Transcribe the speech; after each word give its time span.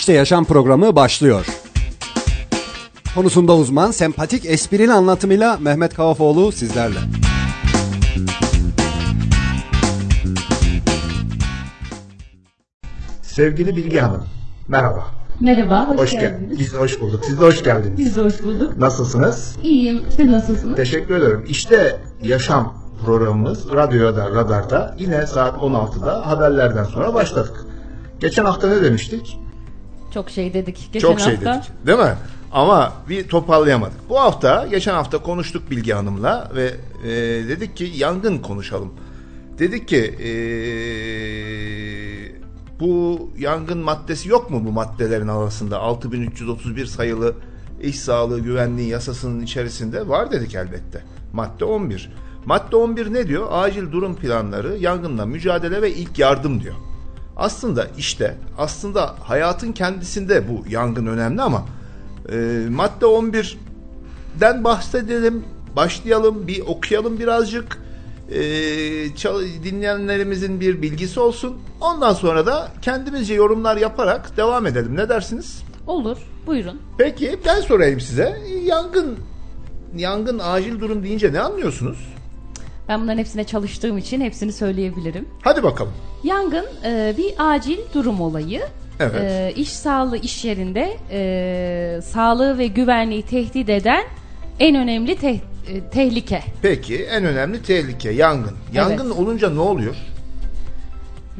İşte 0.00 0.12
Yaşam 0.12 0.44
programı 0.44 0.96
başlıyor. 0.96 1.46
Konusunda 3.14 3.56
uzman, 3.56 3.90
sempatik, 3.90 4.46
esprili 4.46 4.92
anlatımıyla 4.92 5.56
Mehmet 5.56 5.94
Kavafoğlu 5.94 6.52
sizlerle. 6.52 6.98
Sevgili 13.22 13.76
Bilge 13.76 14.00
Hanım, 14.00 14.24
merhaba. 14.68 15.06
Merhaba, 15.40 15.88
hoş, 15.88 15.98
Hoş 15.98 16.10
geldiniz. 16.12 16.30
geldiniz. 16.40 16.58
Biz 16.58 16.72
de 16.72 16.78
hoş 16.78 17.00
bulduk. 17.00 17.24
Siz 17.24 17.40
de 17.40 17.44
hoş 17.44 17.64
geldiniz. 17.64 17.98
Biz 17.98 18.16
de 18.16 18.22
hoş 18.22 18.42
bulduk. 18.42 18.76
Nasılsınız? 18.76 19.56
İyiyim, 19.62 20.02
siz 20.16 20.26
nasılsınız? 20.30 20.76
Teşekkür 20.76 21.16
ederim. 21.16 21.44
İşte 21.48 22.00
yaşam 22.22 22.74
programımız 23.04 23.72
radyoda, 23.72 24.30
radarda 24.30 24.94
yine 24.98 25.26
saat 25.26 25.54
16'da 25.56 26.26
haberlerden 26.26 26.84
sonra 26.84 27.14
başladık. 27.14 27.64
Geçen 28.20 28.44
hafta 28.44 28.68
ne 28.68 28.82
demiştik? 28.82 29.38
Çok 30.14 30.30
şey 30.30 30.54
dedik. 30.54 30.90
Geçen 30.92 31.08
Çok 31.08 31.20
şey 31.20 31.34
hafta 31.36 31.54
dedik. 31.54 31.86
Değil 31.86 31.98
mi? 31.98 32.14
Ama 32.52 32.92
bir 33.08 33.28
toparlayamadık. 33.28 34.08
Bu 34.08 34.20
hafta, 34.20 34.66
geçen 34.70 34.94
hafta 34.94 35.18
konuştuk 35.18 35.70
Bilge 35.70 35.92
Hanım'la 35.92 36.50
ve 36.54 36.74
e, 37.04 37.08
dedik 37.48 37.76
ki 37.76 37.92
yangın 37.96 38.38
konuşalım. 38.38 38.94
Dedik 39.58 39.88
ki 39.88 40.14
e, 40.24 40.30
bu 42.80 43.20
yangın 43.38 43.78
maddesi 43.78 44.28
yok 44.28 44.50
mu 44.50 44.62
bu 44.66 44.72
maddelerin 44.72 45.28
arasında? 45.28 45.78
6331 45.78 46.86
sayılı 46.86 47.34
iş 47.82 47.98
sağlığı 48.00 48.40
güvenliği 48.40 48.88
yasasının 48.88 49.42
içerisinde 49.42 50.08
var 50.08 50.32
dedik 50.32 50.54
elbette. 50.54 51.02
Madde 51.32 51.64
11. 51.64 52.12
Madde 52.46 52.76
11 52.76 53.12
ne 53.12 53.28
diyor? 53.28 53.46
Acil 53.50 53.92
durum 53.92 54.16
planları, 54.16 54.76
yangınla 54.76 55.26
mücadele 55.26 55.82
ve 55.82 55.92
ilk 55.94 56.18
yardım 56.18 56.62
diyor. 56.62 56.74
Aslında 57.40 57.86
işte 57.98 58.36
aslında 58.58 59.14
hayatın 59.20 59.72
kendisinde 59.72 60.48
bu 60.48 60.64
yangın 60.68 61.06
önemli 61.06 61.42
ama 61.42 61.66
e, 62.32 62.66
madde 62.70 63.04
11'den 63.04 64.64
bahsedelim, 64.64 65.44
başlayalım, 65.76 66.46
bir 66.46 66.60
okuyalım 66.60 67.18
birazcık. 67.18 67.78
E, 68.30 68.40
dinleyenlerimizin 69.64 70.60
bir 70.60 70.82
bilgisi 70.82 71.20
olsun. 71.20 71.56
Ondan 71.80 72.12
sonra 72.12 72.46
da 72.46 72.68
kendimizce 72.82 73.34
yorumlar 73.34 73.76
yaparak 73.76 74.36
devam 74.36 74.66
edelim. 74.66 74.96
Ne 74.96 75.08
dersiniz? 75.08 75.62
olur. 75.86 76.18
Buyurun. 76.46 76.80
Peki 76.98 77.38
ben 77.46 77.60
sorayım 77.60 78.00
size. 78.00 78.40
Yangın 78.64 79.18
yangın 79.96 80.40
acil 80.42 80.80
durum 80.80 81.02
deyince 81.02 81.32
ne 81.32 81.40
anlıyorsunuz? 81.40 81.98
Ben 82.90 83.00
bunların 83.02 83.18
hepsine 83.18 83.44
çalıştığım 83.44 83.98
için 83.98 84.20
hepsini 84.20 84.52
söyleyebilirim. 84.52 85.28
Hadi 85.42 85.62
bakalım. 85.62 85.92
Yangın 86.24 86.64
e, 86.84 87.14
bir 87.18 87.34
acil 87.38 87.78
durum 87.94 88.20
olayı. 88.20 88.62
Evet. 89.00 89.20
E, 89.22 89.52
iş 89.56 89.68
sağlığı 89.72 90.16
iş 90.16 90.44
yerinde 90.44 90.96
e, 91.10 92.00
sağlığı 92.02 92.58
ve 92.58 92.66
güvenliği 92.66 93.22
tehdit 93.22 93.68
eden 93.68 94.04
en 94.60 94.76
önemli 94.76 95.16
te- 95.16 95.30
e, 95.68 95.80
tehlike. 95.92 96.42
Peki 96.62 96.96
en 97.04 97.24
önemli 97.24 97.62
tehlike 97.62 98.10
yangın. 98.10 98.56
Yangın 98.72 99.10
olunca 99.10 99.50
ne 99.50 99.60
oluyor? 99.60 99.96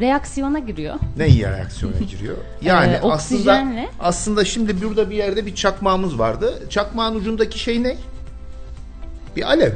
Reaksiyona 0.01 0.59
giriyor. 0.59 0.95
Ne 1.17 1.29
iyi 1.29 1.43
reaksiyona 1.43 1.99
giriyor? 2.11 2.37
Yani 2.63 2.93
Ee, 2.93 2.97
aslında 2.97 3.15
oksijenle. 3.15 3.89
aslında 4.01 4.45
şimdi 4.45 4.83
burada 4.83 5.11
bir 5.11 5.17
yerde 5.17 5.47
bir 5.47 5.55
çakmağımız 5.55 6.19
vardı. 6.19 6.63
Çakmağın 6.71 7.15
ucundaki 7.15 7.59
şey 7.59 7.83
ne? 7.83 7.97
Bir 9.37 9.43
alev. 9.43 9.73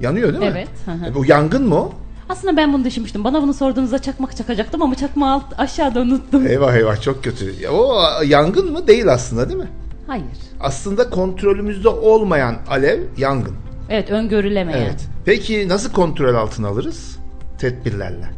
Yanıyor 0.00 0.28
değil 0.28 0.38
mi? 0.38 0.48
Evet, 0.50 0.68
hı 0.84 0.90
hı. 0.90 1.06
E, 1.10 1.14
bu 1.14 1.24
yangın 1.26 1.68
mı 1.68 1.74
o? 1.74 1.92
Aslında 2.28 2.56
ben 2.56 2.72
bunu 2.72 2.84
düşünmüştüm. 2.84 3.24
Bana 3.24 3.42
bunu 3.42 3.54
sorduğunuzda 3.54 3.98
çakmak 3.98 4.36
çakacaktım 4.36 4.82
ama 4.82 4.94
çakmağı 4.94 5.32
alt, 5.34 5.44
aşağıda 5.58 6.00
unuttum. 6.00 6.46
Eyvah 6.46 6.74
eyvah 6.74 7.00
çok 7.00 7.24
kötü. 7.24 7.62
Ya, 7.62 7.70
O 7.70 8.02
yangın 8.26 8.72
mı? 8.72 8.86
Değil 8.86 9.08
aslında 9.12 9.48
değil 9.48 9.58
mi? 9.60 9.68
Hayır. 10.06 10.24
Aslında 10.60 11.10
kontrolümüzde 11.10 11.88
olmayan 11.88 12.56
alev 12.70 13.00
yangın. 13.18 13.54
Evet 13.90 14.10
öngörülemeyen. 14.10 14.78
Evet. 14.80 15.08
Peki 15.24 15.68
nasıl 15.68 15.92
kontrol 15.92 16.34
altına 16.34 16.68
alırız? 16.68 17.18
Tedbirlerle. 17.58 18.30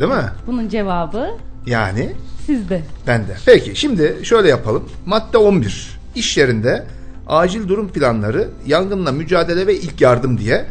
Değil 0.00 0.10
mi? 0.10 0.24
Bunun 0.46 0.68
cevabı 0.68 1.30
Yani 1.66 2.12
sizde. 2.46 2.82
Bende. 3.06 3.36
Peki 3.46 3.76
şimdi 3.76 4.16
şöyle 4.22 4.48
yapalım. 4.48 4.88
Madde 5.06 5.38
11. 5.38 5.98
İş 6.14 6.36
yerinde 6.36 6.86
acil 7.32 7.68
durum 7.68 7.88
planları, 7.88 8.48
yangınla 8.66 9.12
mücadele 9.12 9.66
ve 9.66 9.76
ilk 9.76 10.00
yardım 10.00 10.38
diye 10.38 10.66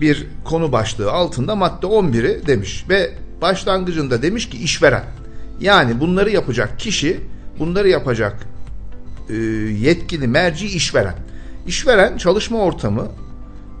bir 0.00 0.26
konu 0.44 0.72
başlığı 0.72 1.12
altında 1.12 1.56
madde 1.56 1.86
11'i 1.86 2.46
demiş 2.46 2.84
ve 2.88 3.10
başlangıcında 3.42 4.22
demiş 4.22 4.48
ki 4.48 4.58
işveren. 4.58 5.04
Yani 5.60 6.00
bunları 6.00 6.30
yapacak 6.30 6.78
kişi, 6.78 7.20
bunları 7.58 7.88
yapacak 7.88 8.46
e, 9.28 9.34
yetkili 9.80 10.28
merci 10.28 10.66
işveren. 10.66 11.14
İşveren 11.66 12.16
çalışma 12.16 12.58
ortamı, 12.58 13.06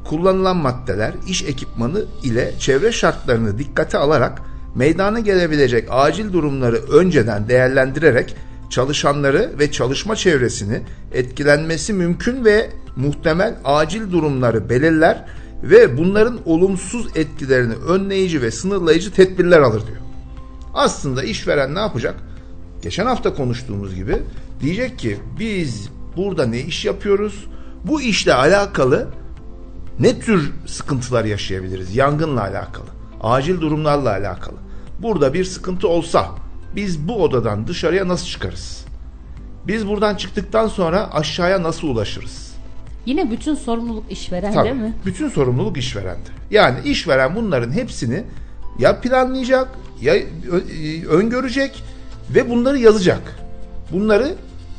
kullanılan 0.04 0.56
maddeler, 0.56 1.12
iş 1.28 1.42
ekipmanı 1.42 2.04
ile 2.22 2.52
çevre 2.58 2.92
şartlarını 2.92 3.58
dikkate 3.58 3.98
alarak 3.98 4.42
meydana 4.74 5.20
gelebilecek 5.20 5.88
acil 5.90 6.32
durumları 6.32 6.76
önceden 6.76 7.48
değerlendirerek 7.48 8.36
çalışanları 8.70 9.52
ve 9.58 9.72
çalışma 9.72 10.16
çevresini 10.16 10.80
etkilenmesi 11.12 11.92
mümkün 11.92 12.44
ve 12.44 12.70
muhtemel 12.96 13.56
acil 13.64 14.12
durumları 14.12 14.70
belirler 14.70 15.24
ve 15.62 15.98
bunların 15.98 16.38
olumsuz 16.44 17.06
etkilerini 17.16 17.74
önleyici 17.74 18.42
ve 18.42 18.50
sınırlayıcı 18.50 19.12
tedbirler 19.12 19.60
alır 19.60 19.86
diyor. 19.86 19.98
Aslında 20.74 21.22
işveren 21.22 21.74
ne 21.74 21.78
yapacak? 21.78 22.14
Geçen 22.82 23.06
hafta 23.06 23.34
konuştuğumuz 23.34 23.94
gibi 23.94 24.18
diyecek 24.60 24.98
ki 24.98 25.18
biz 25.38 25.88
burada 26.16 26.46
ne 26.46 26.60
iş 26.60 26.84
yapıyoruz? 26.84 27.46
Bu 27.84 28.02
işle 28.02 28.34
alakalı 28.34 29.08
ne 29.98 30.20
tür 30.20 30.52
sıkıntılar 30.66 31.24
yaşayabiliriz? 31.24 31.96
Yangınla 31.96 32.40
alakalı, 32.40 32.86
acil 33.20 33.60
durumlarla 33.60 34.10
alakalı. 34.10 34.56
Burada 34.98 35.34
bir 35.34 35.44
sıkıntı 35.44 35.88
olsa 35.88 36.28
biz 36.76 37.08
bu 37.08 37.22
odadan 37.22 37.66
dışarıya 37.66 38.08
nasıl 38.08 38.26
çıkarız? 38.26 38.84
Biz 39.66 39.88
buradan 39.88 40.14
çıktıktan 40.14 40.68
sonra 40.68 41.14
aşağıya 41.14 41.62
nasıl 41.62 41.88
ulaşırız? 41.88 42.50
Yine 43.06 43.30
bütün 43.30 43.54
sorumluluk 43.54 44.12
işveren 44.12 44.52
Tabii. 44.52 44.64
değil 44.64 44.76
mi? 44.76 44.94
Bütün 45.06 45.28
sorumluluk 45.28 45.76
işverende. 45.76 46.28
Yani 46.50 46.78
işveren 46.84 47.36
bunların 47.36 47.72
hepsini 47.72 48.24
ya 48.78 49.00
planlayacak, 49.00 49.68
ya 50.00 50.14
e, 50.16 50.26
öngörecek 51.08 51.82
ve 52.34 52.50
bunları 52.50 52.78
yazacak. 52.78 53.20
Bunları 53.92 54.34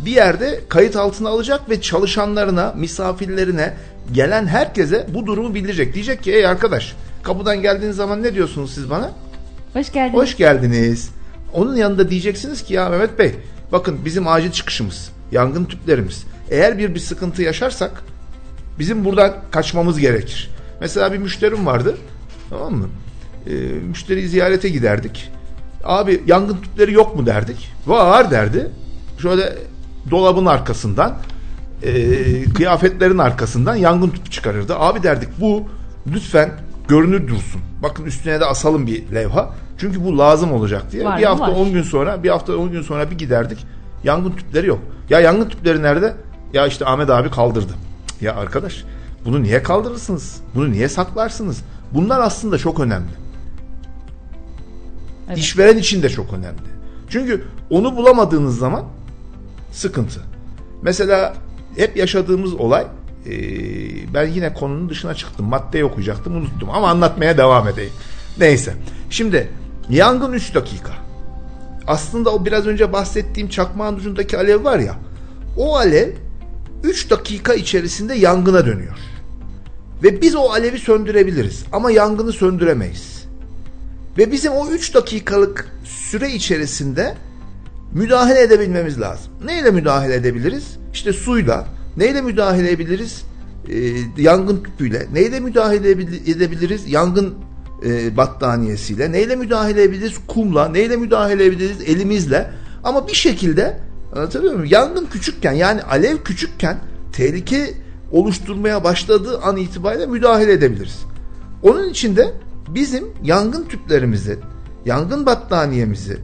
bir 0.05 0.11
yerde 0.11 0.59
kayıt 0.69 0.95
altına 0.95 1.29
alacak 1.29 1.69
ve 1.69 1.81
çalışanlarına, 1.81 2.73
misafirlerine, 2.77 3.73
gelen 4.13 4.47
herkese 4.47 5.07
bu 5.13 5.25
durumu 5.25 5.55
bildirecek. 5.55 5.93
Diyecek 5.93 6.23
ki 6.23 6.31
ey 6.31 6.47
arkadaş 6.47 6.95
kapıdan 7.23 7.61
geldiğiniz 7.61 7.95
zaman 7.95 8.23
ne 8.23 8.33
diyorsunuz 8.33 8.73
siz 8.73 8.89
bana? 8.89 9.11
Hoş 9.73 9.91
geldiniz. 9.91 10.21
Hoş 10.21 10.37
geldiniz. 10.37 11.09
Onun 11.53 11.75
yanında 11.75 12.09
diyeceksiniz 12.09 12.63
ki 12.63 12.73
ya 12.73 12.89
Mehmet 12.89 13.19
Bey 13.19 13.35
bakın 13.71 13.99
bizim 14.05 14.27
acil 14.27 14.51
çıkışımız, 14.51 15.11
yangın 15.31 15.65
tüplerimiz. 15.65 16.23
Eğer 16.49 16.77
bir 16.77 16.95
bir 16.95 16.99
sıkıntı 16.99 17.41
yaşarsak 17.41 18.03
bizim 18.79 19.05
buradan 19.05 19.33
kaçmamız 19.51 19.99
gerekir. 19.99 20.49
Mesela 20.81 21.13
bir 21.13 21.17
müşterim 21.17 21.65
vardı. 21.65 21.97
Tamam 22.49 22.73
mı? 22.73 22.87
Ee, 23.47 23.51
müşteriyi 23.89 24.27
ziyarete 24.27 24.69
giderdik. 24.69 25.31
Abi 25.83 26.23
yangın 26.27 26.57
tüpleri 26.61 26.93
yok 26.93 27.15
mu 27.15 27.25
derdik. 27.25 27.71
Var 27.87 28.31
derdi. 28.31 28.71
Şöyle 29.21 29.53
dolabın 30.11 30.45
arkasından 30.45 31.17
e, 31.83 32.43
kıyafetlerin 32.43 33.17
arkasından 33.17 33.75
yangın 33.75 34.09
tüpü 34.09 34.29
çıkarırdı. 34.29 34.75
Abi 34.79 35.03
derdik 35.03 35.29
bu 35.39 35.63
lütfen 36.13 36.51
görünür 36.87 37.27
dursun. 37.27 37.61
Bakın 37.83 38.05
üstüne 38.05 38.39
de 38.39 38.45
asalım 38.45 38.87
bir 38.87 39.11
levha. 39.11 39.53
Çünkü 39.77 40.05
bu 40.05 40.17
lazım 40.17 40.51
olacak 40.53 40.91
diye. 40.91 41.05
Var 41.05 41.19
bir 41.19 41.23
hafta 41.23 41.47
Var. 41.47 41.55
10 41.55 41.71
gün 41.71 41.83
sonra 41.83 42.23
bir 42.23 42.29
hafta 42.29 42.57
10 42.57 42.71
gün 42.71 42.81
sonra 42.81 43.11
bir 43.11 43.17
giderdik. 43.17 43.65
Yangın 44.03 44.31
tüpleri 44.31 44.67
yok. 44.67 44.79
Ya 45.09 45.19
yangın 45.19 45.49
tüpleri 45.49 45.83
nerede? 45.83 46.15
Ya 46.53 46.67
işte 46.67 46.85
Ahmet 46.85 47.09
abi 47.09 47.29
kaldırdı. 47.29 47.73
Ya 48.21 48.35
arkadaş 48.35 48.83
bunu 49.25 49.43
niye 49.43 49.63
kaldırırsınız? 49.63 50.41
Bunu 50.55 50.71
niye 50.71 50.89
saklarsınız? 50.89 51.61
Bunlar 51.93 52.19
aslında 52.19 52.57
çok 52.57 52.79
önemli. 52.79 53.11
Evet. 55.27 55.37
İşveren 55.37 55.77
için 55.77 56.03
de 56.03 56.09
çok 56.09 56.33
önemli. 56.33 56.71
Çünkü 57.09 57.43
onu 57.69 57.97
bulamadığınız 57.97 58.57
zaman 58.57 58.83
sıkıntı. 59.71 60.21
Mesela 60.81 61.33
hep 61.75 61.97
yaşadığımız 61.97 62.53
olay 62.53 62.87
e, 63.25 63.33
ben 64.13 64.27
yine 64.27 64.53
konunun 64.53 64.89
dışına 64.89 65.15
çıktım. 65.15 65.45
Maddeyi 65.45 65.85
okuyacaktım 65.85 66.35
unuttum 66.35 66.69
ama 66.69 66.89
anlatmaya 66.89 67.37
devam 67.37 67.67
edeyim. 67.67 67.93
Neyse. 68.37 68.73
Şimdi 69.09 69.49
yangın 69.89 70.33
3 70.33 70.55
dakika. 70.55 70.91
Aslında 71.87 72.29
o 72.29 72.45
biraz 72.45 72.67
önce 72.67 72.93
bahsettiğim 72.93 73.49
çakmağın 73.49 73.95
ucundaki 73.95 74.37
alev 74.37 74.63
var 74.63 74.79
ya. 74.79 74.95
O 75.57 75.77
alev 75.77 76.09
3 76.83 77.09
dakika 77.09 77.53
içerisinde 77.53 78.13
yangına 78.13 78.65
dönüyor. 78.65 78.97
Ve 80.03 80.21
biz 80.21 80.35
o 80.35 80.49
alevi 80.49 80.79
söndürebiliriz 80.79 81.63
ama 81.71 81.91
yangını 81.91 82.31
söndüremeyiz. 82.31 83.25
Ve 84.17 84.31
bizim 84.31 84.51
o 84.51 84.67
3 84.67 84.93
dakikalık 84.93 85.67
süre 85.83 86.31
içerisinde 86.31 87.15
müdahale 87.93 88.41
edebilmemiz 88.41 89.01
lazım. 89.01 89.33
Neyle 89.45 89.71
müdahale 89.71 90.15
edebiliriz? 90.15 90.77
İşte 90.93 91.13
suyla. 91.13 91.67
Neyle 91.97 92.21
müdahale 92.21 92.67
edebiliriz? 92.67 93.23
Ee, 93.69 94.21
yangın 94.21 94.63
tüpüyle. 94.63 95.07
Neyle 95.13 95.39
müdahale 95.39 95.91
edebiliriz? 96.31 96.87
Yangın 96.87 97.35
e, 97.85 98.17
battaniyesiyle. 98.17 99.11
Neyle 99.11 99.35
müdahale 99.35 99.81
edebiliriz? 99.83 100.13
Kumla. 100.27 100.69
Neyle 100.69 100.97
müdahale 100.97 101.43
edebiliriz? 101.45 101.81
Elimizle. 101.81 102.51
Ama 102.83 103.07
bir 103.07 103.13
şekilde 103.13 103.79
anlatabiliyor 104.15 104.53
muyum? 104.53 104.69
Yangın 104.71 105.05
küçükken 105.05 105.51
yani 105.51 105.83
alev 105.83 106.17
küçükken 106.17 106.77
tehlike 107.13 107.73
oluşturmaya 108.11 108.83
başladığı 108.83 109.39
an 109.41 109.57
itibariyle 109.57 110.05
müdahale 110.05 110.51
edebiliriz. 110.51 110.99
Onun 111.63 111.89
için 111.89 112.15
de 112.15 112.33
bizim 112.67 113.07
yangın 113.23 113.63
tüplerimizi, 113.63 114.39
yangın 114.85 115.25
battaniyemizi, 115.25 116.17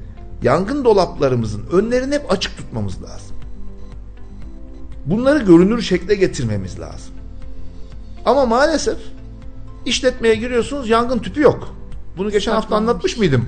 yangın 0.44 0.86
dolaplarımızın 0.86 1.64
önlerini 1.72 2.16
hep 2.16 2.32
açık 2.32 2.58
tutmamız 2.58 3.04
lazım. 3.04 3.37
Bunları 5.08 5.44
görünür 5.44 5.82
şekle 5.82 6.16
getirmemiz 6.16 6.80
lazım. 6.80 7.14
Ama 8.26 8.46
maalesef 8.46 8.98
işletmeye 9.86 10.36
giriyorsunuz 10.36 10.90
yangın 10.90 11.20
tüpü 11.20 11.42
yok. 11.42 11.76
Bunu 12.18 12.32
geçen 12.32 12.52
hafta 12.52 12.76
anlatmış 12.76 13.18
mıydım? 13.18 13.46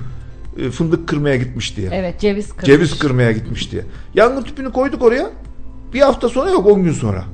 E, 0.58 0.70
fındık 0.70 1.08
kırmaya 1.08 1.36
gitmiş 1.36 1.76
diye. 1.76 1.90
Evet 1.92 2.20
ceviz 2.20 2.48
kırmış. 2.48 2.66
Ceviz 2.66 2.98
kırmaya 2.98 3.32
gitmiş 3.32 3.72
diye. 3.72 3.84
Yangın 4.14 4.42
tüpünü 4.42 4.72
koyduk 4.72 5.02
oraya. 5.02 5.30
Bir 5.94 6.00
hafta 6.00 6.28
sonra 6.28 6.50
yok 6.50 6.66
10 6.66 6.82
gün 6.84 6.92
sonra. 6.92 7.24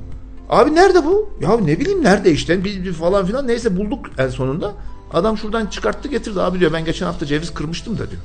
Abi 0.49 0.75
nerede 0.75 1.05
bu? 1.05 1.29
Ya 1.41 1.57
ne 1.57 1.79
bileyim 1.79 2.03
nerede 2.03 2.31
işte 2.31 2.63
bir, 2.63 2.83
bir 2.83 2.93
falan 2.93 3.25
filan 3.25 3.47
neyse 3.47 3.77
bulduk 3.77 4.05
en 4.17 4.29
sonunda. 4.29 4.73
Adam 5.13 5.37
şuradan 5.37 5.65
çıkarttı 5.65 6.07
getirdi 6.09 6.41
abi 6.41 6.59
diyor 6.59 6.73
ben 6.73 6.85
geçen 6.85 7.05
hafta 7.05 7.25
ceviz 7.25 7.53
kırmıştım 7.53 7.93
da 7.93 8.09
diyor. 8.09 8.21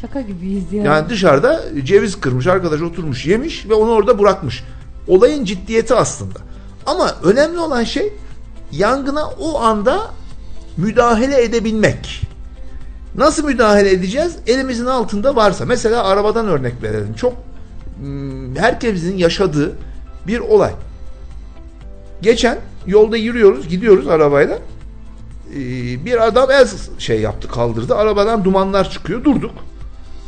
Şaka 0.00 0.20
gibiyiz 0.20 0.72
ya. 0.72 0.84
Yani 0.84 1.08
dışarıda 1.08 1.64
ceviz 1.84 2.20
kırmış 2.20 2.46
arkadaş 2.46 2.80
oturmuş 2.80 3.26
yemiş 3.26 3.68
ve 3.68 3.74
onu 3.74 3.90
orada 3.90 4.18
bırakmış. 4.18 4.64
Olayın 5.08 5.44
ciddiyeti 5.44 5.94
aslında. 5.94 6.38
Ama 6.86 7.14
önemli 7.22 7.58
olan 7.58 7.84
şey 7.84 8.12
yangına 8.72 9.26
o 9.26 9.60
anda 9.60 10.10
müdahale 10.76 11.42
edebilmek. 11.42 12.22
Nasıl 13.16 13.44
müdahale 13.44 13.90
edeceğiz? 13.90 14.36
Elimizin 14.46 14.86
altında 14.86 15.36
varsa. 15.36 15.64
Mesela 15.64 16.04
arabadan 16.04 16.46
örnek 16.46 16.82
verelim. 16.82 17.14
Çok 17.14 17.32
hmm, 17.98 18.56
herkesin 18.56 19.16
yaşadığı 19.16 19.76
bir 20.26 20.38
olay. 20.38 20.72
Geçen 22.22 22.58
yolda 22.86 23.16
yürüyoruz, 23.16 23.68
gidiyoruz 23.68 24.08
arabayla. 24.08 24.58
Ee, 25.50 25.58
bir 26.04 26.26
adam 26.26 26.50
el 26.50 26.68
şey 26.98 27.20
yaptı, 27.20 27.48
kaldırdı. 27.48 27.94
Arabadan 27.94 28.44
dumanlar 28.44 28.90
çıkıyor. 28.90 29.24
Durduk. 29.24 29.54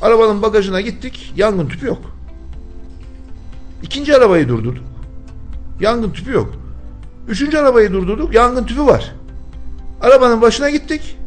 Arabanın 0.02 0.42
bagajına 0.42 0.80
gittik. 0.80 1.32
Yangın 1.36 1.68
tüpü 1.68 1.86
yok. 1.86 2.17
İkinci 3.82 4.16
arabayı 4.16 4.48
durdurduk. 4.48 4.84
Yangın 5.80 6.10
tüpü 6.10 6.32
yok. 6.32 6.54
Üçüncü 7.28 7.58
arabayı 7.58 7.92
durdurduk. 7.92 8.34
Yangın 8.34 8.64
tüpü 8.64 8.86
var. 8.86 9.14
Arabanın 10.00 10.42
başına 10.42 10.70
gittik. 10.70 11.18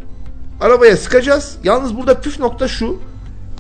Arabaya 0.62 0.98
sıkacağız. 0.98 1.57
Yalnız 1.63 1.98
burada 1.98 2.21
püf 2.21 2.39
nokta 2.39 2.68
şu. 2.68 3.00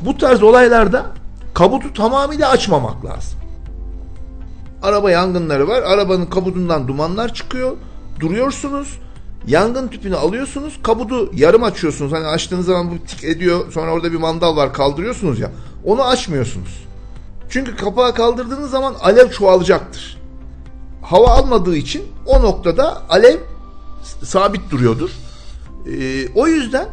Bu 0.01 0.17
tarz 0.17 0.43
olaylarda 0.43 1.05
kabutu 1.53 1.93
tamamıyla 1.93 2.49
açmamak 2.49 3.05
lazım. 3.05 3.39
Araba 4.83 5.11
yangınları 5.11 5.67
var. 5.67 5.81
Arabanın 5.81 6.25
kabutundan 6.25 6.87
dumanlar 6.87 7.33
çıkıyor. 7.33 7.77
Duruyorsunuz. 8.19 8.99
Yangın 9.47 9.87
tüpünü 9.87 10.15
alıyorsunuz. 10.15 10.79
Kabudu 10.83 11.31
yarım 11.33 11.63
açıyorsunuz. 11.63 12.11
Hani 12.11 12.25
açtığınız 12.25 12.65
zaman 12.65 12.91
bu 12.91 13.05
tik 13.05 13.23
ediyor. 13.23 13.71
Sonra 13.71 13.91
orada 13.91 14.11
bir 14.11 14.17
mandal 14.17 14.55
var 14.55 14.73
kaldırıyorsunuz 14.73 15.39
ya. 15.39 15.51
Onu 15.85 16.03
açmıyorsunuz. 16.03 16.90
Çünkü 17.51 17.75
kapağı 17.75 18.13
kaldırdığınız 18.13 18.71
zaman 18.71 18.95
alev 19.01 19.29
çoğalacaktır. 19.29 20.21
Hava 21.01 21.27
almadığı 21.27 21.75
için 21.75 22.03
o 22.25 22.41
noktada 22.41 23.01
alev 23.09 23.37
sabit 24.23 24.71
duruyordur. 24.71 25.09
Ee, 25.87 26.27
o 26.35 26.47
yüzden 26.47 26.87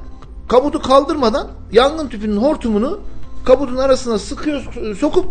kabudu 0.49 0.83
kaldırmadan 0.83 1.49
yangın 1.73 2.09
tüpünün 2.09 2.37
hortumunu 2.37 3.01
kabudun 3.45 3.77
arasına 3.77 4.19
sıkıyor, 4.19 4.95
sokup 4.99 5.27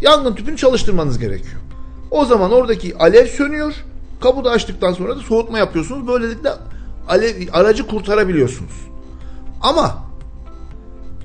yangın 0.00 0.34
tüpünü 0.34 0.56
çalıştırmanız 0.56 1.18
gerekiyor. 1.18 1.60
O 2.10 2.24
zaman 2.24 2.52
oradaki 2.52 2.98
alev 2.98 3.26
sönüyor. 3.26 3.74
Kabudu 4.20 4.48
açtıktan 4.48 4.92
sonra 4.92 5.16
da 5.16 5.20
soğutma 5.20 5.58
yapıyorsunuz. 5.58 6.08
Böylelikle 6.08 6.50
alev, 7.08 7.48
aracı 7.52 7.86
kurtarabiliyorsunuz. 7.86 8.72
Ama 9.62 10.04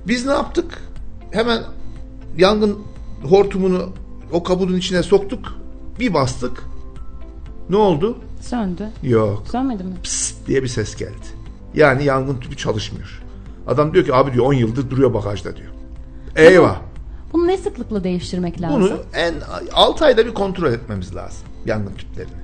biz 0.07 0.25
ne 0.25 0.31
yaptık? 0.31 0.77
Hemen 1.31 1.63
yangın 2.37 2.90
hortumunu 3.23 3.89
o 4.31 4.43
kabudun 4.43 4.77
içine 4.77 5.03
soktuk. 5.03 5.53
Bir 5.99 6.13
bastık. 6.13 6.63
Ne 7.69 7.77
oldu? 7.77 8.17
Söndü. 8.41 8.89
Yok. 9.03 9.43
Sönmedi 9.51 9.83
mi? 9.83 9.93
Psst 10.03 10.47
diye 10.47 10.63
bir 10.63 10.67
ses 10.67 10.95
geldi. 10.95 11.27
Yani 11.75 12.03
yangın 12.03 12.39
tüpü 12.39 12.57
çalışmıyor. 12.57 13.23
Adam 13.67 13.93
diyor 13.93 14.05
ki 14.05 14.13
abi 14.13 14.33
diyor 14.33 14.45
10 14.45 14.53
yıldır 14.53 14.89
duruyor 14.89 15.13
bagajda 15.13 15.57
diyor. 15.57 15.71
Eyvah. 16.35 16.81
Bunu 17.33 17.47
ne 17.47 17.57
sıklıkla 17.57 18.03
değiştirmek 18.03 18.61
lazım? 18.61 18.81
Bunu 18.81 18.97
en 19.13 19.33
6 19.73 20.05
ayda 20.05 20.25
bir 20.25 20.33
kontrol 20.33 20.73
etmemiz 20.73 21.15
lazım 21.15 21.47
yangın 21.65 21.93
tüplerini. 21.93 22.41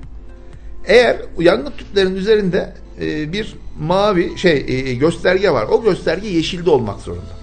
Eğer 0.84 1.16
yangın 1.38 1.70
tüplerinin 1.70 2.16
üzerinde 2.16 2.74
e, 3.00 3.32
bir 3.32 3.56
mavi 3.80 4.38
şey 4.38 4.64
e, 4.68 4.94
gösterge 4.94 5.50
var. 5.50 5.66
O 5.70 5.82
gösterge 5.82 6.28
yeşilde 6.28 6.70
olmak 6.70 7.00
zorunda. 7.00 7.38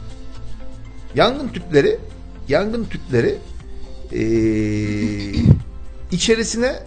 Yangın 1.15 1.47
tüpleri 1.47 1.97
yangın 2.47 2.85
tüpleri 2.85 3.35
e, 4.13 4.21
içerisine 6.11 6.79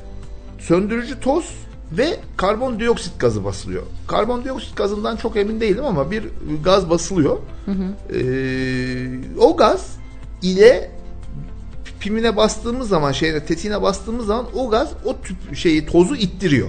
söndürücü 0.58 1.20
toz 1.20 1.54
ve 1.92 2.16
karbondioksit 2.36 3.20
gazı 3.20 3.44
basılıyor. 3.44 3.82
Karbondioksit 4.06 4.76
gazından 4.76 5.16
çok 5.16 5.36
emin 5.36 5.60
değilim 5.60 5.84
ama 5.84 6.10
bir 6.10 6.24
gaz 6.64 6.90
basılıyor. 6.90 7.38
Hı 7.66 7.70
hı. 7.70 8.16
Ee, 8.16 9.20
o 9.40 9.56
gaz 9.56 9.96
ile 10.42 10.90
pimine 12.00 12.36
bastığımız 12.36 12.88
zaman 12.88 13.12
şeyine 13.12 13.44
tetiğine 13.44 13.82
bastığımız 13.82 14.26
zaman 14.26 14.46
o 14.54 14.70
gaz 14.70 14.88
o 15.04 15.20
tüp 15.20 15.56
şeyi 15.56 15.86
tozu 15.86 16.16
ittiriyor. 16.16 16.68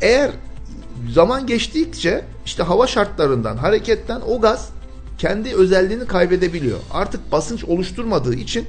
Eğer 0.00 0.30
zaman 1.12 1.46
geçtikçe 1.46 2.24
işte 2.46 2.62
hava 2.62 2.86
şartlarından 2.86 3.56
hareketten 3.56 4.20
o 4.28 4.40
gaz 4.40 4.68
kendi 5.22 5.54
özelliğini 5.54 6.06
kaybedebiliyor. 6.06 6.78
Artık 6.90 7.32
basınç 7.32 7.64
oluşturmadığı 7.64 8.34
için 8.34 8.66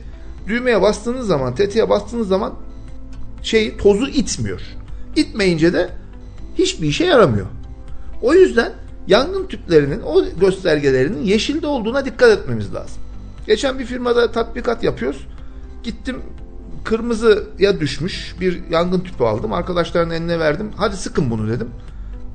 düğmeye 0.48 0.82
bastığınız 0.82 1.28
zaman, 1.28 1.56
tetiğe 1.56 1.90
bastığınız 1.90 2.28
zaman 2.28 2.54
şeyi 3.44 3.78
tozu 3.78 4.08
itmiyor. 4.08 4.62
İtmeyince 5.16 5.74
de 5.74 5.90
hiçbir 6.56 6.88
işe 6.88 7.06
yaramıyor. 7.06 7.46
O 8.22 8.34
yüzden 8.34 8.74
yangın 9.08 9.48
tüplerinin 9.48 10.02
o 10.02 10.26
göstergelerinin 10.40 11.24
yeşilde 11.24 11.68
olduğuna 11.68 12.06
dikkat 12.06 12.32
etmemiz 12.32 12.74
lazım. 12.74 13.02
Geçen 13.48 13.80
bir 13.80 13.86
firmada 13.86 14.32
tatbikat 14.32 14.84
yapıyoruz. 14.84 15.28
Gittim 15.84 16.22
kırmızıya 16.84 17.80
düşmüş 17.80 18.36
bir 18.40 18.70
yangın 18.70 19.00
tüpü 19.00 19.24
aldım. 19.24 19.54
Arkadaşların 19.54 20.12
eline 20.12 20.40
verdim. 20.40 20.72
Hadi 20.76 20.98
sıkın 20.98 21.32
bunu 21.32 21.50
dedim. 21.50 21.70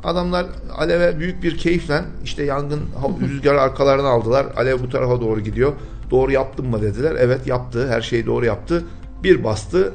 Adamlar 0.05 0.47
aleve 0.78 1.19
büyük 1.19 1.43
bir 1.43 1.59
keyifle 1.59 2.05
işte 2.25 2.45
yangın 2.45 2.81
rüzgarı 3.21 3.61
arkalarına 3.61 4.09
aldılar. 4.09 4.47
Alev 4.57 4.83
bu 4.83 4.88
tarafa 4.88 5.21
doğru 5.21 5.40
gidiyor. 5.40 5.73
Doğru 6.11 6.33
yaptın 6.33 6.67
mı 6.67 6.83
dediler. 6.83 7.17
Evet 7.19 7.47
yaptı. 7.47 7.88
Her 7.88 8.00
şeyi 8.00 8.26
doğru 8.26 8.45
yaptı. 8.45 8.85
Bir 9.23 9.45
bastı. 9.45 9.93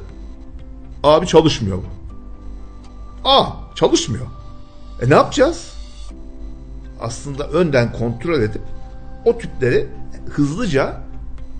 Abi 1.02 1.26
çalışmıyor 1.26 1.78
bu. 1.78 1.84
Aa 3.28 3.46
çalışmıyor. 3.74 4.26
E 5.02 5.10
ne 5.10 5.14
yapacağız? 5.14 5.74
Aslında 7.00 7.48
önden 7.48 7.92
kontrol 7.92 8.40
edip 8.40 8.62
o 9.24 9.38
tüpleri 9.38 9.86
hızlıca 10.30 11.00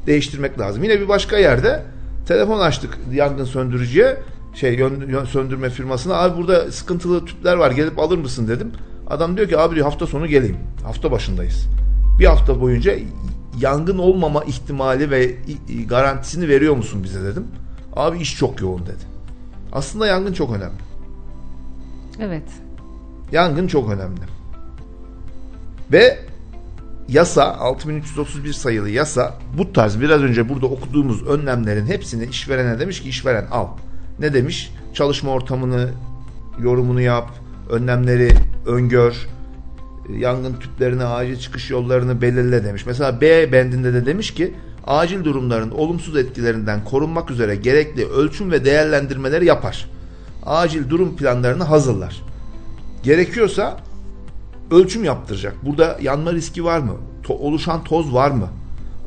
değiştirmek 0.07 0.59
lazım. 0.59 0.85
Yine 0.85 1.01
bir 1.01 1.09
başka 1.09 1.39
yerde 1.39 1.83
telefon 2.27 2.61
açtık 2.61 2.99
yangın 3.13 3.45
söndürücüye 3.45 4.17
şey 4.55 4.75
yön, 4.75 5.09
yön, 5.09 5.25
söndürme 5.25 5.71
firmasına 5.71 6.15
abi 6.15 6.37
burada 6.37 6.73
sıkıntılı 6.73 7.25
tüpler 7.25 7.57
var 7.57 7.71
gelip 7.71 7.99
alır 7.99 8.19
mısın 8.19 8.49
dedim. 8.49 8.73
Adam 9.07 9.37
diyor 9.37 9.49
ki 9.49 9.59
abi 9.59 9.75
diyor 9.75 9.87
hafta 9.87 10.07
sonu 10.07 10.27
geleyim. 10.27 10.57
Hafta 10.85 11.11
başındayız. 11.11 11.69
Bir 12.19 12.27
hafta 12.27 12.61
boyunca 12.61 12.95
yangın 13.61 13.99
olmama 13.99 14.45
ihtimali 14.45 15.11
ve 15.11 15.37
garantisini 15.87 16.49
veriyor 16.49 16.77
musun 16.77 17.05
bize 17.05 17.23
dedim. 17.23 17.45
Abi 17.97 18.19
iş 18.19 18.37
çok 18.39 18.61
yoğun 18.61 18.83
dedi. 18.83 19.05
Aslında 19.73 20.07
yangın 20.07 20.33
çok 20.33 20.51
önemli. 20.51 20.83
Evet. 22.21 22.49
Yangın 23.33 23.67
çok 23.67 23.91
önemli. 23.91 24.21
Ve 25.93 26.19
yasa 27.09 27.55
6331 27.55 28.53
sayılı 28.53 28.91
yasa 28.91 29.35
bu 29.59 29.73
tarz 29.73 30.01
biraz 30.01 30.23
önce 30.23 30.49
burada 30.49 30.67
okuduğumuz 30.67 31.27
önlemlerin 31.27 31.87
hepsini 31.87 32.25
işverene 32.27 32.79
demiş 32.79 33.03
ki 33.03 33.09
işveren 33.09 33.47
al. 33.51 33.67
Ne 34.19 34.35
demiş? 34.35 34.73
Çalışma 34.95 35.31
ortamını 35.31 35.91
yorumunu 36.59 37.01
yap, 37.01 37.31
önlemleri 37.71 38.31
öngör, 38.67 39.29
yangın 40.19 40.55
tüplerini, 40.55 41.05
acil 41.05 41.37
çıkış 41.37 41.71
yollarını 41.71 42.23
belirle 42.23 42.65
demiş. 42.65 42.87
Mesela 42.87 43.21
B 43.21 43.53
bendinde 43.53 43.95
de 43.95 44.07
demiş 44.07 44.35
ki 44.35 44.55
acil 44.87 45.25
durumların 45.25 45.71
olumsuz 45.71 46.17
etkilerinden 46.17 46.85
korunmak 46.85 47.31
üzere 47.31 47.57
gerekli 47.57 48.07
ölçüm 48.07 48.51
ve 48.51 48.65
değerlendirmeleri 48.65 49.45
yapar. 49.47 49.91
Acil 50.47 50.89
durum 50.89 51.17
planlarını 51.17 51.65
hazırlar. 51.65 52.23
Gerekiyorsa 53.03 53.77
ölçüm 54.71 55.05
yaptıracak. 55.05 55.55
Burada 55.63 55.99
yanma 56.01 56.33
riski 56.33 56.65
var 56.65 56.79
mı? 56.79 56.97
To- 57.25 57.39
oluşan 57.39 57.85
toz 57.85 58.15
var 58.15 58.31
mı? 58.31 58.49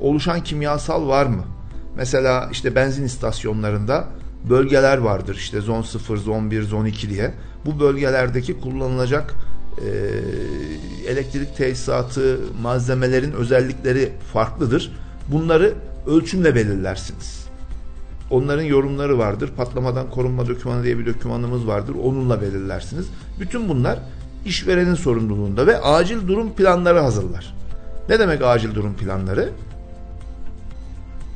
Oluşan 0.02 0.44
kimyasal 0.44 1.08
var 1.08 1.26
mı? 1.26 1.44
Mesela 1.96 2.50
işte 2.52 2.76
benzin 2.76 3.04
istasyonlarında 3.04 4.08
bölgeler 4.50 4.98
vardır. 4.98 5.36
İşte 5.36 5.62
zon 5.62 5.82
0, 5.82 6.18
zon 6.18 6.52
1, 6.52 6.64
zon 6.64 6.86
2 6.86 7.10
diye. 7.10 7.34
Bu 7.66 7.80
bölgelerdeki 7.80 8.60
kullanılacak 8.60 9.36
e, 9.78 9.90
elektrik 11.12 11.58
tesisatı, 11.58 12.40
malzemelerin 12.62 13.32
özellikleri 13.32 14.12
farklıdır. 14.34 14.92
Bunları 15.32 15.74
ölçümle 16.08 16.56
belirlersiniz. 16.56 17.48
Onların 18.32 18.64
yorumları 18.64 19.18
vardır. 19.18 19.52
Patlamadan 19.58 20.10
korunma 20.10 20.48
dokümanı 20.48 20.84
diye 20.84 21.00
bir 21.00 21.06
dokümanımız 21.06 21.68
vardır. 21.68 21.96
Onunla 22.04 22.42
belirlersiniz. 22.42 23.06
Bütün 23.40 23.70
bunlar 23.70 24.00
işverenin 24.46 24.96
sorumluluğunda 24.96 25.68
ve 25.68 25.82
acil 25.82 26.28
durum 26.28 26.54
planları 26.54 27.00
hazırlar. 27.00 27.54
Ne 28.10 28.20
demek 28.20 28.42
acil 28.42 28.76
durum 28.76 28.94
planları? 28.94 29.50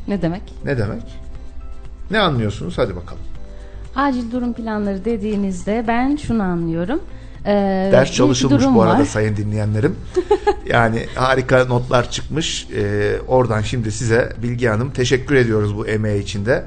Ne 0.07 0.21
demek? 0.21 0.41
Ne 0.65 0.77
demek? 0.77 1.20
Ne 2.11 2.19
anlıyorsunuz? 2.19 2.77
Hadi 2.77 2.95
bakalım. 2.95 3.21
Acil 3.95 4.31
durum 4.31 4.53
planları 4.53 5.05
dediğinizde 5.05 5.85
ben 5.87 6.15
şunu 6.15 6.43
anlıyorum. 6.43 6.99
Ee, 7.45 7.89
Ders 7.91 8.11
çalışılmış 8.11 8.63
bu 8.73 8.81
arada 8.81 8.99
var. 8.99 9.05
sayın 9.05 9.37
dinleyenlerim. 9.37 9.95
yani 10.69 11.05
harika 11.15 11.65
notlar 11.65 12.11
çıkmış. 12.11 12.67
Ee, 12.75 13.15
oradan 13.27 13.61
şimdi 13.61 13.91
size 13.91 14.33
Bilgi 14.43 14.67
Hanım 14.67 14.91
teşekkür 14.91 15.35
ediyoruz 15.35 15.77
bu 15.77 15.87
emeği 15.87 16.23
içinde. 16.23 16.63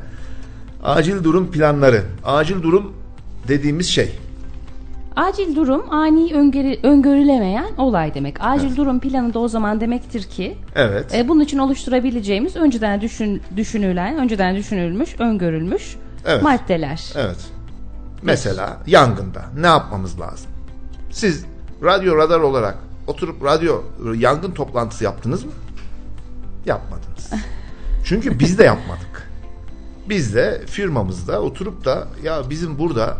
Acil 0.82 1.24
durum 1.24 1.50
planları. 1.50 2.02
Acil 2.24 2.62
durum 2.62 2.92
dediğimiz 3.48 3.86
şey. 3.86 4.18
Acil 5.16 5.56
durum 5.56 5.84
ani 5.90 6.34
öngörü, 6.34 6.78
öngörülemeyen 6.82 7.74
olay 7.78 8.14
demek. 8.14 8.36
Acil 8.40 8.76
durum 8.76 9.00
planı 9.00 9.34
da 9.34 9.38
o 9.38 9.48
zaman 9.48 9.80
demektir 9.80 10.22
ki 10.22 10.58
Evet. 10.74 11.14
e, 11.14 11.28
bunun 11.28 11.40
için 11.40 11.58
oluşturabileceğimiz 11.58 12.56
önceden 12.56 13.00
düşün, 13.00 13.42
düşünülen, 13.56 14.18
önceden 14.18 14.56
düşünülmüş, 14.56 15.20
öngörülmüş 15.20 15.96
Evet. 16.26 16.42
maddeler. 16.42 17.12
Evet. 17.16 17.36
Mesela 18.22 18.76
yangında 18.86 19.44
ne 19.58 19.66
yapmamız 19.66 20.20
lazım? 20.20 20.50
Siz 21.10 21.44
radyo 21.82 22.16
radar 22.16 22.40
olarak 22.40 22.78
oturup 23.06 23.44
radyo 23.44 23.82
yangın 24.16 24.50
toplantısı 24.52 25.04
yaptınız 25.04 25.44
mı? 25.44 25.52
Yapmadınız. 26.66 27.30
Çünkü 28.04 28.38
biz 28.38 28.58
de 28.58 28.64
yapmadık. 28.64 29.30
Biz 30.08 30.34
de 30.34 30.62
firmamızda 30.66 31.40
oturup 31.40 31.84
da 31.84 32.08
ya 32.22 32.42
bizim 32.50 32.78
burada 32.78 33.16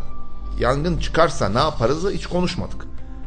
yangın 0.61 0.99
çıkarsa 0.99 1.49
ne 1.49 1.59
yaparız 1.59 2.11
hiç 2.13 2.27
konuşmadık. 2.27 2.87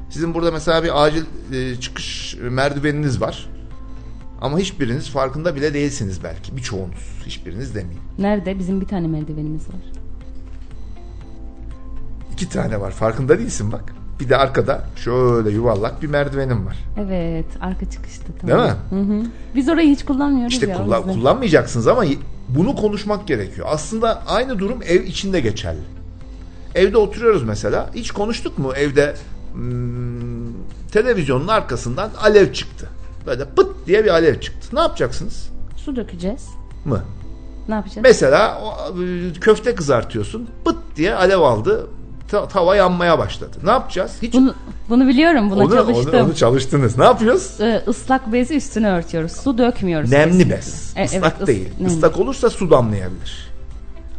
Sizin 0.10 0.34
burada 0.34 0.52
mesela 0.52 0.84
bir 0.84 1.06
acil 1.06 1.24
e, 1.54 1.76
çıkış 1.76 2.36
merdiveniniz 2.42 3.22
var. 3.22 3.50
Ama 4.42 4.60
hiçbiriniz 4.60 5.10
farkında 5.10 5.56
bile 5.56 5.74
değilsiniz 5.74 6.24
belki. 6.24 6.58
Birçoğunuz. 6.58 7.22
Hiçbiriniz 7.26 7.76
demeyeyim. 7.76 8.04
Nerede? 8.20 8.60
Bizim 8.60 8.82
bir 8.82 8.86
tane 8.88 9.08
merdivenimiz 9.08 9.68
var. 9.70 9.82
İki 12.34 12.50
tane 12.50 12.82
var. 12.82 12.92
Farkında 12.92 13.40
değilsin 13.40 13.72
bak. 13.72 13.94
Bir 14.20 14.30
de 14.30 14.38
arkada 14.38 14.86
şöyle 14.96 15.50
yuvarlak 15.50 16.02
bir 16.02 16.08
merdivenim 16.08 16.66
var. 16.66 16.78
Evet, 17.00 17.46
arka 17.62 17.90
çıkışta. 17.90 18.26
Tamam. 18.42 18.58
Değil 18.60 18.70
mi? 18.72 18.78
Hı 18.90 19.14
hı. 19.14 19.26
Biz 19.56 19.70
orayı 19.70 19.90
hiç 19.90 20.06
kullanmıyoruz 20.06 20.54
İşte 20.54 20.68
ya. 20.70 20.78
o 20.80 20.84
kullan- 20.86 21.04
kullanmayacaksınız 21.04 21.88
ama 21.88 22.04
bunu 22.50 22.76
konuşmak 22.76 23.28
gerekiyor. 23.28 23.68
Aslında 23.70 24.24
aynı 24.28 24.60
durum 24.60 24.80
ev 24.88 25.04
içinde 25.04 25.40
geçerli. 25.40 25.80
Evde 26.78 26.98
oturuyoruz 26.98 27.44
mesela. 27.44 27.90
Hiç 27.96 28.12
konuştuk 28.12 28.58
mu 28.58 28.74
evde 28.74 29.16
hmm, 29.54 30.54
televizyonun 30.92 31.48
arkasından 31.48 32.10
alev 32.22 32.54
çıktı. 32.54 32.90
Böyle 33.26 33.46
pıt 33.46 33.68
diye 33.88 34.06
bir 34.06 34.10
alev 34.10 34.40
çıktı. 34.40 34.76
Ne 34.76 34.80
yapacaksınız? 34.80 35.50
Su 35.76 35.96
dökeceğiz. 35.96 36.46
Mı? 36.86 37.02
Ne 37.68 37.76
yapacağız? 37.76 38.04
Mesela 38.04 38.62
e, 38.90 39.40
köfte 39.40 39.76
kızartıyorsun. 39.76 40.50
Pıt 40.66 40.78
diye 40.96 41.16
alev 41.16 41.40
aldı. 41.40 41.88
Ta- 42.28 42.48
tava 42.48 42.76
yanmaya 42.76 43.20
başladı. 43.20 43.58
Ne 43.64 43.72
yapacağız? 43.72 44.12
Hiç 44.22 44.34
Bunu, 44.34 44.56
bunu 44.90 45.08
biliyorum. 45.08 45.50
Buna 45.50 45.64
onu, 45.64 45.74
çalıştım. 45.74 46.14
onu, 46.14 46.24
onu 46.24 46.36
çalıştınız. 46.36 46.98
Ne 46.98 47.04
yapıyoruz? 47.04 47.62
Ee, 47.62 47.84
ıslak 47.88 48.34
bezi 48.34 48.56
üstüne 48.56 48.90
örtüyoruz. 48.92 49.32
Su 49.32 49.58
dökmüyoruz. 49.58 50.12
Nemli 50.12 50.50
bez. 50.50 50.94
E, 50.96 51.04
Islak 51.04 51.36
evet, 51.38 51.48
değil. 51.48 51.70
nemli. 51.80 51.94
Islak 51.94 52.20
olursa 52.20 52.50
su 52.50 52.70
damlayabilir. 52.70 53.48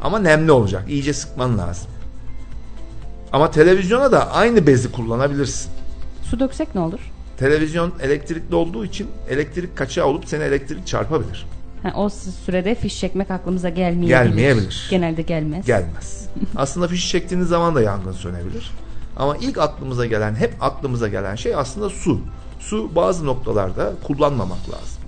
Ama 0.02 0.18
nemli 0.18 0.52
olacak. 0.52 0.84
İyice 0.88 1.12
sıkman 1.12 1.58
lazım. 1.58 1.90
Ama 3.32 3.50
televizyona 3.50 4.12
da 4.12 4.32
aynı 4.32 4.66
bezi 4.66 4.92
kullanabilirsin. 4.92 5.70
Su 6.22 6.40
döksek 6.40 6.74
ne 6.74 6.80
olur? 6.80 7.00
Televizyon 7.38 7.92
elektrikli 8.02 8.54
olduğu 8.54 8.84
için 8.84 9.06
elektrik 9.28 9.76
kaçağı 9.76 10.06
olup 10.06 10.28
seni 10.28 10.42
elektrik 10.42 10.86
çarpabilir. 10.86 11.46
Ha, 11.82 11.92
o 11.96 12.08
sürede 12.46 12.74
fiş 12.74 13.00
çekmek 13.00 13.30
aklımıza 13.30 13.68
gelmeyebilir. 13.68 14.08
Gelmeyebilir. 14.08 14.86
Genelde 14.90 15.22
gelmez. 15.22 15.66
Gelmez. 15.66 16.28
aslında 16.56 16.88
fişi 16.88 17.08
çektiğiniz 17.08 17.48
zaman 17.48 17.74
da 17.74 17.82
yangın 17.82 18.12
sönebilir. 18.12 18.70
Ama 19.16 19.36
ilk 19.36 19.58
aklımıza 19.58 20.06
gelen, 20.06 20.34
hep 20.34 20.54
aklımıza 20.60 21.08
gelen 21.08 21.34
şey 21.34 21.54
aslında 21.54 21.90
su. 21.90 22.20
Su 22.60 22.90
bazı 22.96 23.26
noktalarda 23.26 23.92
kullanmamak 24.04 24.58
lazım. 24.70 25.02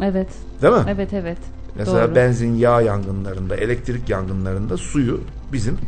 Evet. 0.00 0.28
Değil 0.62 0.74
mi? 0.74 0.84
Evet 0.88 1.12
evet. 1.12 1.38
Mesela 1.76 2.08
Doğru. 2.08 2.14
benzin, 2.14 2.56
yağ 2.56 2.80
yangınlarında, 2.80 3.56
elektrik 3.56 4.08
yangınlarında 4.08 4.76
suyu 4.76 5.20
bizim 5.52 5.78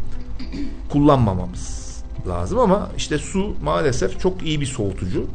kullanmamamız 0.88 1.86
lazım 2.28 2.58
ama 2.58 2.90
işte 2.96 3.18
su 3.18 3.54
maalesef 3.62 4.20
çok 4.20 4.42
iyi 4.42 4.60
bir 4.60 4.66
soğutucu. 4.66 5.26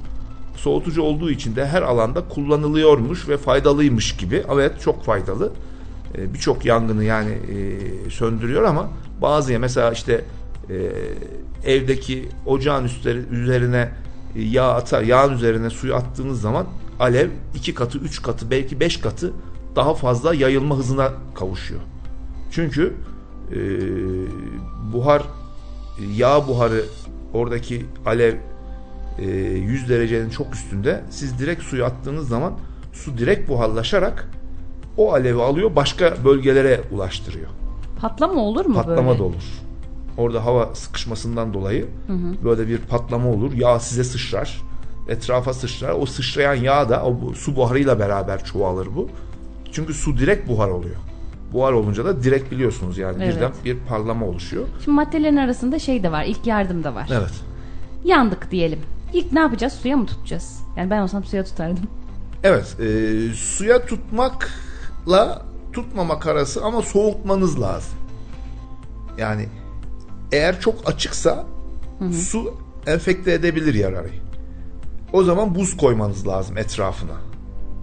Soğutucu 0.56 1.02
olduğu 1.02 1.32
için 1.32 1.56
de 1.56 1.68
her 1.68 1.82
alanda 1.82 2.28
kullanılıyormuş 2.28 3.30
ve 3.30 3.38
faydalıymış 3.38 4.18
gibi. 4.18 4.44
Evet 4.56 4.82
çok 4.82 5.04
faydalı. 5.04 5.52
Ee, 6.18 6.34
Birçok 6.34 6.66
yangını 6.66 7.04
yani 7.04 7.32
e, 7.32 8.10
söndürüyor 8.10 8.64
ama 8.64 8.90
bazıya 9.22 9.60
mesela 9.60 9.92
işte 9.92 10.26
e, 10.70 11.72
evdeki 11.72 12.30
ocağın 12.46 12.90
üzerine 13.32 13.90
e, 14.36 14.42
yağ 14.42 14.72
atar, 14.72 15.02
yağın 15.02 15.34
üzerine 15.34 15.70
suyu 15.70 15.96
attığınız 15.96 16.42
zaman 16.42 16.66
alev 17.00 17.30
iki 17.56 17.74
katı, 17.74 17.98
üç 17.98 18.22
katı, 18.22 18.52
belki 18.52 18.80
beş 18.80 18.98
katı 18.98 19.34
daha 19.76 19.94
fazla 19.94 20.34
yayılma 20.34 20.78
hızına 20.78 21.14
kavuşuyor. 21.36 21.82
Çünkü 22.52 22.94
e, 23.56 23.60
buhar, 24.94 25.24
yağ 26.16 26.48
buharı 26.48 26.84
oradaki 27.34 27.86
alev 28.06 28.36
e, 29.20 29.26
100 29.26 29.90
derecenin 29.90 30.30
çok 30.30 30.56
üstünde. 30.56 31.04
Siz 31.10 31.40
direkt 31.40 31.64
suyu 31.64 31.86
attığınız 31.86 32.28
zaman 32.28 32.54
su 32.94 33.18
direkt 33.18 33.50
buharlaşarak 33.50 34.30
o 34.98 35.14
alevi 35.14 35.42
alıyor 35.42 35.76
başka 35.76 36.14
bölgelere 36.26 36.82
ulaştırıyor. 36.92 37.50
Patlama 38.02 38.42
olur 38.42 38.66
mu 38.66 38.74
Patlama 38.74 39.08
böyle? 39.10 39.20
da 39.20 39.24
olur. 39.24 39.44
Orada 40.18 40.46
hava 40.46 40.76
sıkışmasından 40.76 41.54
dolayı 41.54 41.86
böyle 42.44 42.68
bir 42.68 42.78
patlama 42.78 43.30
olur. 43.30 43.54
Yağ 43.54 43.80
size 43.80 44.04
sıçrar. 44.04 44.62
Etrafa 45.10 45.54
sıçrar. 45.54 45.92
O 46.00 46.06
sıçrayan 46.06 46.56
yağ 46.56 46.90
da 46.90 47.04
o 47.06 47.34
su 47.34 47.56
buharıyla 47.56 48.00
beraber 48.00 48.44
çoğalır 48.44 48.88
bu. 48.96 49.10
Çünkü 49.72 49.94
su 49.94 50.18
direkt 50.18 50.50
buhar 50.50 50.68
oluyor. 50.68 50.96
Buhar 51.54 51.72
olunca 51.72 52.06
da 52.06 52.24
direkt 52.24 52.52
biliyorsunuz 52.52 52.98
yani 52.98 53.24
Evet. 53.24 53.36
birden 53.36 53.52
bir 53.66 53.78
parlama 53.78 54.26
oluşuyor. 54.26 54.68
Şimdi 54.84 54.96
maddelerin 54.96 55.38
arasında 55.38 55.80
şey 55.80 56.04
de 56.04 56.12
var. 56.12 56.26
İlk 56.26 56.48
yardım 56.48 56.84
da 56.84 56.96
var. 56.96 57.10
Evet. 57.12 57.34
Yandık 58.04 58.52
diyelim. 58.52 58.80
İlk 59.14 59.32
ne 59.32 59.40
yapacağız? 59.40 59.74
Suya 59.74 59.98
mı 59.98 60.06
tutacağız? 60.06 60.60
Yani 60.78 60.90
ben 60.90 61.02
olsam 61.02 61.24
suya 61.24 61.44
tutardım. 61.44 61.84
Evet, 62.44 62.78
e, 62.80 62.88
suya 63.34 63.86
tutmakla 63.86 65.46
tutmamak 65.74 66.28
arası 66.28 66.64
ama 66.64 66.82
soğutmanız 66.82 67.62
lazım. 67.62 67.94
Yani 69.18 69.48
eğer 70.32 70.60
çok 70.60 70.76
açıksa 70.86 71.46
su 72.14 72.54
enfekte 72.88 73.34
edebilir 73.34 73.74
yarayı. 73.74 74.22
O 75.14 75.24
zaman 75.24 75.56
buz 75.56 75.78
koymanız 75.78 76.28
lazım 76.28 76.58
etrafına, 76.58 77.16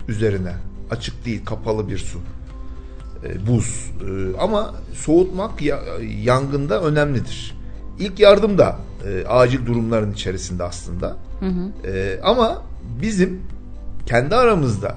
üzerine. 0.08 0.52
Açık 0.90 1.25
değil, 1.25 1.44
kapalı 1.44 1.88
bir 1.88 1.98
su. 1.98 2.18
E, 3.25 3.46
buz. 3.46 3.90
E, 4.08 4.37
ama 4.40 4.75
soğutmak 4.94 5.62
ya- 5.62 5.82
yangında 6.22 6.82
önemlidir. 6.82 7.54
İlk 7.98 8.20
yardım 8.20 8.58
da 8.58 8.78
e, 9.08 9.26
acil 9.26 9.66
durumların 9.66 10.12
içerisinde 10.12 10.64
aslında. 10.64 11.16
E, 11.84 12.20
ama 12.22 12.62
bizim 13.02 13.42
kendi 14.06 14.34
aramızda 14.34 14.94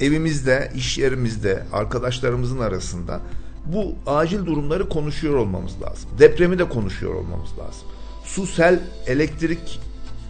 evimizde, 0.00 0.72
iş 0.74 0.98
yerimizde, 0.98 1.62
arkadaşlarımızın 1.72 2.58
arasında 2.58 3.20
bu 3.66 3.94
acil 4.06 4.46
durumları 4.46 4.88
konuşuyor 4.88 5.34
olmamız 5.34 5.72
lazım. 5.82 6.10
Depremi 6.18 6.58
de 6.58 6.68
konuşuyor 6.68 7.14
olmamız 7.14 7.50
lazım. 7.50 7.88
Su, 8.24 8.46
sel, 8.46 8.80
elektrik 9.06 9.80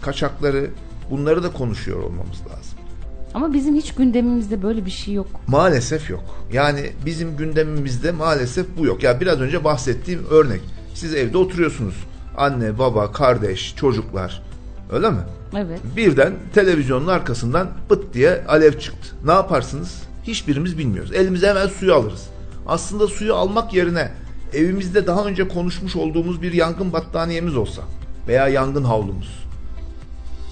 kaçakları 0.02 0.70
bunları 1.10 1.42
da 1.42 1.52
konuşuyor 1.52 1.98
olmamız 2.02 2.38
lazım. 2.40 2.69
Ama 3.34 3.52
bizim 3.52 3.74
hiç 3.74 3.94
gündemimizde 3.94 4.62
böyle 4.62 4.86
bir 4.86 4.90
şey 4.90 5.14
yok. 5.14 5.26
Maalesef 5.46 6.10
yok. 6.10 6.24
Yani 6.52 6.90
bizim 7.06 7.36
gündemimizde 7.36 8.12
maalesef 8.12 8.66
bu 8.78 8.86
yok. 8.86 9.02
Ya 9.02 9.20
biraz 9.20 9.40
önce 9.40 9.64
bahsettiğim 9.64 10.26
örnek. 10.30 10.60
Siz 10.94 11.14
evde 11.14 11.38
oturuyorsunuz. 11.38 11.94
Anne, 12.36 12.78
baba, 12.78 13.12
kardeş, 13.12 13.76
çocuklar. 13.76 14.42
Öyle 14.92 15.10
mi? 15.10 15.20
Evet. 15.56 15.80
Birden 15.96 16.32
televizyonun 16.54 17.06
arkasından 17.06 17.68
pıt 17.88 18.14
diye 18.14 18.44
alev 18.48 18.78
çıktı. 18.78 19.16
Ne 19.24 19.32
yaparsınız? 19.32 20.02
Hiçbirimiz 20.24 20.78
bilmiyoruz. 20.78 21.12
Elimize 21.12 21.48
hemen 21.48 21.66
suyu 21.66 21.94
alırız. 21.94 22.26
Aslında 22.66 23.06
suyu 23.06 23.34
almak 23.34 23.74
yerine 23.74 24.10
evimizde 24.54 25.06
daha 25.06 25.24
önce 25.24 25.48
konuşmuş 25.48 25.96
olduğumuz 25.96 26.42
bir 26.42 26.52
yangın 26.52 26.92
battaniyemiz 26.92 27.56
olsa 27.56 27.82
veya 28.28 28.48
yangın 28.48 28.84
havlumuz. 28.84 29.39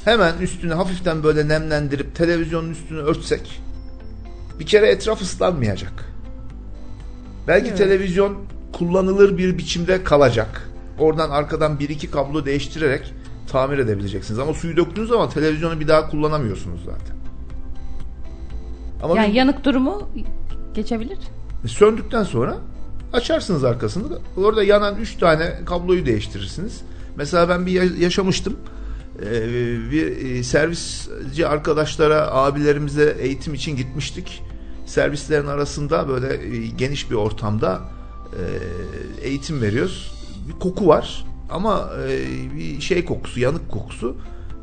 Hemen 0.09 0.39
üstünü 0.39 0.75
hafiften 0.75 1.23
böyle 1.23 1.49
nemlendirip 1.49 2.15
televizyonun 2.15 2.71
üstünü 2.71 2.99
örtsek 2.99 3.61
bir 4.61 4.67
kere 4.67 4.87
etraf 4.87 5.23
ıslanmayacak. 5.23 6.05
Belki 7.49 7.69
Evet. 7.69 7.79
televizyon 7.79 8.37
kullanılır 8.73 9.39
bir 9.39 9.59
biçimde 9.59 10.05
kalacak. 10.05 10.71
Oradan 10.99 11.31
arkadan 11.31 11.79
bir 11.79 11.89
iki 11.89 12.11
kablo 12.11 12.45
değiştirerek 12.45 13.15
tamir 13.53 13.79
edebileceksiniz. 13.79 14.39
Ama 14.41 14.55
suyu 14.55 14.77
döktüğünüz 14.77 15.09
zaman 15.09 15.31
televizyonu 15.31 15.81
bir 15.81 15.89
daha 15.89 16.11
kullanamıyorsunuz 16.11 16.81
zaten. 16.85 17.17
Ama 19.03 19.17
Yani 19.17 19.29
bir- 19.29 19.35
yanık 19.35 19.65
durumu 19.65 20.09
geçebilir. 20.75 21.19
söndükten 21.67 22.23
sonra 22.25 22.57
açarsınız 23.13 23.65
arkasını 23.65 24.11
da 24.11 24.19
orada 24.37 24.63
yanan 24.63 24.97
3 24.97 25.15
tane 25.17 25.61
kabloyu 25.67 26.07
değiştirirsiniz. 26.07 26.81
Mesela 27.17 27.49
ben 27.49 27.67
bir 27.67 27.73
ya- 27.73 27.99
yaşamıştım. 28.05 28.57
Ee, 29.23 29.91
bir 29.91 30.37
e, 30.37 30.43
servisci 30.43 31.47
arkadaşlara, 31.47 32.33
abilerimize 32.33 33.17
eğitim 33.21 33.55
için 33.55 33.77
gitmiştik. 33.77 34.43
Servislerin 34.87 35.47
arasında 35.47 36.09
böyle 36.09 36.57
e, 36.57 36.67
geniş 36.67 37.11
bir 37.11 37.17
ortamda 37.17 37.81
e, 38.33 38.43
eğitim 39.27 39.63
veriyoruz. 39.63 40.13
Bir 40.49 40.61
koku 40.61 40.87
var 40.87 41.25
ama 41.51 41.91
bir 42.57 42.81
şey 42.81 43.05
kokusu, 43.05 43.41
yanık 43.41 43.71
kokusu. 43.71 44.17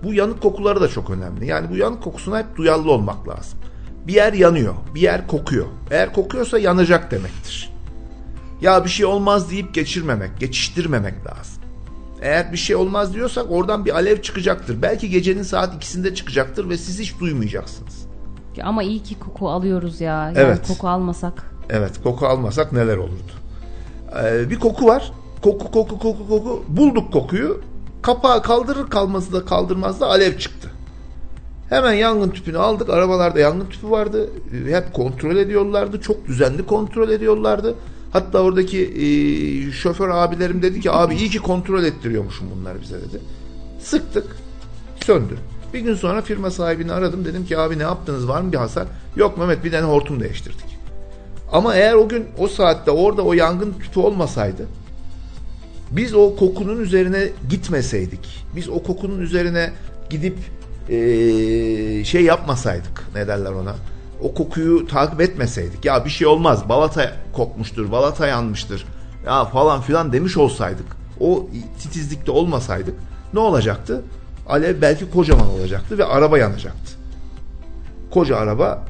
Bu 0.03 0.13
yanık 0.13 0.41
kokuları 0.41 0.81
da 0.81 0.88
çok 0.88 1.09
önemli. 1.09 1.47
Yani 1.47 1.69
bu 1.69 1.77
yanık 1.77 2.03
kokusuna 2.03 2.39
hep 2.39 2.55
duyarlı 2.55 2.91
olmak 2.91 3.27
lazım. 3.27 3.59
Bir 4.07 4.13
yer 4.13 4.33
yanıyor, 4.33 4.74
bir 4.95 5.01
yer 5.01 5.27
kokuyor. 5.27 5.65
Eğer 5.91 6.13
kokuyorsa 6.13 6.59
yanacak 6.59 7.12
demektir. 7.12 7.71
Ya 8.62 8.85
bir 8.85 8.89
şey 8.89 9.05
olmaz 9.05 9.51
deyip 9.51 9.74
geçirmemek, 9.74 10.39
geçiştirmemek 10.39 11.25
lazım. 11.25 11.63
Eğer 12.25 12.51
bir 12.51 12.58
şey 12.58 12.75
olmaz 12.75 13.13
diyorsak 13.13 13.46
oradan 13.50 13.86
bir 13.86 13.96
alev 13.96 14.22
çıkacaktır. 14.22 14.82
Belki 14.82 15.10
gecenin 15.10 15.44
saat 15.44 15.75
ikisinde 15.75 16.15
çıkacaktır 16.15 16.70
ve 16.70 16.77
siz 16.77 17.00
hiç 17.00 17.20
duymayacaksınız. 17.20 18.05
Ya 18.55 18.65
Ama 18.65 18.84
iyi 18.84 19.03
ki 19.03 19.20
koku 19.20 19.50
alıyoruz 19.50 20.01
ya. 20.01 20.13
Yani 20.25 20.38
Evet. 20.38 20.67
koku 20.67 20.88
almasak. 20.88 21.51
Evet 21.70 21.91
koku 22.03 22.27
almasak 22.27 22.74
neler 22.74 22.98
olurdu? 22.98 23.32
Ee, 24.24 24.50
bir 24.50 24.60
koku 24.60 24.86
var. 24.86 25.12
Koku 25.41 25.72
koku 25.72 26.00
koku 26.00 26.27
koku. 26.27 26.63
Bulduk 26.67 27.13
kokuyu. 27.13 27.62
Kapağı 28.01 28.41
kaldırır 28.44 28.89
kalması 28.89 29.34
da 29.34 29.46
kaldırmaz 29.46 30.01
da 30.01 30.08
alev 30.08 30.38
çıktı. 30.38 30.72
Hemen 31.70 31.94
yangın 31.94 32.29
tüpünü 32.29 32.58
aldık. 32.58 32.89
Arabalarda 32.89 33.39
yangın 33.39 33.65
tüpü 33.65 33.89
vardı. 33.89 34.29
Hep 34.67 34.94
kontrol 34.94 35.36
ediyorlardı. 35.36 36.01
Çok 36.01 36.27
düzenli 36.27 36.65
kontrol 36.65 37.10
ediyorlardı. 37.10 37.75
Hatta 38.15 38.39
oradaki 38.39 38.79
e, 38.79 39.72
şoför 39.72 40.10
abilerim 40.10 40.62
dedi 40.62 40.81
ki 40.81 40.91
abi 40.91 41.15
iyi 41.15 41.29
ki 41.29 41.39
kontrol 41.39 41.84
ettiriyormuşum 41.84 42.48
bunlar 42.55 42.81
bize 42.81 42.95
dedi. 42.95 43.19
Sıktık. 43.79 44.36
Söndü. 45.05 45.38
Bir 45.74 45.79
gün 45.79 45.95
sonra 45.95 46.22
firma 46.22 46.51
sahibini 46.51 46.91
aradım. 46.91 47.25
Dedim 47.25 47.45
ki 47.45 47.57
abi 47.57 47.79
ne 47.79 47.84
yaptınız 47.84 48.27
var 48.27 48.41
mı 48.41 48.51
bir 48.51 48.57
hasar? 48.57 48.88
Yok 49.15 49.38
Mehmet 49.38 49.63
bir 49.63 49.72
tane 49.72 49.86
hortum 49.86 50.19
değiştirdik. 50.19 50.77
Ama 51.51 51.75
eğer 51.75 51.93
o 51.93 52.10
gün 52.10 52.25
o 52.37 52.48
saatte 52.48 52.92
orada 52.92 53.22
o 53.22 53.33
yangın 53.33 53.74
tüpü 53.74 54.00
olmasaydı 54.00 54.66
biz 55.92 56.13
o 56.13 56.35
kokunun 56.35 56.81
üzerine 56.81 57.29
gitmeseydik, 57.50 58.46
biz 58.55 58.70
o 58.70 58.83
kokunun 58.83 59.20
üzerine 59.20 59.72
gidip 60.09 60.37
eee, 60.90 62.03
şey 62.03 62.24
yapmasaydık, 62.24 63.03
ne 63.16 63.27
derler 63.27 63.51
ona, 63.51 63.75
o 64.22 64.34
kokuyu 64.34 64.88
takip 64.88 65.22
etmeseydik, 65.22 65.86
ya 65.86 66.06
bir 66.06 66.10
şey 66.10 66.28
olmaz, 66.28 66.70
balata 66.70 67.12
kokmuştur, 67.34 67.92
balata 67.92 68.28
yanmıştır, 68.28 68.86
ya 69.25 69.46
falan 69.46 69.82
filan 69.82 70.14
demiş 70.14 70.38
olsaydık, 70.38 70.86
o 71.20 71.48
titizlikte 71.80 72.32
olmasaydık 72.32 72.96
ne 73.34 73.40
olacaktı? 73.40 74.01
Alev 74.48 74.82
belki 74.82 75.12
kocaman 75.12 75.50
olacaktı 75.50 75.98
ve 75.98 76.06
araba 76.06 76.38
yanacaktı. 76.38 76.96
Koca 78.12 78.38
araba 78.38 78.86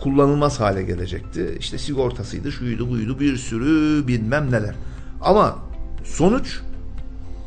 kullanılmaz 0.00 0.60
hale 0.60 0.82
gelecekti. 0.82 1.56
İşte 1.60 1.78
sigortasıydı, 1.78 2.52
şuydu, 2.52 2.90
buydu, 2.90 3.20
bir 3.20 3.36
sürü 3.36 4.08
bilmem 4.08 4.52
neler. 4.52 4.74
Ama 5.22 5.58
sonuç 6.04 6.60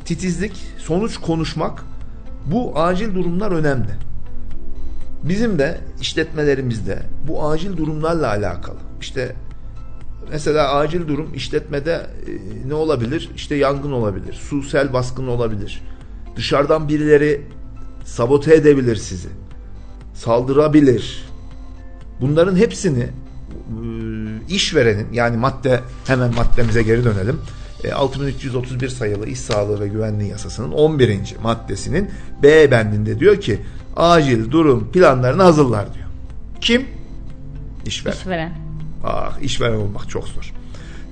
titizlik, 0.06 0.54
sonuç 0.78 1.18
konuşmak 1.18 1.84
bu 2.46 2.80
acil 2.80 3.16
durumlar 3.16 3.52
önemli. 3.52 4.09
Bizim 5.24 5.60
de 5.60 5.78
işletmelerimizde 6.02 7.00
bu 7.28 7.50
acil 7.50 7.78
durumlarla 7.78 8.28
alakalı. 8.28 8.78
İşte 9.02 9.36
mesela 10.32 10.74
acil 10.74 11.08
durum 11.08 11.34
işletmede 11.34 11.92
e, 11.94 12.70
ne 12.70 12.74
olabilir? 12.74 13.30
İşte 13.36 13.56
yangın 13.56 13.92
olabilir, 13.92 14.34
su 14.34 14.64
sel 14.64 14.94
baskını 14.94 15.32
olabilir. 15.32 15.82
Dışarıdan 16.36 16.90
birileri 16.90 17.42
sabote 18.06 18.56
edebilir 18.56 18.96
sizi. 18.96 19.30
Saldırabilir. 20.14 21.30
Bunların 22.22 22.56
hepsini 22.56 23.04
e, 23.04 23.10
işverenin 24.50 25.14
yani 25.14 25.38
madde 25.38 25.80
hemen 26.08 26.36
maddemize 26.36 26.84
geri 26.84 27.04
dönelim. 27.04 27.40
E, 27.84 27.92
6331 27.92 28.90
sayılı 28.90 29.28
İş 29.28 29.40
Sağlığı 29.40 29.80
ve 29.80 29.88
Güvenliği 29.88 30.30
Yasası'nın 30.30 30.72
11. 30.72 31.20
maddesinin 31.44 32.10
B 32.44 32.72
bendinde 32.72 33.20
diyor 33.20 33.42
ki 33.42 33.60
acil 34.00 34.52
durum 34.52 34.92
planlarını 34.92 35.44
hazırlar 35.44 35.94
diyor. 35.94 36.06
Kim? 36.62 36.86
İşveren. 37.86 38.16
İşveren. 38.16 38.52
Ah 39.04 39.42
işveren 39.42 39.76
olmak 39.76 40.10
çok 40.10 40.28
zor. 40.28 40.54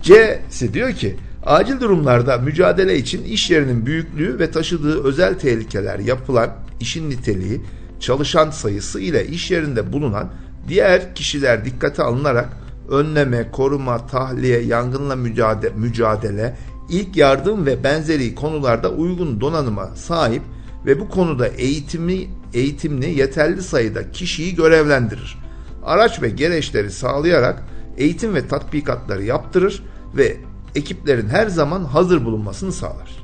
C'si 0.01 0.73
diyor 0.73 0.93
ki 0.93 1.15
acil 1.45 1.79
durumlarda 1.79 2.37
mücadele 2.37 2.97
için 2.97 3.23
iş 3.23 3.51
yerinin 3.51 3.85
büyüklüğü 3.85 4.39
ve 4.39 4.51
taşıdığı 4.51 5.03
özel 5.03 5.39
tehlikeler 5.39 5.99
yapılan 5.99 6.49
işin 6.79 7.09
niteliği, 7.09 7.61
çalışan 7.99 8.49
sayısı 8.49 8.99
ile 8.99 9.27
iş 9.27 9.51
yerinde 9.51 9.93
bulunan 9.93 10.29
diğer 10.67 11.15
kişiler 11.15 11.65
dikkate 11.65 12.03
alınarak 12.03 12.49
önleme, 12.89 13.51
koruma, 13.51 14.07
tahliye, 14.07 14.59
yangınla 14.61 15.15
mücadele, 15.15 15.73
mücadele, 15.75 16.55
ilk 16.89 17.17
yardım 17.17 17.65
ve 17.65 17.83
benzeri 17.83 18.35
konularda 18.35 18.89
uygun 18.89 19.41
donanıma 19.41 19.87
sahip 19.95 20.41
ve 20.87 20.99
bu 20.99 21.09
konuda 21.09 21.47
eğitimi 21.47 22.27
eğitimli 22.53 23.19
yeterli 23.19 23.61
sayıda 23.61 24.11
kişiyi 24.11 24.55
görevlendirir. 24.55 25.37
Araç 25.85 26.21
ve 26.21 26.29
gereçleri 26.29 26.91
sağlayarak 26.91 27.63
eğitim 27.97 28.35
ve 28.35 28.47
tatbikatları 28.47 29.23
yaptırır 29.23 29.83
ve 30.17 30.37
ekiplerin 30.75 31.29
her 31.29 31.47
zaman 31.47 31.83
hazır 31.83 32.25
bulunmasını 32.25 32.71
sağlar. 32.71 33.23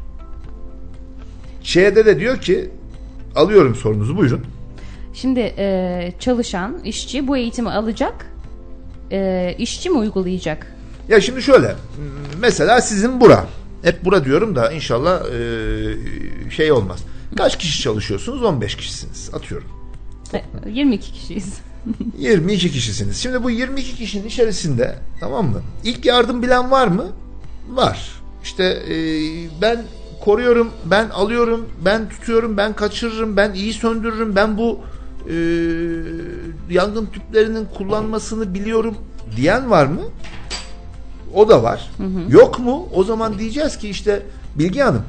Ç'de 1.63 2.05
de 2.05 2.19
diyor 2.19 2.37
ki 2.37 2.69
alıyorum 3.35 3.75
sorunuzu 3.75 4.17
buyurun. 4.17 4.41
Şimdi 5.13 5.39
e, 5.39 6.13
çalışan 6.19 6.79
işçi 6.83 7.27
bu 7.27 7.37
eğitimi 7.37 7.69
alacak. 7.69 8.25
E, 9.11 9.55
işçi 9.57 9.89
mi 9.89 9.97
uygulayacak? 9.97 10.73
Ya 11.09 11.21
şimdi 11.21 11.41
şöyle 11.41 11.75
mesela 12.41 12.81
sizin 12.81 13.21
bura 13.21 13.45
hep 13.83 14.05
bura 14.05 14.25
diyorum 14.25 14.55
da 14.55 14.71
inşallah 14.71 15.21
e, 15.25 16.49
şey 16.49 16.71
olmaz. 16.71 17.03
Kaç 17.37 17.57
kişi 17.57 17.81
çalışıyorsunuz? 17.81 18.43
15 18.43 18.75
kişisiniz 18.75 19.29
atıyorum. 19.33 19.67
E, 20.33 20.43
22 20.69 21.13
kişiyiz. 21.13 21.57
22 22.17 22.71
kişisiniz. 22.71 23.17
Şimdi 23.17 23.43
bu 23.43 23.49
22 23.49 23.95
kişinin 23.95 24.27
içerisinde 24.27 24.95
tamam 25.19 25.45
mı? 25.45 25.61
İlk 25.83 26.05
yardım 26.05 26.43
bilen 26.43 26.71
var 26.71 26.87
mı? 26.87 27.07
Var. 27.69 28.09
İşte 28.43 28.63
e, 28.63 28.95
ben 29.61 29.83
koruyorum, 30.21 30.69
ben 30.85 31.09
alıyorum, 31.09 31.69
ben 31.85 32.09
tutuyorum, 32.09 32.57
ben 32.57 32.73
kaçırırım, 32.73 33.37
ben 33.37 33.53
iyi 33.53 33.73
söndürürüm, 33.73 34.35
ben 34.35 34.57
bu 34.57 34.79
e, 35.29 35.35
yangın 36.69 37.05
tüplerinin 37.05 37.67
kullanmasını 37.77 38.53
biliyorum 38.53 38.95
diyen 39.35 39.69
var 39.69 39.85
mı? 39.85 40.01
O 41.33 41.49
da 41.49 41.63
var. 41.63 41.91
Yok 42.29 42.59
mu? 42.59 42.89
O 42.93 43.03
zaman 43.03 43.39
diyeceğiz 43.39 43.77
ki 43.77 43.89
işte 43.89 44.25
Bilgi 44.55 44.81
Hanım 44.81 45.03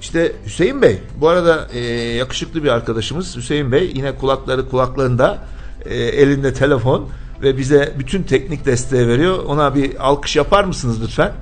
işte 0.00 0.32
Hüseyin 0.46 0.82
Bey, 0.82 0.98
bu 1.20 1.28
arada 1.28 1.68
e, 1.72 1.80
yakışıklı 2.14 2.64
bir 2.64 2.68
arkadaşımız 2.68 3.36
Hüseyin 3.36 3.72
Bey 3.72 3.92
yine 3.94 4.14
kulakları 4.14 4.68
kulaklarında, 4.68 5.38
e, 5.84 5.94
elinde 5.94 6.52
telefon 6.52 7.08
ve 7.42 7.58
bize 7.58 7.94
bütün 7.98 8.22
teknik 8.22 8.66
desteği 8.66 9.08
veriyor. 9.08 9.44
Ona 9.44 9.74
bir 9.74 10.06
alkış 10.06 10.36
yapar 10.36 10.64
mısınız 10.64 11.02
lütfen? 11.02 11.32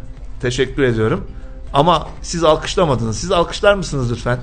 Teşekkür 0.41 0.83
ediyorum. 0.83 1.25
Ama 1.73 2.09
siz 2.23 2.45
alkışlamadınız. 2.45 3.19
Siz 3.19 3.33
alkışlar 3.33 3.75
mısınız 3.75 4.13
lütfen? 4.13 4.39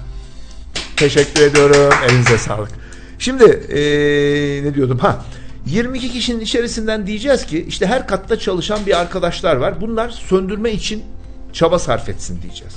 Teşekkür 0.95 1.41
ediyorum. 1.41 1.93
Elinize 2.09 2.37
sağlık. 2.37 2.71
Şimdi 3.19 3.43
ee, 3.43 4.63
ne 4.63 4.75
diyordum? 4.75 4.97
Ha 4.97 5.25
22 5.65 6.11
kişinin 6.11 6.39
içerisinden 6.39 7.07
diyeceğiz 7.07 7.45
ki 7.45 7.65
işte 7.67 7.85
her 7.85 8.07
katta 8.07 8.39
çalışan 8.39 8.85
bir 8.85 8.99
arkadaşlar 8.99 9.55
var. 9.55 9.81
Bunlar 9.81 10.09
söndürme 10.09 10.71
için 10.71 11.03
çaba 11.53 11.79
sarf 11.79 12.09
etsin 12.09 12.41
diyeceğiz. 12.41 12.73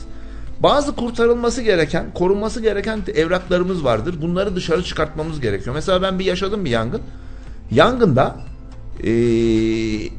Bazı 0.61 0.97
kurtarılması 0.97 1.63
gereken, 1.63 2.07
korunması 2.15 2.61
gereken 2.61 3.01
evraklarımız 3.15 3.85
vardır. 3.85 4.15
Bunları 4.23 4.57
dışarı 4.57 4.85
çıkartmamız 4.85 5.41
gerekiyor. 5.41 5.75
Mesela 5.75 6.03
ben 6.03 6.19
bir 6.19 6.25
yaşadım 6.25 6.65
bir 6.65 6.71
yangın. 6.71 7.03
Yangında 7.71 8.37
ee, 9.05 10.11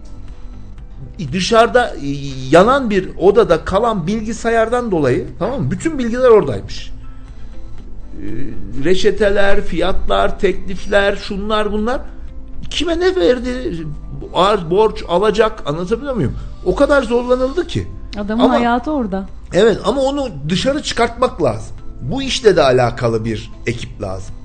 dışarıda 1.33 1.89
e, 1.89 2.09
yanan 2.51 2.89
bir 2.89 3.09
odada 3.17 3.65
kalan 3.65 4.07
bilgisayardan 4.07 4.91
dolayı 4.91 5.27
tamam 5.39 5.61
mı? 5.61 5.71
Bütün 5.71 5.99
bilgiler 5.99 6.29
oradaymış. 6.29 6.91
E, 6.91 8.25
reçeteler, 8.83 9.61
fiyatlar, 9.61 10.39
teklifler, 10.39 11.15
şunlar 11.15 11.71
bunlar 11.71 12.01
kime 12.69 12.99
ne 12.99 13.15
verdi? 13.15 13.77
Borç 14.69 15.03
alacak 15.07 15.63
anlatabiliyor 15.65 16.13
muyum? 16.13 16.35
O 16.65 16.75
kadar 16.75 17.03
zorlanıldı 17.03 17.67
ki. 17.67 17.87
Adamın 18.19 18.43
Ama- 18.43 18.53
hayatı 18.53 18.91
orada. 18.91 19.25
Evet 19.53 19.77
ama 19.85 20.01
onu 20.01 20.29
dışarı 20.49 20.83
çıkartmak 20.83 21.43
lazım. 21.43 21.75
Bu 22.01 22.21
işle 22.21 22.55
de 22.55 22.63
alakalı 22.63 23.25
bir 23.25 23.51
ekip 23.65 24.01
lazım. 24.01 24.35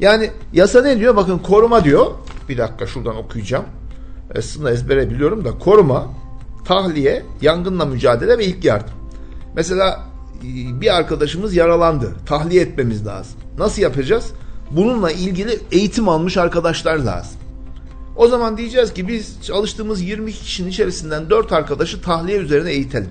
Yani 0.00 0.30
yasa 0.52 0.82
ne 0.82 0.98
diyor? 0.98 1.16
Bakın 1.16 1.38
koruma 1.38 1.84
diyor. 1.84 2.06
Bir 2.48 2.58
dakika 2.58 2.86
şuradan 2.86 3.16
okuyacağım. 3.16 3.64
Aslında 4.38 4.72
ezbere 4.72 5.10
biliyorum 5.10 5.44
da 5.44 5.58
koruma, 5.58 6.06
tahliye, 6.64 7.22
yangınla 7.42 7.84
mücadele 7.84 8.38
ve 8.38 8.44
ilk 8.44 8.64
yardım. 8.64 8.94
Mesela 9.56 10.00
e, 10.40 10.80
bir 10.80 10.96
arkadaşımız 10.96 11.54
yaralandı. 11.54 12.14
Tahliye 12.26 12.62
etmemiz 12.62 13.06
lazım. 13.06 13.40
Nasıl 13.58 13.82
yapacağız? 13.82 14.32
Bununla 14.70 15.10
ilgili 15.10 15.58
eğitim 15.72 16.08
almış 16.08 16.36
arkadaşlar 16.36 16.96
lazım. 16.96 17.40
O 18.16 18.28
zaman 18.28 18.56
diyeceğiz 18.56 18.94
ki 18.94 19.08
biz 19.08 19.42
çalıştığımız 19.42 20.00
22 20.00 20.38
kişinin 20.38 20.68
içerisinden 20.68 21.30
4 21.30 21.52
arkadaşı 21.52 22.02
tahliye 22.02 22.38
üzerine 22.38 22.70
eğitelim. 22.70 23.10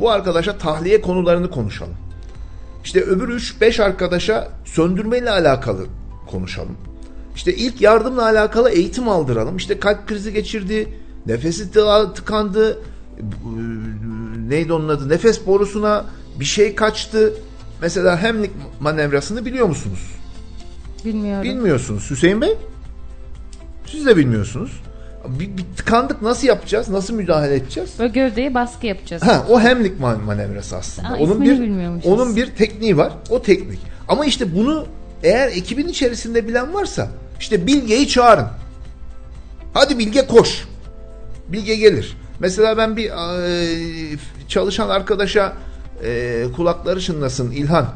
Bu 0.00 0.10
arkadaşa 0.10 0.58
tahliye 0.58 1.00
konularını 1.00 1.50
konuşalım. 1.50 1.94
İşte 2.84 3.00
öbür 3.00 3.28
3-5 3.28 3.82
arkadaşa 3.82 4.48
söndürmeyle 4.64 5.30
alakalı 5.30 5.86
konuşalım. 6.26 6.76
İşte 7.36 7.54
ilk 7.54 7.80
yardımla 7.80 8.22
alakalı 8.22 8.70
eğitim 8.70 9.08
aldıralım. 9.08 9.56
İşte 9.56 9.78
kalp 9.78 10.08
krizi 10.08 10.32
geçirdi, 10.32 10.98
nefesi 11.26 11.70
tıkandı, 12.14 12.72
e, 12.72 13.22
neydi 14.48 14.72
onun 14.72 14.88
adı? 14.88 15.08
Nefes 15.08 15.46
borusuna 15.46 16.04
bir 16.40 16.44
şey 16.44 16.74
kaçtı. 16.74 17.34
Mesela 17.80 18.22
hemlik 18.22 18.50
manevrasını 18.80 19.44
biliyor 19.44 19.66
musunuz? 19.66 20.10
Bilmiyorum. 21.04 21.42
Bilmiyorsunuz 21.42 22.10
Hüseyin 22.10 22.40
Bey. 22.40 22.56
Siz 23.86 24.06
de 24.06 24.16
bilmiyorsunuz. 24.16 24.82
Bir, 25.28 25.56
bir 25.56 25.64
tıkandık 25.76 26.22
nasıl 26.22 26.46
yapacağız? 26.46 26.88
Nasıl 26.88 27.14
müdahale 27.14 27.54
edeceğiz? 27.54 27.90
Böyle 27.98 28.12
gövdeye 28.12 28.54
baskı 28.54 28.86
yapacağız. 28.86 29.22
Ha, 29.22 29.44
o 29.50 29.60
hemlik 29.60 30.00
man- 30.00 30.20
manevrası 30.20 30.76
aslında. 30.76 31.08
Aa, 31.08 31.16
onun 31.16 31.42
bir 31.42 31.58
onun 32.04 32.36
bir 32.36 32.46
tekniği 32.46 32.96
var. 32.96 33.12
O 33.30 33.42
teknik. 33.42 33.78
Ama 34.08 34.24
işte 34.26 34.54
bunu 34.56 34.86
eğer 35.22 35.48
ekibin 35.48 35.88
içerisinde 35.88 36.48
bilen 36.48 36.74
varsa 36.74 37.08
işte 37.40 37.66
Bilge'yi 37.66 38.08
çağırın. 38.08 38.46
Hadi 39.74 39.98
Bilge 39.98 40.26
koş. 40.26 40.64
Bilge 41.48 41.74
gelir. 41.76 42.16
Mesela 42.40 42.76
ben 42.76 42.96
bir 42.96 43.10
e, 43.10 44.18
çalışan 44.48 44.88
arkadaşa 44.88 45.52
e, 46.04 46.44
kulakları 46.56 47.00
çınlasın 47.00 47.50
İlhan 47.50 47.86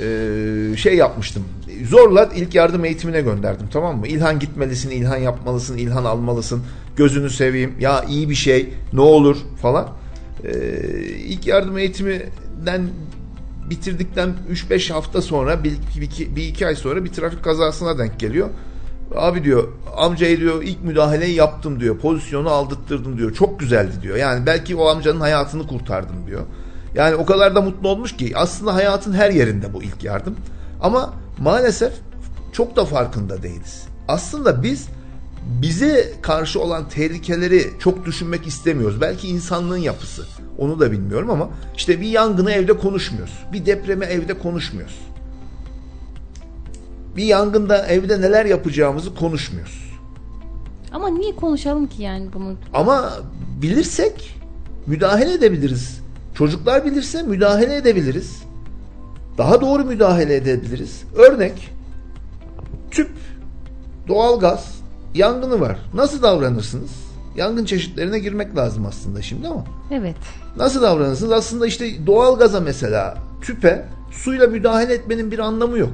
e, 0.00 0.76
şey 0.76 0.96
yapmıştım. 0.96 1.44
Zorla 1.84 2.28
ilk 2.36 2.54
yardım 2.54 2.84
eğitimine 2.84 3.20
gönderdim 3.20 3.66
tamam 3.72 3.98
mı? 3.98 4.06
İlhan 4.06 4.38
gitmelisin, 4.38 4.90
İlhan 4.90 5.16
yapmalısın, 5.16 5.78
İlhan 5.78 6.04
almalısın. 6.04 6.62
Gözünü 6.96 7.30
seveyim. 7.30 7.74
Ya 7.80 8.04
iyi 8.08 8.30
bir 8.30 8.34
şey. 8.34 8.74
Ne 8.92 9.00
olur 9.00 9.36
falan. 9.62 9.88
E, 10.44 10.52
ilk 11.08 11.46
yardım 11.46 11.78
eğitiminden 11.78 12.88
bitirdikten 13.70 14.34
3-5 14.52 14.92
hafta 14.92 15.22
sonra 15.22 15.64
bir, 15.64 15.72
bir, 15.96 16.02
iki, 16.02 16.36
bir 16.36 16.42
iki 16.42 16.66
ay 16.66 16.74
sonra 16.76 17.04
bir 17.04 17.12
trafik 17.12 17.44
kazasına 17.44 17.98
denk 17.98 18.20
geliyor. 18.20 18.48
Abi 19.14 19.44
diyor 19.44 19.68
amcayı 19.96 20.40
diyor 20.40 20.62
ilk 20.62 20.84
müdahaleyi 20.84 21.34
yaptım 21.34 21.80
diyor. 21.80 21.98
Pozisyonu 21.98 22.50
aldırttırdım 22.50 23.18
diyor. 23.18 23.34
Çok 23.34 23.60
güzeldi 23.60 23.92
diyor. 24.02 24.16
Yani 24.16 24.46
belki 24.46 24.76
o 24.76 24.88
amcanın 24.88 25.20
hayatını 25.20 25.66
kurtardım 25.66 26.26
diyor. 26.26 26.42
Yani 26.94 27.14
o 27.14 27.26
kadar 27.26 27.54
da 27.54 27.60
mutlu 27.60 27.88
olmuş 27.88 28.16
ki 28.16 28.32
aslında 28.34 28.74
hayatın 28.74 29.12
her 29.12 29.30
yerinde 29.30 29.72
bu 29.72 29.82
ilk 29.82 30.04
yardım. 30.04 30.36
Ama 30.80 31.14
maalesef 31.38 31.92
çok 32.52 32.76
da 32.76 32.84
farkında 32.84 33.42
değiliz. 33.42 33.86
Aslında 34.08 34.62
biz 34.62 34.88
bize 35.62 36.12
karşı 36.22 36.60
olan 36.60 36.88
tehlikeleri 36.88 37.70
çok 37.78 38.06
düşünmek 38.06 38.46
istemiyoruz. 38.46 39.00
Belki 39.00 39.28
insanlığın 39.28 39.76
yapısı. 39.76 40.26
Onu 40.58 40.80
da 40.80 40.92
bilmiyorum 40.92 41.30
ama 41.30 41.48
işte 41.76 42.00
bir 42.00 42.06
yangını 42.06 42.52
evde 42.52 42.76
konuşmuyoruz. 42.76 43.34
Bir 43.52 43.66
depremi 43.66 44.04
evde 44.04 44.38
konuşmuyoruz. 44.38 44.98
Bir 47.16 47.24
yangında 47.24 47.86
evde 47.86 48.20
neler 48.20 48.44
yapacağımızı 48.44 49.14
konuşmuyoruz. 49.14 49.86
Ama 50.92 51.08
niye 51.08 51.36
konuşalım 51.36 51.86
ki 51.86 52.02
yani 52.02 52.32
bunu? 52.32 52.54
Ama 52.74 53.12
bilirsek 53.62 54.40
müdahale 54.86 55.32
edebiliriz. 55.32 56.00
Çocuklar 56.34 56.84
bilirse 56.84 57.22
müdahale 57.22 57.76
edebiliriz. 57.76 58.42
Daha 59.38 59.60
doğru 59.60 59.84
müdahale 59.84 60.34
edebiliriz. 60.36 61.02
Örnek 61.16 61.70
tüp, 62.90 63.10
doğalgaz, 64.08 64.80
yangını 65.14 65.60
var. 65.60 65.78
Nasıl 65.94 66.22
davranırsınız? 66.22 66.90
Yangın 67.36 67.64
çeşitlerine 67.64 68.18
girmek 68.18 68.56
lazım 68.56 68.86
aslında 68.86 69.22
şimdi 69.22 69.48
ama. 69.48 69.64
Evet. 69.90 70.16
Nasıl 70.56 70.82
davranırsınız? 70.82 71.32
Aslında 71.32 71.66
işte 71.66 72.06
doğalgaza 72.06 72.60
mesela 72.60 73.18
tüpe 73.42 73.84
suyla 74.10 74.46
müdahale 74.46 74.94
etmenin 74.94 75.30
bir 75.30 75.38
anlamı 75.38 75.78
yok. 75.78 75.92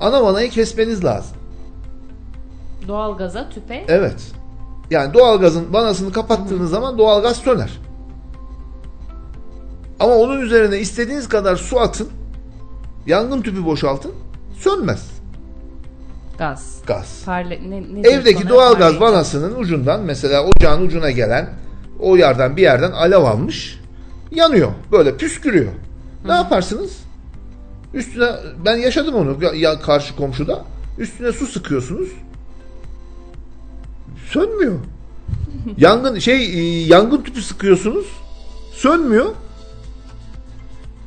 Ana 0.00 0.24
vanayı 0.24 0.50
kesmeniz 0.50 1.04
lazım. 1.04 1.36
Doğalgaza, 2.88 3.48
tüpe. 3.50 3.84
Evet. 3.88 4.32
Yani 4.90 5.14
doğalgazın 5.14 5.72
vanasını 5.72 6.12
kapattığınız 6.12 6.70
zaman 6.70 6.98
doğalgaz 6.98 7.36
söner. 7.36 7.80
Ama 10.00 10.14
onun 10.14 10.40
üzerine 10.40 10.78
istediğiniz 10.78 11.28
kadar 11.28 11.56
su 11.56 11.80
atın. 11.80 12.08
Yangın 13.06 13.42
tüpü 13.42 13.64
boşaltın. 13.64 14.12
Sönmez 14.58 15.14
Gaz. 16.38 16.82
gaz. 16.86 17.22
Parle, 17.26 17.60
ne, 17.70 17.82
ne 18.02 18.08
Evdeki 18.08 18.48
doğalgaz 18.48 18.98
Parlayıcı. 18.98 19.00
vanasının 19.00 19.56
ucundan 19.60 20.00
mesela 20.00 20.44
ocağın 20.44 20.86
ucuna 20.86 21.10
gelen 21.10 21.50
o 22.00 22.16
yerden 22.16 22.56
bir 22.56 22.62
yerden 22.62 22.92
alev 22.92 23.18
almış. 23.22 23.80
Yanıyor. 24.30 24.72
Böyle 24.92 25.16
püskürüyor. 25.16 25.72
Ne 26.26 26.32
yaparsınız? 26.32 26.98
Üstüne 27.94 28.30
ben 28.64 28.76
yaşadım 28.76 29.14
onu 29.14 29.44
ya, 29.44 29.50
ya 29.54 29.80
karşı 29.80 30.16
komşuda. 30.16 30.64
Üstüne 30.98 31.32
su 31.32 31.46
sıkıyorsunuz. 31.46 32.08
Sönmüyor. 34.30 34.78
yangın 35.76 36.18
şey 36.18 36.44
e, 36.44 36.86
yangın 36.86 37.22
tüpü 37.22 37.42
sıkıyorsunuz. 37.42 38.06
Sönmüyor. 38.72 39.26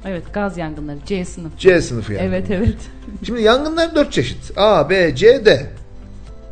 Evet 0.07 0.33
gaz 0.33 0.57
yangınları 0.57 0.97
C 1.05 1.25
sınıf. 1.25 1.57
C 1.57 1.81
sınıfı 1.81 2.13
yani. 2.13 2.25
Evet 2.25 2.51
evet. 2.51 2.77
Şimdi 3.23 3.41
yangınlar 3.41 3.95
dört 3.95 4.11
çeşit. 4.11 4.57
A, 4.57 4.89
B, 4.89 5.15
C, 5.15 5.45
D. 5.45 5.69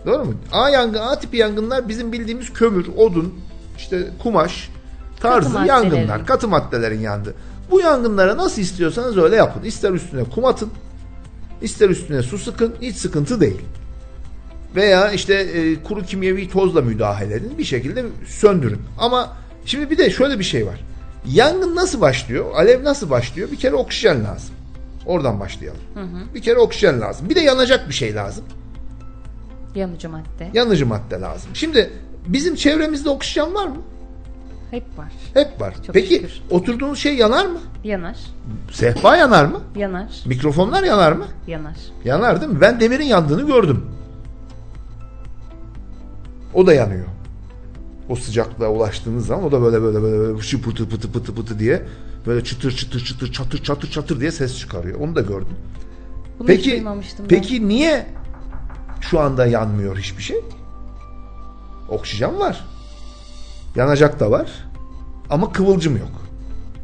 Doğru 0.05 0.25
mu? 0.25 0.33
A 0.51 0.69
yangın, 0.69 0.99
A 0.99 1.19
tipi 1.19 1.37
yangınlar 1.37 1.89
bizim 1.89 2.11
bildiğimiz 2.11 2.53
kömür, 2.53 2.87
odun, 2.97 3.33
işte 3.77 4.07
kumaş 4.23 4.69
tarzı 5.19 5.53
Katı 5.53 5.67
yangınlar, 5.67 6.25
katı 6.25 6.47
maddelerin 6.47 6.99
yandığı. 6.99 7.33
Bu 7.71 7.81
yangınlara 7.81 8.37
nasıl 8.37 8.61
istiyorsanız 8.61 9.17
öyle 9.17 9.35
yapın. 9.35 9.63
İster 9.63 9.91
üstüne 9.91 10.23
kum 10.23 10.45
atın, 10.45 10.69
ister 11.61 11.89
üstüne 11.89 12.21
su 12.21 12.37
sıkın, 12.37 12.75
hiç 12.81 12.95
sıkıntı 12.95 13.41
değil. 13.41 13.61
Veya 14.75 15.11
işte 15.11 15.33
e, 15.33 15.83
kuru 15.83 16.03
kimyevi 16.03 16.49
tozla 16.49 16.81
müdahale 16.81 17.33
edin, 17.33 17.57
bir 17.57 17.63
şekilde 17.63 18.05
söndürün. 18.27 18.81
Ama 18.99 19.37
şimdi 19.65 19.89
bir 19.89 19.97
de 19.97 20.09
şöyle 20.09 20.39
bir 20.39 20.43
şey 20.43 20.67
var. 20.67 20.79
Yangın 21.27 21.75
nasıl 21.75 22.01
başlıyor? 22.01 22.45
Alev 22.55 22.83
nasıl 22.83 23.09
başlıyor? 23.09 23.51
Bir 23.51 23.57
kere 23.57 23.75
oksijen 23.75 24.23
lazım. 24.23 24.55
Oradan 25.05 25.39
başlayalım. 25.39 25.81
Bir 26.35 26.41
kere 26.41 26.59
oksijen 26.59 27.01
lazım. 27.01 27.29
Bir 27.29 27.35
de 27.35 27.39
yanacak 27.39 27.89
bir 27.89 27.93
şey 27.93 28.15
lazım. 28.15 28.45
Yanıcı 29.75 30.09
madde. 30.09 30.49
Yanıcı 30.53 30.85
madde 30.85 31.15
lazım. 31.21 31.51
Şimdi 31.53 31.93
bizim 32.27 32.55
çevremizde 32.55 33.09
oksijen 33.09 33.53
var 33.53 33.67
mı? 33.67 33.77
Hep 34.71 34.83
var. 34.97 35.11
Hep 35.33 35.61
var. 35.61 35.73
Çok 35.85 35.93
Peki 35.93 36.13
şükür. 36.15 36.41
oturduğunuz 36.51 36.99
şey 36.99 37.15
yanar 37.15 37.45
mı? 37.45 37.59
Yanar. 37.83 38.17
Sehpa 38.71 39.17
yanar 39.17 39.45
mı? 39.45 39.61
Yanar. 39.75 40.09
Mikrofonlar 40.25 40.83
yanar 40.83 41.11
mı? 41.11 41.25
Yanar. 41.47 41.75
Yanar 42.05 42.41
değil 42.41 42.51
mi? 42.51 42.61
Ben 42.61 42.79
demirin 42.79 43.05
yandığını 43.05 43.47
gördüm. 43.47 43.85
O 46.53 46.67
da 46.67 46.73
yanıyor. 46.73 47.05
O 48.09 48.15
sıcaklığa 48.15 48.69
ulaştığınız 48.69 49.25
zaman 49.25 49.43
o 49.43 49.51
da 49.51 49.61
böyle 49.61 49.81
böyle 49.81 50.01
böyle, 50.03 50.17
böyle 50.17 50.41
şı 50.41 50.61
pıtı 50.61 50.89
pıtı 50.89 51.11
pıtı 51.11 51.35
pıtı 51.35 51.59
diye 51.59 51.85
böyle 52.27 52.43
çıtır 52.43 52.71
çıtır 52.71 52.99
çıtır 53.05 53.31
çatır 53.31 53.63
çatır 53.63 53.91
çatır 53.91 54.19
diye 54.19 54.31
ses 54.31 54.57
çıkarıyor. 54.59 54.99
Onu 54.99 55.15
da 55.15 55.21
gördüm. 55.21 55.57
Bunu 56.39 56.47
Peki 56.47 56.83
peki 57.27 57.67
niye 57.67 58.07
şu 59.01 59.19
anda 59.19 59.45
yanmıyor 59.45 59.97
hiçbir 59.97 60.23
şey? 60.23 60.41
Oksijen 61.89 62.39
var. 62.39 62.65
Yanacak 63.75 64.19
da 64.19 64.31
var. 64.31 64.51
Ama 65.29 65.51
kıvılcım 65.51 65.97
yok. 65.97 66.11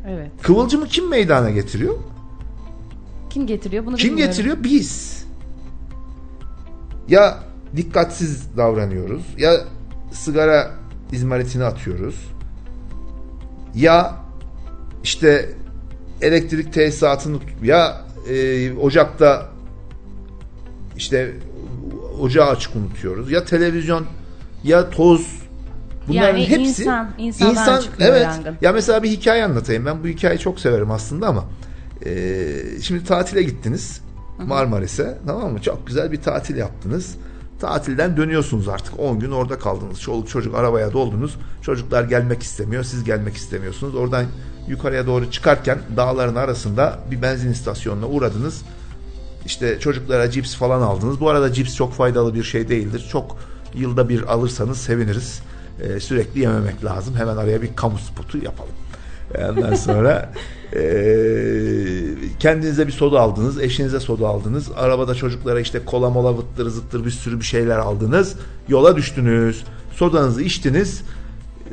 Evet. 0.08 0.32
Kıvılcımı 0.42 0.88
kim 0.88 1.10
meydana 1.10 1.50
getiriyor? 1.50 1.96
Kim 3.30 3.48
getiriyor 3.48 3.86
bunu 3.86 3.96
Kim 3.96 4.10
bilmiyorum. 4.10 4.32
getiriyor? 4.32 4.58
Biz. 4.64 5.26
Ya 7.08 7.40
dikkatsiz 7.76 8.58
davranıyoruz 8.58 9.22
ya 9.38 9.54
sigara 10.12 10.72
izmaritini 11.12 11.64
atıyoruz. 11.64 12.32
Ya 13.76 14.16
işte 15.04 15.50
elektrik 16.22 16.74
tesisatını 16.74 17.38
ya 17.64 18.02
e, 18.30 18.74
ocakta 18.74 19.50
işte 20.98 21.34
ocağı 22.20 22.48
açık 22.48 22.76
unutuyoruz. 22.76 23.32
Ya 23.32 23.46
televizyon 23.46 24.06
ya 24.64 24.90
toz 24.90 25.42
Bunların 26.08 26.38
Yani 26.38 26.50
hepsi 26.50 26.82
insan- 26.82 27.10
insandan 27.18 27.82
çıkıyor 27.82 28.10
evet. 28.10 28.22
yangın. 28.24 28.58
Ya 28.62 28.72
mesela 28.72 29.04
bir 29.04 29.10
hikaye 29.10 29.46
anlatayım. 29.46 29.86
Ben 29.86 30.04
bu 30.04 30.08
hikayeyi 30.08 30.40
çok 30.40 30.60
severim 30.60 30.92
aslında 30.92 31.28
ama 31.28 31.46
e, 32.06 32.46
şimdi 32.82 33.04
tatile 33.04 33.44
gittiniz 33.44 34.02
Marmaris'e 34.38 35.18
tamam 35.28 35.52
mı? 35.52 35.62
Çok 35.62 35.88
güzel 35.88 36.12
bir 36.12 36.22
tatil 36.22 36.56
yaptınız. 36.56 37.18
Tatilden 37.62 38.18
dönüyorsunuz 38.18 38.68
artık. 38.68 39.00
10 39.00 39.20
gün 39.20 39.32
orada 39.32 39.60
kaldınız. 39.60 40.02
Çoluk 40.02 40.30
çocuk 40.30 40.56
arabaya 40.56 40.94
doldunuz. 40.94 41.36
Çocuklar 41.62 42.04
gelmek 42.04 42.44
istemiyor. 42.44 42.84
Siz 42.84 43.04
gelmek 43.04 43.36
istemiyorsunuz. 43.36 43.96
Oradan 43.96 44.26
yukarıya 44.68 45.08
doğru 45.08 45.32
çıkarken 45.32 45.80
dağların 45.98 46.36
arasında 46.36 47.00
bir 47.12 47.22
benzin 47.22 47.52
istasyonuna 47.52 48.08
uğradınız. 48.08 48.62
İşte 49.46 49.80
çocuklara 49.80 50.32
cips 50.32 50.56
falan 50.56 50.82
aldınız. 50.82 51.20
Bu 51.20 51.30
arada 51.30 51.54
cips 51.54 51.76
çok 51.76 51.94
faydalı 51.94 52.36
bir 52.36 52.44
şey 52.44 52.70
değildir. 52.70 53.08
Çok 53.12 53.38
yılda 53.76 54.10
bir 54.10 54.34
alırsanız 54.34 54.78
seviniriz. 54.78 55.42
Ee, 55.82 56.00
sürekli 56.00 56.40
yememek 56.40 56.86
lazım. 56.86 57.16
Hemen 57.16 57.38
araya 57.38 57.62
bir 57.62 57.76
kamu 57.76 57.98
spotu 57.98 58.38
yapalım. 58.38 58.81
Ondan 59.50 59.76
sonra 59.76 60.32
eee, 60.76 62.04
kendinize 62.40 62.88
bir 62.88 62.92
soda 62.92 63.20
aldınız, 63.20 63.62
eşinize 63.62 64.00
soda 64.00 64.28
aldınız, 64.28 64.72
arabada 64.76 65.16
çocuklara 65.16 65.60
işte 65.60 65.86
kola 65.86 66.10
mola 66.10 66.38
vıttır 66.38 66.70
zıttır 66.70 67.06
bir 67.06 67.12
sürü 67.12 67.40
bir 67.40 67.46
şeyler 67.46 67.78
aldınız, 67.78 68.36
yola 68.68 68.96
düştünüz, 68.96 69.64
sodanızı 69.96 70.42
içtiniz, 70.42 71.04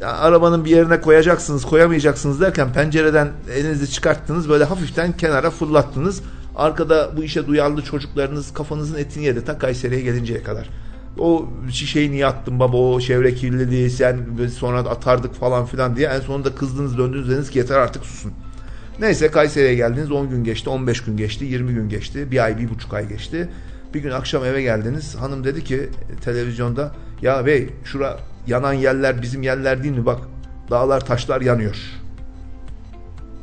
arabanın 0.02 0.64
bir 0.64 0.70
yerine 0.70 1.00
koyacaksınız, 1.00 1.64
koyamayacaksınız 1.64 2.40
derken 2.40 2.72
pencereden 2.72 3.28
elinizi 3.54 3.90
çıkarttınız, 3.90 4.48
böyle 4.48 4.64
hafiften 4.64 5.16
kenara 5.16 5.50
fırlattınız. 5.50 6.22
Arkada 6.56 7.10
bu 7.16 7.22
işe 7.22 7.46
duyarlı 7.46 7.82
çocuklarınız 7.82 8.52
kafanızın 8.54 8.98
etini 8.98 9.24
yedi 9.24 9.44
ta 9.44 9.58
Kayseri'ye 9.58 10.00
gelinceye 10.00 10.42
kadar. 10.42 10.70
O 11.18 11.48
şişeyi 11.70 12.10
niye 12.10 12.26
attın 12.26 12.60
baba 12.60 12.76
o 12.76 13.00
çevre 13.00 13.34
kirliliği 13.34 13.90
sen 13.90 14.18
sonra 14.56 14.78
atardık 14.78 15.34
falan 15.34 15.66
filan 15.66 15.96
diye 15.96 16.08
en 16.08 16.20
sonunda 16.20 16.54
kızdınız 16.54 16.98
döndünüz 16.98 17.28
dediniz 17.28 17.50
ki 17.50 17.58
yeter 17.58 17.78
artık 17.78 18.04
susun. 18.04 18.32
Neyse 19.00 19.30
Kayseri'ye 19.30 19.74
geldiniz 19.74 20.10
10 20.10 20.30
gün 20.30 20.44
geçti 20.44 20.70
15 20.70 21.04
gün 21.04 21.16
geçti 21.16 21.44
20 21.44 21.74
gün 21.74 21.88
geçti 21.88 22.30
bir 22.30 22.44
ay 22.44 22.58
bir 22.58 22.70
buçuk 22.70 22.94
ay 22.94 23.08
geçti. 23.08 23.48
Bir 23.94 24.00
gün 24.00 24.10
akşam 24.10 24.44
eve 24.44 24.62
geldiniz 24.62 25.14
hanım 25.14 25.44
dedi 25.44 25.64
ki 25.64 25.88
televizyonda 26.20 26.92
ya 27.22 27.46
bey 27.46 27.68
şura 27.84 28.18
yanan 28.46 28.72
yerler 28.72 29.22
bizim 29.22 29.42
yerler 29.42 29.82
değil 29.82 29.96
mi 29.96 30.06
bak 30.06 30.20
dağlar 30.70 31.06
taşlar 31.06 31.40
yanıyor. 31.40 31.76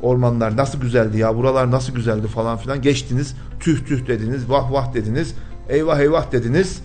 Ormanlar 0.02 0.56
nasıl 0.56 0.80
güzeldi 0.80 1.18
ya 1.18 1.36
buralar 1.36 1.70
nasıl 1.70 1.94
güzeldi 1.94 2.26
falan 2.26 2.56
filan 2.56 2.82
geçtiniz 2.82 3.36
tüh 3.60 3.86
tüh 3.86 4.06
dediniz 4.06 4.50
vah 4.50 4.72
vah 4.72 4.94
dediniz 4.94 5.34
eyvah 5.68 6.00
eyvah 6.00 6.32
dediniz. 6.32 6.82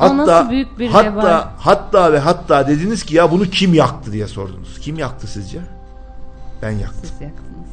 O 0.00 0.16
nasıl 0.16 0.50
büyük 0.50 0.78
bir 0.78 0.88
hatta, 0.88 1.12
vebal? 1.12 1.44
hatta 1.58 2.12
ve 2.12 2.18
hatta 2.18 2.68
dediniz 2.68 3.04
ki 3.04 3.16
ya 3.16 3.30
bunu 3.30 3.44
kim 3.44 3.74
yaktı 3.74 4.12
diye 4.12 4.26
sordunuz. 4.26 4.78
Kim 4.80 4.98
yaktı 4.98 5.26
sizce? 5.26 5.60
Ben 6.62 6.70
yaktım. 6.70 7.00
Siz 7.02 7.20
yaktınız. 7.20 7.70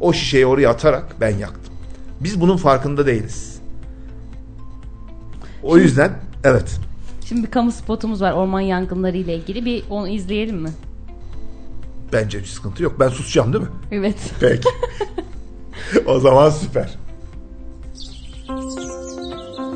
O 0.00 0.12
şişeyi 0.12 0.46
oraya 0.46 0.70
atarak 0.70 1.16
ben 1.20 1.36
yaktım. 1.36 1.74
Biz 2.20 2.40
bunun 2.40 2.56
farkında 2.56 3.06
değiliz. 3.06 3.60
O 5.62 5.76
yüzden 5.78 6.12
evet. 6.44 6.80
Şimdi 7.24 7.42
bir 7.42 7.50
kamu 7.50 7.72
spotumuz 7.72 8.20
var 8.20 8.32
orman 8.32 8.60
yangınları 8.60 9.16
ile 9.16 9.36
ilgili. 9.36 9.64
Bir 9.64 9.84
onu 9.90 10.08
izleyelim 10.08 10.56
mi? 10.56 10.70
Bence 12.12 12.38
bir 12.38 12.44
sıkıntı 12.44 12.82
yok. 12.82 13.00
Ben 13.00 13.08
susacağım 13.08 13.52
değil 13.52 13.64
mi? 13.64 13.70
Evet. 13.90 14.16
Peki. 14.40 14.68
o 16.06 16.20
zaman 16.20 16.50
süper. 16.50 16.98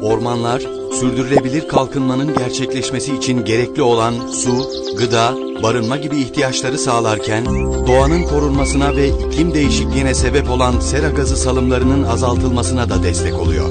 Ormanlar, 0.02 0.62
sürdürülebilir 1.00 1.68
kalkınmanın 1.68 2.34
gerçekleşmesi 2.34 3.16
için 3.16 3.44
gerekli 3.44 3.82
olan 3.82 4.14
su, 4.26 4.70
gıda, 4.96 5.34
barınma 5.62 5.96
gibi 5.96 6.16
ihtiyaçları 6.16 6.78
sağlarken, 6.78 7.46
doğanın 7.86 8.22
korunmasına 8.22 8.96
ve 8.96 9.08
iklim 9.08 9.54
değişikliğine 9.54 10.14
sebep 10.14 10.50
olan 10.50 10.80
sera 10.80 11.08
gazı 11.08 11.36
salımlarının 11.36 12.02
azaltılmasına 12.02 12.90
da 12.90 13.02
destek 13.02 13.34
oluyor. 13.34 13.68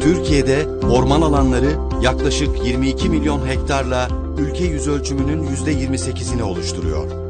Türkiye'de 0.00 0.66
orman 0.90 1.22
alanları 1.22 1.70
yaklaşık 2.02 2.66
22 2.66 3.08
milyon 3.08 3.46
hektarla 3.46 4.08
ülke 4.38 4.64
yüz 4.64 4.88
ölçümünün 4.88 5.46
%28'ini 5.46 6.42
oluşturuyor. 6.42 7.21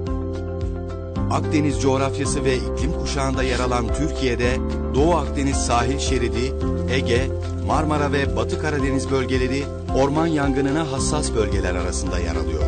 Akdeniz 1.33 1.81
coğrafyası 1.83 2.45
ve 2.45 2.57
iklim 2.57 2.93
kuşağında 3.01 3.43
yer 3.43 3.61
alan 3.61 3.87
Türkiye'de 3.95 4.57
Doğu 4.95 5.15
Akdeniz 5.15 5.57
sahil 5.57 5.99
şeridi, 5.99 6.55
Ege, 6.91 7.31
Marmara 7.67 8.13
ve 8.13 8.37
Batı 8.37 8.63
Karadeniz 8.63 9.11
bölgeleri 9.11 9.63
orman 9.97 10.27
yangınına 10.27 10.93
hassas 10.93 11.35
bölgeler 11.35 11.75
arasında 11.75 12.19
yer 12.19 12.37
alıyor. 12.37 12.63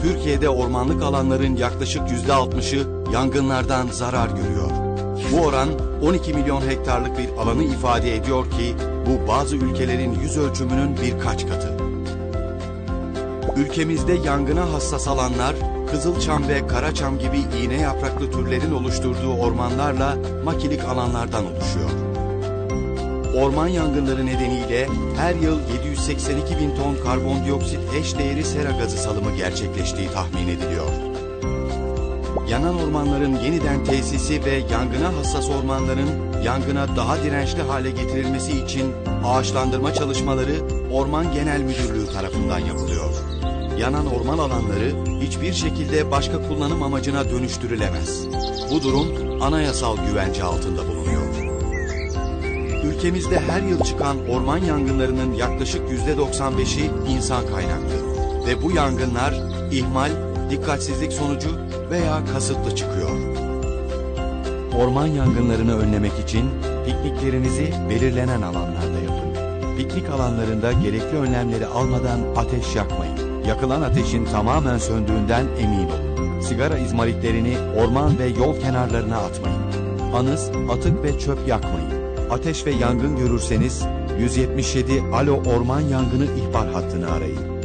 Türkiye'de 0.00 0.48
ormanlık 0.48 1.02
alanların 1.02 1.56
yaklaşık 1.56 2.02
%60'ı 2.02 3.12
yangınlardan 3.12 3.86
zarar 3.86 4.28
görüyor. 4.28 4.70
Bu 5.32 5.46
oran 5.46 5.68
12 6.02 6.34
milyon 6.34 6.60
hektarlık 6.60 7.18
bir 7.18 7.28
alanı 7.42 7.64
ifade 7.64 8.16
ediyor 8.16 8.50
ki 8.50 8.74
bu 9.06 9.28
bazı 9.28 9.56
ülkelerin 9.56 10.20
yüz 10.20 10.36
ölçümünün 10.36 10.96
birkaç 11.02 11.48
katı. 11.48 11.76
Ülkemizde 13.56 14.12
yangına 14.12 14.72
hassas 14.72 15.08
alanlar, 15.08 15.54
Kızılçam 15.96 16.48
ve 16.48 16.66
Karaçam 16.66 17.18
gibi 17.18 17.38
iğne 17.62 17.80
yapraklı 17.80 18.30
türlerin 18.30 18.72
oluşturduğu 18.72 19.32
ormanlarla 19.32 20.16
makilik 20.44 20.84
alanlardan 20.84 21.44
oluşuyor. 21.44 21.90
Orman 23.36 23.68
yangınları 23.68 24.26
nedeniyle 24.26 24.88
her 25.16 25.34
yıl 25.34 25.58
782 25.74 26.58
bin 26.58 26.76
ton 26.76 26.96
karbondioksit 27.04 27.80
eş 28.00 28.18
değeri 28.18 28.44
sera 28.44 28.70
gazı 28.70 28.96
salımı 28.96 29.36
gerçekleştiği 29.36 30.08
tahmin 30.10 30.48
ediliyor. 30.48 30.90
Yanan 32.48 32.80
ormanların 32.80 33.36
yeniden 33.36 33.84
tesisi 33.84 34.44
ve 34.44 34.62
yangına 34.72 35.16
hassas 35.16 35.50
ormanların 35.50 36.42
yangına 36.44 36.96
daha 36.96 37.22
dirençli 37.22 37.62
hale 37.62 37.90
getirilmesi 37.90 38.52
için 38.52 38.92
ağaçlandırma 39.24 39.94
çalışmaları 39.94 40.54
Orman 40.92 41.32
Genel 41.32 41.60
Müdürlüğü 41.60 42.12
tarafından 42.12 42.58
yapılıyor. 42.58 43.25
Yanan 43.78 44.06
orman 44.06 44.38
alanları 44.38 44.92
hiçbir 45.20 45.52
şekilde 45.52 46.10
başka 46.10 46.48
kullanım 46.48 46.82
amacına 46.82 47.30
dönüştürülemez. 47.30 48.26
Bu 48.70 48.82
durum 48.82 49.06
anayasal 49.42 49.96
güvence 50.08 50.44
altında 50.44 50.88
bulunuyor. 50.88 51.26
Ülkemizde 52.84 53.40
her 53.40 53.62
yıl 53.62 53.80
çıkan 53.80 54.28
orman 54.28 54.58
yangınlarının 54.58 55.32
yaklaşık 55.34 55.82
%95'i 55.90 56.90
insan 57.08 57.46
kaynaklı 57.46 57.96
ve 58.46 58.62
bu 58.62 58.72
yangınlar 58.72 59.34
ihmal, 59.72 60.10
dikkatsizlik 60.50 61.12
sonucu 61.12 61.50
veya 61.90 62.24
kasıtlı 62.32 62.76
çıkıyor. 62.76 63.10
Orman 64.78 65.06
yangınlarını 65.06 65.78
önlemek 65.78 66.12
için 66.24 66.50
pikniklerinizi 66.86 67.72
belirlenen 67.90 68.42
alanlarda 68.42 68.98
yapın. 69.04 69.36
Piknik 69.76 70.10
alanlarında 70.10 70.72
gerekli 70.72 71.16
önlemleri 71.18 71.66
almadan 71.66 72.20
ateş 72.36 72.76
yakmayın. 72.76 73.25
Yakılan 73.48 73.82
ateşin 73.82 74.24
tamamen 74.24 74.78
söndüğünden 74.78 75.46
emin 75.58 75.78
olun. 75.78 76.40
Sigara 76.40 76.78
izmaritlerini 76.78 77.56
orman 77.76 78.18
ve 78.18 78.26
yol 78.26 78.60
kenarlarına 78.60 79.16
atmayın. 79.16 79.62
Anız, 80.14 80.50
atık 80.70 81.04
ve 81.04 81.18
çöp 81.18 81.48
yakmayın. 81.48 81.90
Ateş 82.30 82.66
ve 82.66 82.70
yangın 82.70 83.16
görürseniz 83.16 83.82
177 84.20 85.02
Alo 85.12 85.42
Orman 85.44 85.80
Yangını 85.80 86.24
ihbar 86.24 86.72
hattını 86.72 87.12
arayın. 87.12 87.56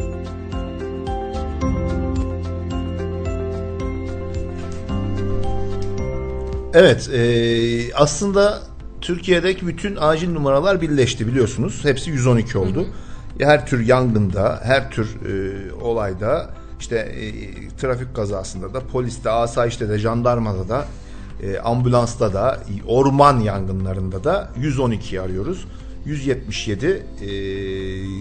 Evet, 6.73 7.09
e, 7.13 7.93
aslında 7.95 8.61
Türkiye'deki 9.01 9.67
bütün 9.67 9.97
acil 9.99 10.31
numaralar 10.31 10.81
birleşti 10.81 11.27
biliyorsunuz. 11.27 11.85
Hepsi 11.85 12.09
112 12.09 12.57
oldu. 12.57 12.87
Her 13.39 13.65
tür 13.65 13.85
yangında, 13.85 14.59
her 14.63 14.91
tür 14.91 15.17
e, 15.25 15.73
olayda, 15.73 16.49
işte 16.79 16.95
e, 16.95 17.31
trafik 17.77 18.15
kazasında 18.15 18.73
da, 18.73 18.79
poliste, 18.79 19.29
asayişte 19.29 19.89
de, 19.89 19.99
jandarmada 19.99 20.69
da, 20.69 20.85
e, 21.43 21.59
ambulansta 21.59 22.33
da 22.33 22.59
orman 22.87 23.39
yangınlarında 23.39 24.23
da 24.23 24.49
112 24.57 25.21
arıyoruz. 25.21 25.67
177 26.05 27.03
e, 27.21 27.25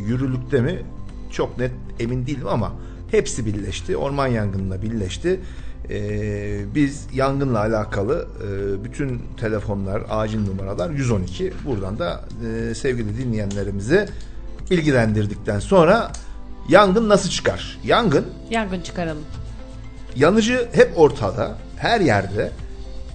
yürürlükte 0.09 0.61
mi 0.61 0.83
çok 1.31 1.59
net 1.59 1.71
emin 2.01 2.27
değilim 2.27 2.47
ama 2.49 2.73
hepsi 3.11 3.47
birleşti. 3.47 3.97
Orman 3.97 4.27
yangınına 4.27 4.83
birleşti. 4.83 5.41
E, 5.91 6.75
biz 6.75 7.07
yangınla 7.15 7.59
alakalı 7.59 8.29
e, 8.45 8.85
bütün 8.85 9.23
telefonlar, 9.41 10.03
acil 10.11 10.47
numaralar 10.47 10.91
112. 10.91 11.53
Buradan 11.67 11.99
da 11.99 12.25
e, 12.47 12.75
sevgili 12.75 13.19
dinleyenlerimizi 13.19 14.09
bilgilendirdikten 14.71 15.59
sonra 15.59 16.13
yangın 16.69 17.09
nasıl 17.09 17.31
çıkar? 17.31 17.79
Yangın 17.85 18.27
Yangın 18.51 18.81
çıkaralım. 18.81 19.25
yanıcı 20.17 20.69
hep 20.73 20.93
ortada, 20.97 21.55
her 21.77 22.01
yerde. 22.01 22.53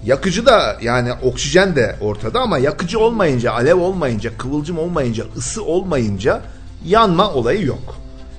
Yakıcı 0.06 0.46
da 0.46 0.78
yani 0.82 1.14
oksijen 1.24 1.76
de 1.76 1.96
ortada 2.02 2.40
ama 2.42 2.58
yakıcı 2.58 3.00
olmayınca, 3.00 3.52
alev 3.52 3.76
olmayınca, 3.76 4.38
kıvılcım 4.38 4.80
olmayınca, 4.80 5.26
ısı 5.38 5.64
olmayınca 5.66 6.42
yanma 6.86 7.34
olayı 7.34 7.66
yok. 7.66 7.96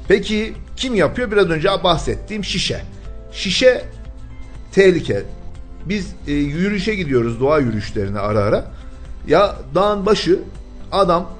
Peki 0.08 0.54
kim 0.76 0.94
yapıyor? 0.94 1.30
Biraz 1.30 1.50
önce 1.50 1.68
bahsettiğim 1.84 2.44
şişe. 2.44 2.82
Şişe 3.32 3.84
tehlike. 4.72 5.22
Biz 5.84 6.06
e, 6.26 6.32
yürüyüşe 6.32 6.94
gidiyoruz, 6.94 7.40
doğa 7.40 7.58
yürüyüşlerine 7.58 8.18
ara 8.18 8.40
ara. 8.40 8.64
Ya 9.28 9.56
dağın 9.74 10.06
başı 10.06 10.40
adam 10.92 11.30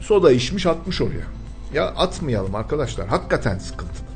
soda 0.00 0.32
içmiş 0.32 0.66
atmış 0.66 1.00
oraya. 1.00 1.26
Ya 1.74 1.86
atmayalım 1.86 2.54
arkadaşlar. 2.54 3.08
Hakikaten 3.08 3.58
sıkıntılı. 3.58 4.08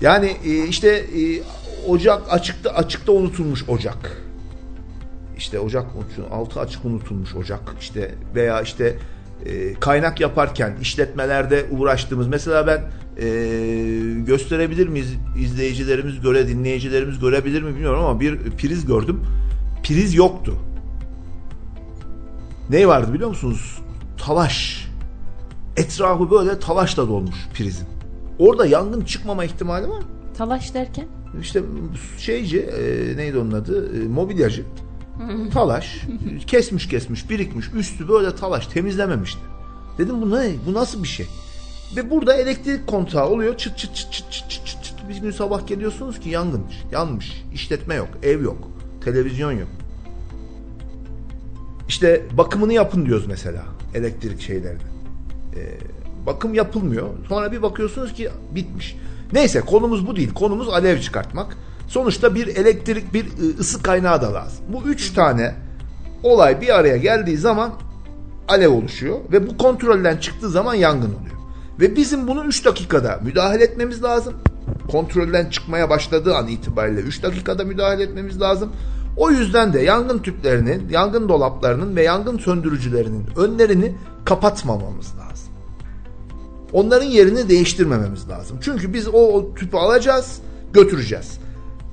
Yani 0.00 0.36
e, 0.44 0.66
işte 0.66 0.88
e, 0.88 1.42
ocak 1.88 2.22
açıkta 2.32 2.70
açıkta 2.70 3.12
unutulmuş 3.12 3.68
ocak. 3.68 4.22
İşte 5.36 5.60
ocak 5.60 5.86
unutulmuş, 5.96 6.32
altı 6.32 6.60
açık 6.60 6.84
unutulmuş 6.84 7.34
ocak. 7.34 7.60
İşte 7.80 8.14
veya 8.34 8.62
işte 8.62 8.96
e, 9.46 9.74
kaynak 9.74 10.20
yaparken 10.20 10.76
işletmelerde 10.80 11.66
uğraştığımız 11.70 12.28
mesela 12.28 12.66
ben 12.66 12.82
gösterebilir 14.24 14.88
miyiz 14.88 15.14
izleyicilerimiz 15.38 16.20
göre 16.20 16.48
dinleyicilerimiz 16.48 17.18
görebilir 17.18 17.62
mi 17.62 17.74
bilmiyorum 17.74 18.04
ama 18.04 18.20
bir 18.20 18.50
priz 18.50 18.86
gördüm. 18.86 19.20
Priz 19.82 20.14
yoktu. 20.14 20.54
Ne 22.70 22.88
vardı 22.88 23.14
biliyor 23.14 23.28
musunuz? 23.28 23.78
Talaş. 24.26 24.88
Etrafı 25.76 26.30
böyle 26.30 26.58
talaşla 26.58 27.08
dolmuş 27.08 27.48
prizin. 27.54 27.86
Orada 28.38 28.66
yangın 28.66 29.00
çıkmama 29.00 29.44
ihtimali 29.44 29.88
var 29.88 29.98
mı? 29.98 30.04
Talaş 30.36 30.74
derken? 30.74 31.06
İşte 31.40 31.62
şeyci 32.18 32.60
e, 32.60 33.16
neydi 33.16 33.38
onun 33.38 33.52
adı? 33.52 34.02
E, 34.02 34.08
mobilyacı. 34.08 34.64
Talaş. 35.52 36.02
kesmiş 36.46 36.88
kesmiş 36.88 37.30
birikmiş. 37.30 37.66
Üstü 37.74 38.08
böyle 38.08 38.36
talaş 38.36 38.66
temizlememişti. 38.66 39.40
Dedim 39.98 40.22
bu 40.22 40.30
ne? 40.30 40.50
Bu 40.66 40.74
nasıl 40.74 41.02
bir 41.02 41.08
şey? 41.08 41.26
Ve 41.96 42.10
burada 42.10 42.34
elektrik 42.34 42.86
kontağı 42.86 43.28
oluyor. 43.28 43.56
Çıt 43.56 43.78
çıt 43.78 43.94
çıt 43.94 44.12
çıt 44.12 44.30
çıt 44.32 44.50
çıt 44.50 44.84
çıt. 44.84 45.08
Bir 45.08 45.16
gün 45.16 45.30
sabah 45.30 45.66
geliyorsunuz 45.66 46.20
ki 46.20 46.28
yangınmış. 46.28 46.82
Yanmış. 46.92 47.44
İşletme 47.54 47.94
yok. 47.94 48.08
Ev 48.22 48.42
yok. 48.42 48.68
Televizyon 49.04 49.52
yok. 49.52 49.68
İşte 51.88 52.26
bakımını 52.32 52.72
yapın 52.72 53.06
diyoruz 53.06 53.26
mesela 53.26 53.64
elektrik 53.94 54.40
şeylerinde. 54.40 54.91
Ee, 55.56 55.78
bakım 56.26 56.54
yapılmıyor. 56.54 57.08
Sonra 57.28 57.52
bir 57.52 57.62
bakıyorsunuz 57.62 58.12
ki 58.12 58.30
bitmiş. 58.54 58.96
Neyse 59.32 59.60
konumuz 59.60 60.06
bu 60.06 60.16
değil. 60.16 60.34
Konumuz 60.34 60.68
alev 60.68 61.00
çıkartmak. 61.00 61.56
Sonuçta 61.88 62.34
bir 62.34 62.46
elektrik, 62.46 63.14
bir 63.14 63.24
ı, 63.24 63.58
ısı 63.58 63.82
kaynağı 63.82 64.22
da 64.22 64.34
lazım. 64.34 64.64
Bu 64.68 64.82
üç 64.82 65.12
tane 65.12 65.54
olay 66.22 66.60
bir 66.60 66.78
araya 66.78 66.96
geldiği 66.96 67.36
zaman 67.36 67.72
alev 68.48 68.70
oluşuyor 68.70 69.18
ve 69.32 69.48
bu 69.48 69.56
kontrolden 69.56 70.16
çıktığı 70.16 70.50
zaman 70.50 70.74
yangın 70.74 71.14
oluyor. 71.14 71.36
Ve 71.80 71.96
bizim 71.96 72.28
bunu 72.28 72.44
3 72.44 72.64
dakikada 72.64 73.20
müdahale 73.22 73.64
etmemiz 73.64 74.02
lazım. 74.02 74.34
Kontrolden 74.90 75.50
çıkmaya 75.50 75.90
başladığı 75.90 76.36
an 76.36 76.48
itibariyle 76.48 77.00
3 77.00 77.22
dakikada 77.22 77.64
müdahale 77.64 78.02
etmemiz 78.02 78.40
lazım. 78.40 78.72
O 79.16 79.30
yüzden 79.30 79.72
de 79.72 79.80
yangın 79.80 80.18
tüplerinin, 80.18 80.88
yangın 80.88 81.28
dolaplarının 81.28 81.96
ve 81.96 82.02
yangın 82.02 82.38
söndürücülerinin 82.38 83.26
önlerini 83.36 83.94
kapatmamamız 84.24 85.06
lazım. 85.18 85.31
Onların 86.72 87.06
yerini 87.06 87.48
değiştirmememiz 87.48 88.28
lazım. 88.28 88.58
Çünkü 88.62 88.94
biz 88.94 89.08
o, 89.08 89.12
o 89.12 89.54
tüpü 89.54 89.76
alacağız, 89.76 90.38
götüreceğiz. 90.72 91.38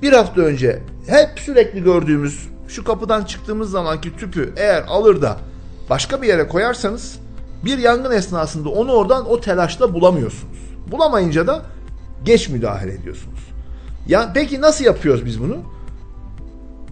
Bir 0.02 0.12
hafta 0.12 0.40
önce 0.40 0.82
hep 1.06 1.40
sürekli 1.40 1.82
gördüğümüz 1.82 2.48
şu 2.68 2.84
kapıdan 2.84 3.24
çıktığımız 3.24 3.70
zamanki 3.70 4.16
tüpü 4.16 4.52
eğer 4.56 4.84
alır 4.88 5.22
da 5.22 5.36
başka 5.90 6.22
bir 6.22 6.28
yere 6.28 6.48
koyarsanız 6.48 7.18
bir 7.64 7.78
yangın 7.78 8.10
esnasında 8.10 8.68
onu 8.68 8.92
oradan 8.92 9.30
o 9.30 9.40
telaşla 9.40 9.94
bulamıyorsunuz. 9.94 10.58
Bulamayınca 10.90 11.46
da 11.46 11.62
geç 12.24 12.48
müdahale 12.48 12.92
ediyorsunuz. 12.92 13.40
Ya 14.08 14.30
peki 14.34 14.60
nasıl 14.60 14.84
yapıyoruz 14.84 15.24
biz 15.24 15.40
bunu? 15.40 15.56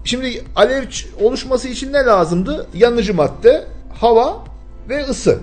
Şimdi 0.05 0.45
alev 0.57 0.85
oluşması 1.21 1.69
için 1.69 1.93
ne 1.93 1.99
lazımdı? 1.99 2.67
Yanıcı 2.75 3.15
madde, 3.15 3.65
hava 4.01 4.45
ve 4.89 5.05
ısı. 5.05 5.39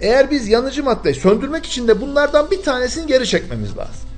Eğer 0.00 0.30
biz 0.30 0.48
yanıcı 0.48 0.84
maddeyi 0.84 1.14
söndürmek 1.14 1.66
için 1.66 1.88
de 1.88 2.00
bunlardan 2.00 2.50
bir 2.50 2.62
tanesini 2.62 3.06
geri 3.06 3.26
çekmemiz 3.26 3.76
lazım. 3.76 4.08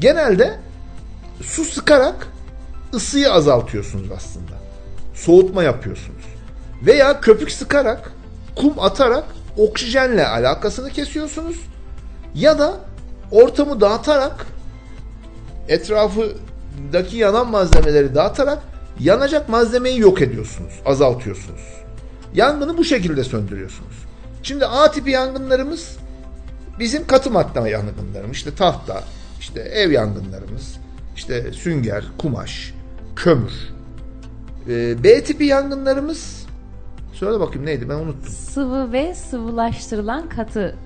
Genelde 0.00 0.58
su 1.42 1.64
sıkarak 1.64 2.28
ısıyı 2.94 3.32
azaltıyorsunuz 3.32 4.10
aslında. 4.16 4.52
Soğutma 5.14 5.62
yapıyorsunuz. 5.62 6.24
Veya 6.82 7.20
köpük 7.20 7.52
sıkarak, 7.52 8.12
kum 8.56 8.74
atarak 8.78 9.24
oksijenle 9.56 10.26
alakasını 10.26 10.90
kesiyorsunuz. 10.90 11.56
Ya 12.34 12.58
da 12.58 12.80
ortamı 13.30 13.80
dağıtarak 13.80 14.46
etrafındaki 15.68 17.16
yanan 17.16 17.50
malzemeleri 17.50 18.14
dağıtarak 18.14 18.58
yanacak 19.00 19.48
malzemeyi 19.48 20.00
yok 20.00 20.22
ediyorsunuz, 20.22 20.72
azaltıyorsunuz. 20.86 21.62
Yangını 22.34 22.78
bu 22.78 22.84
şekilde 22.84 23.24
söndürüyorsunuz. 23.24 24.09
Şimdi 24.42 24.66
A 24.66 24.90
tipi 24.90 25.10
yangınlarımız 25.10 25.96
bizim 26.78 27.06
katı 27.06 27.30
madde 27.30 27.70
yangınlarımız. 27.70 28.36
İşte 28.36 28.54
tahta, 28.54 29.04
işte 29.40 29.60
ev 29.60 29.90
yangınlarımız, 29.90 30.76
işte 31.16 31.52
sünger, 31.52 32.04
kumaş, 32.18 32.74
kömür. 33.16 33.52
Ee, 34.68 35.04
B 35.04 35.24
tipi 35.24 35.44
yangınlarımız 35.44 36.46
söyle 37.12 37.40
bakayım 37.40 37.66
neydi 37.66 37.88
ben 37.88 37.94
unuttum. 37.94 38.32
Sıvı 38.32 38.92
ve 38.92 39.14
sıvılaştırılan 39.14 40.28
katı. 40.28 40.76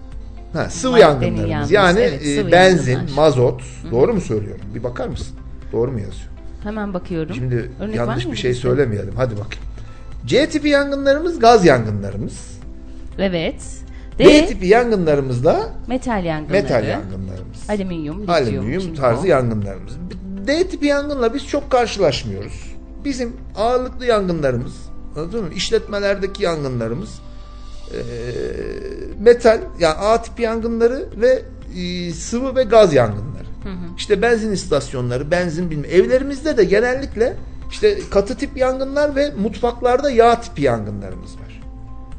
Ha, 0.53 0.71
sıvı 0.71 0.93
Maddenin 0.93 1.07
yangınlarımız. 1.37 1.71
yangını, 1.71 2.01
Yani 2.01 2.01
evet, 2.01 2.27
e, 2.27 2.37
sıvı 2.41 2.53
benzin, 2.53 2.93
yangınlar. 2.93 3.15
mazot. 3.17 3.63
Doğru 3.91 4.15
mu 4.15 4.21
söylüyorum? 4.21 4.65
Bir 4.75 4.83
bakar 4.85 5.09
mısın? 5.09 5.37
Doğru 5.73 5.93
mu 5.93 5.99
yazıyor? 6.01 6.29
Hemen 6.63 6.95
bakıyorum. 6.95 7.35
Şimdi 7.35 7.71
Örnek 7.81 7.95
yanlış 7.97 8.27
bir 8.31 8.37
şey 8.37 8.55
söylemeyelim. 8.55 9.13
Hadi 9.17 9.33
bakayım. 9.35 9.65
C 10.27 10.49
tipi 10.49 10.69
yangınlarımız 10.69 11.39
gaz 11.39 11.65
yangınlarımız. 11.65 12.54
Evet. 13.19 13.63
D 14.19 14.25
D, 14.25 14.47
tipi 14.47 14.67
yangınlarımız 14.67 15.45
da 15.45 15.69
metal 15.87 16.25
yangınları. 16.25 16.63
metal 16.63 16.85
yangınlarımız. 16.85 17.71
Alüminyum, 17.71 18.23
lityum, 18.23 18.31
Alüminyum 18.31 18.83
çinko. 18.83 19.01
tarzı 19.01 19.27
yangınlarımız. 19.27 19.93
D 20.47 20.69
tipi 20.69 20.87
yangınla 20.87 21.35
biz 21.35 21.47
çok 21.49 21.71
karşılaşmıyoruz. 21.71 22.75
Bizim 23.05 23.33
ağırlıklı 23.57 24.07
yangınlarımız, 24.07 24.73
anladın 25.17 25.45
mı? 25.45 25.51
İşletmelerdeki 25.55 26.43
yangınlarımız 26.43 27.11
e, 27.93 27.99
metal, 29.21 29.61
yani 29.81 29.95
A 29.95 30.23
tipi 30.23 30.43
yangınları 30.43 31.07
ve 31.21 31.43
e, 31.81 32.13
sıvı 32.13 32.57
ve 32.57 32.63
gaz 32.63 32.95
yangınları. 32.95 33.45
İşte 33.97 34.23
benzin 34.23 34.53
istasyonları, 34.53 35.31
benzin 35.31 35.71
bilmem. 35.71 35.91
Evlerimizde 35.91 36.57
de 36.57 36.65
genellikle 36.65 37.37
işte 37.71 37.99
katı 38.11 38.37
tip 38.37 38.57
yangınlar 38.57 39.17
ve 39.17 39.31
mutfaklarda 39.43 40.11
yağ 40.11 40.41
tipi 40.41 40.63
yangınlarımız 40.63 41.35
var. 41.35 41.44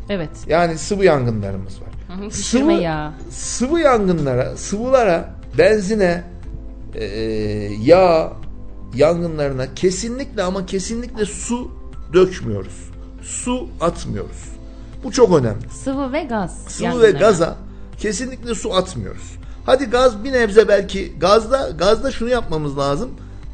Evet. 0.09 0.29
Yani 0.47 0.77
sıvı 0.77 1.05
yangınlarımız 1.05 1.73
var. 1.81 1.89
Hı 2.17 2.25
hı, 2.25 2.31
Sıvı- 2.31 2.81
yağı. 2.81 3.11
sıvı 3.29 3.79
yangınlara, 3.79 4.57
sıvılara, 4.57 5.29
benzine, 5.57 6.23
e, 6.95 7.05
yağ 7.81 8.33
yangınlarına 8.95 9.73
kesinlikle 9.73 10.43
ama 10.43 10.65
kesinlikle 10.65 11.25
su 11.25 11.71
dökmüyoruz. 12.13 12.89
Su 13.21 13.67
atmıyoruz. 13.81 14.49
Bu 15.03 15.11
çok 15.11 15.37
önemli. 15.39 15.69
Sıvı 15.69 16.13
ve 16.13 16.23
gaz. 16.23 16.57
Sıvı 16.67 17.01
ve 17.01 17.11
gaza 17.11 17.55
kesinlikle 17.97 18.55
su 18.55 18.73
atmıyoruz. 18.73 19.35
Hadi 19.65 19.85
gaz 19.85 20.23
bir 20.23 20.31
nebze 20.33 20.67
belki 20.67 21.13
gazda 21.19 21.69
gazda 21.69 22.11
şunu 22.11 22.29
yapmamız 22.29 22.77
lazım. 22.77 23.09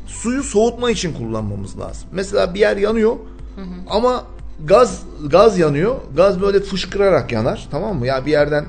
Suyu 0.08 0.44
soğutma 0.44 0.92
için 0.92 1.14
kullanmamız 1.14 1.80
lazım. 1.80 2.10
Mesela 2.12 2.54
bir 2.54 2.60
yer 2.60 2.78
yanıyor 2.78 3.16
ama 3.90 4.24
gaz 4.66 5.02
gaz 5.28 5.60
yanıyor. 5.60 5.96
Gaz 6.16 6.42
böyle 6.42 6.60
fışkırarak 6.60 7.32
yanar. 7.32 7.68
Tamam 7.72 8.00
mı? 8.00 8.08
Ya 8.08 8.26
bir 8.26 8.32
yerden 8.32 8.66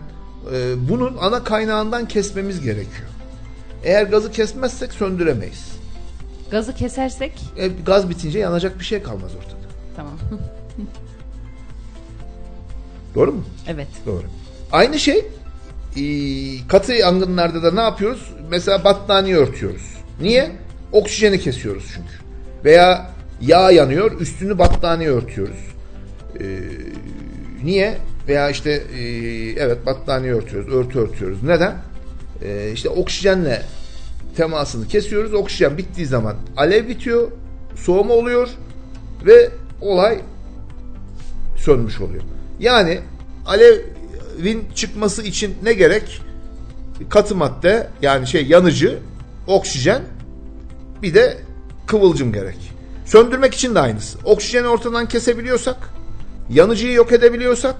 e, 0.55 0.89
bunun 0.89 1.17
ana 1.21 1.45
kaynağından 1.45 2.09
kesmemiz 2.09 2.61
gerekiyor. 2.61 3.09
Eğer 3.85 4.03
gazı 4.07 4.31
kesmezsek 4.33 4.93
söndüremeyiz. 4.93 5.73
Gazı 6.51 6.75
kesersek 6.75 7.33
E, 7.57 7.69
gaz 7.69 8.11
bitince 8.11 8.39
yanacak 8.39 8.79
bir 8.79 8.85
şey 8.85 9.03
kalmaz 9.03 9.31
ortada. 9.39 9.57
tamam. 9.97 10.13
Doğru 13.15 13.33
mu? 13.33 13.45
evet. 13.69 13.89
Doğru. 14.07 14.23
Aynı 14.73 14.99
şey 14.99 15.19
e, 15.97 16.03
katı 16.69 16.93
yangınlarda 16.93 17.63
da 17.63 17.73
ne 17.75 17.81
yapıyoruz? 17.81 18.33
Mesela 18.51 18.85
battaniye 18.85 19.37
örtüyoruz. 19.37 19.83
Niye? 20.21 20.53
Oksijeni 20.93 21.41
kesiyoruz 21.41 21.85
çünkü. 21.95 22.13
Veya 22.65 23.11
yağ 23.41 23.71
yanıyor, 23.71 24.21
üstünü 24.21 24.59
battaniye 24.59 25.11
örtüyoruz. 25.11 25.57
E, 26.41 26.45
niye? 27.65 27.99
Veya 28.29 28.51
işte 28.51 28.71
e, 28.71 29.03
evet 29.51 29.87
battaniye 29.87 30.35
örtüyoruz, 30.35 30.75
örtü 30.75 30.99
örtüyoruz. 30.99 31.43
Neden? 31.43 31.77
E, 32.45 32.71
işte 32.73 32.89
oksijenle 32.89 33.63
temasını 34.37 34.89
kesiyoruz. 34.89 35.35
Oksijen 35.35 35.79
bittiği 35.79 36.07
zaman 36.07 36.37
alev 36.57 36.89
bitiyor, 36.89 37.31
soğuma 37.77 38.15
oluyor 38.15 38.49
ve 39.27 39.51
olay 39.81 40.21
sönmüş 41.57 42.01
oluyor. 42.01 42.23
Yani 42.61 43.01
alevin 43.47 44.65
çıkması 44.75 45.23
için 45.23 45.55
ne 45.63 45.73
gerek? 45.73 46.23
Katı 47.09 47.35
madde 47.37 47.89
yani 48.03 48.27
şey 48.27 48.47
yanıcı, 48.47 48.99
oksijen 49.47 50.03
bir 51.03 51.15
de 51.15 51.39
kıvılcım 51.87 52.33
gerek. 52.33 52.73
Söndürmek 53.07 53.55
için 53.55 53.75
de 53.75 53.81
aynısı. 53.81 54.19
Oksijeni 54.25 54.69
ortadan 54.69 55.09
kesebiliyorsak, 55.09 55.77
yanıcıyı 56.51 56.93
yok 56.93 57.13
edebiliyorsak, 57.13 57.77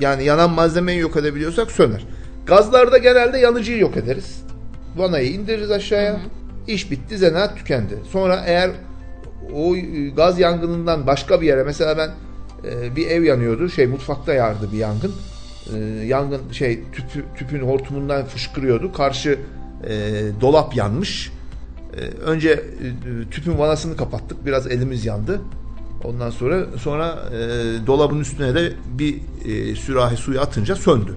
yani 0.00 0.24
yanan 0.24 0.50
malzemeyi 0.50 1.00
yok 1.00 1.16
edebiliyorsak 1.16 1.70
söner. 1.70 2.04
Gazlarda 2.46 2.98
genelde 2.98 3.38
yanıcıyı 3.38 3.78
yok 3.78 3.96
ederiz. 3.96 4.42
Vanayı 4.96 5.32
indiririz 5.32 5.70
aşağıya. 5.70 6.20
İş 6.66 6.90
bitti, 6.90 7.18
zanaat 7.18 7.56
tükendi. 7.56 7.98
Sonra 8.10 8.42
eğer 8.46 8.70
o 9.54 9.76
e, 9.76 10.08
gaz 10.08 10.40
yangınından 10.40 11.06
başka 11.06 11.40
bir 11.40 11.46
yere 11.46 11.62
mesela 11.62 11.98
ben 11.98 12.10
e, 12.70 12.96
bir 12.96 13.06
ev 13.06 13.22
yanıyordu. 13.22 13.68
Şey 13.68 13.86
mutfakta 13.86 14.34
yardı 14.34 14.72
bir 14.72 14.78
yangın. 14.78 15.12
E, 15.74 15.78
yangın 16.06 16.40
şey 16.52 16.80
tüpü, 16.92 17.24
tüpün 17.38 17.60
hortumundan 17.60 18.24
fışkırıyordu. 18.24 18.92
Karşı 18.92 19.38
e, 19.88 20.22
dolap 20.40 20.76
yanmış. 20.76 21.32
E, 21.96 22.00
önce 22.20 22.50
e, 22.50 23.30
tüpün 23.30 23.58
vanasını 23.58 23.96
kapattık. 23.96 24.46
Biraz 24.46 24.66
elimiz 24.66 25.06
yandı. 25.06 25.40
Ondan 26.04 26.30
sonra 26.30 26.66
sonra 26.78 27.18
e, 27.32 27.36
dolabın 27.86 28.20
üstüne 28.20 28.54
de 28.54 28.72
bir 28.98 29.20
e, 29.44 29.74
sürahi 29.76 30.16
suyu 30.16 30.40
atınca 30.40 30.76
söndü. 30.76 31.16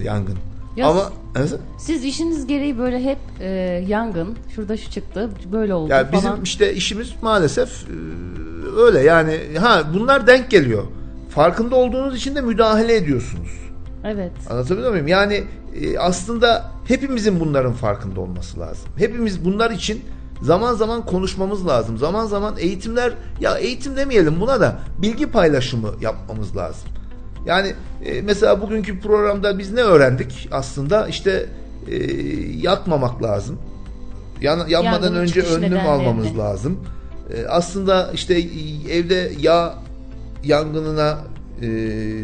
E, 0.00 0.04
yangın. 0.04 0.36
Ya 0.76 0.88
Ama 0.88 1.12
nasıl? 1.34 1.58
Siz 1.78 2.04
işiniz 2.04 2.46
gereği 2.46 2.78
böyle 2.78 3.04
hep 3.04 3.18
e, 3.40 3.48
yangın, 3.88 4.36
şurada 4.54 4.76
şu 4.76 4.90
çıktı, 4.90 5.30
böyle 5.52 5.74
oldu 5.74 5.92
bizim 6.12 6.30
falan. 6.30 6.42
işte 6.42 6.74
işimiz 6.74 7.12
maalesef 7.22 7.68
e, 7.68 7.92
öyle 8.76 9.00
yani 9.00 9.38
ha 9.60 9.82
bunlar 9.94 10.26
denk 10.26 10.50
geliyor. 10.50 10.84
Farkında 11.30 11.76
olduğunuz 11.76 12.16
için 12.16 12.34
de 12.34 12.40
müdahale 12.40 12.96
ediyorsunuz. 12.96 13.50
Evet. 14.04 14.32
Anlatabiliyor 14.50 14.90
muyum? 14.90 15.08
Yani 15.08 15.44
e, 15.80 15.98
aslında 15.98 16.70
hepimizin 16.88 17.40
bunların 17.40 17.72
farkında 17.72 18.20
olması 18.20 18.60
lazım. 18.60 18.90
Hepimiz 18.96 19.44
bunlar 19.44 19.70
için 19.70 20.02
zaman 20.42 20.74
zaman 20.74 21.06
konuşmamız 21.06 21.66
lazım. 21.66 21.98
Zaman 21.98 22.26
zaman 22.26 22.54
eğitimler 22.58 23.12
ya 23.40 23.54
eğitim 23.58 23.96
demeyelim 23.96 24.40
buna 24.40 24.60
da 24.60 24.78
bilgi 24.98 25.26
paylaşımı 25.30 25.90
yapmamız 26.00 26.56
lazım. 26.56 26.88
Yani 27.46 27.74
e, 28.04 28.22
mesela 28.22 28.62
bugünkü 28.62 29.00
programda 29.00 29.58
biz 29.58 29.72
ne 29.72 29.80
öğrendik 29.82 30.48
aslında 30.52 31.08
işte 31.08 31.46
e, 31.88 31.96
yatmamak 32.56 33.22
lazım. 33.22 33.58
Yan, 34.40 34.68
yanmadan 34.68 34.92
Yangının 35.02 35.16
önce 35.20 35.42
önlem 35.42 35.62
nedenlerini. 35.62 35.88
almamız 35.88 36.38
lazım. 36.38 36.80
E, 37.34 37.46
aslında 37.46 38.10
işte 38.14 38.34
e, 38.38 38.92
evde 38.98 39.32
yağ 39.40 39.74
yangınına 40.44 41.18
e, 41.62 41.68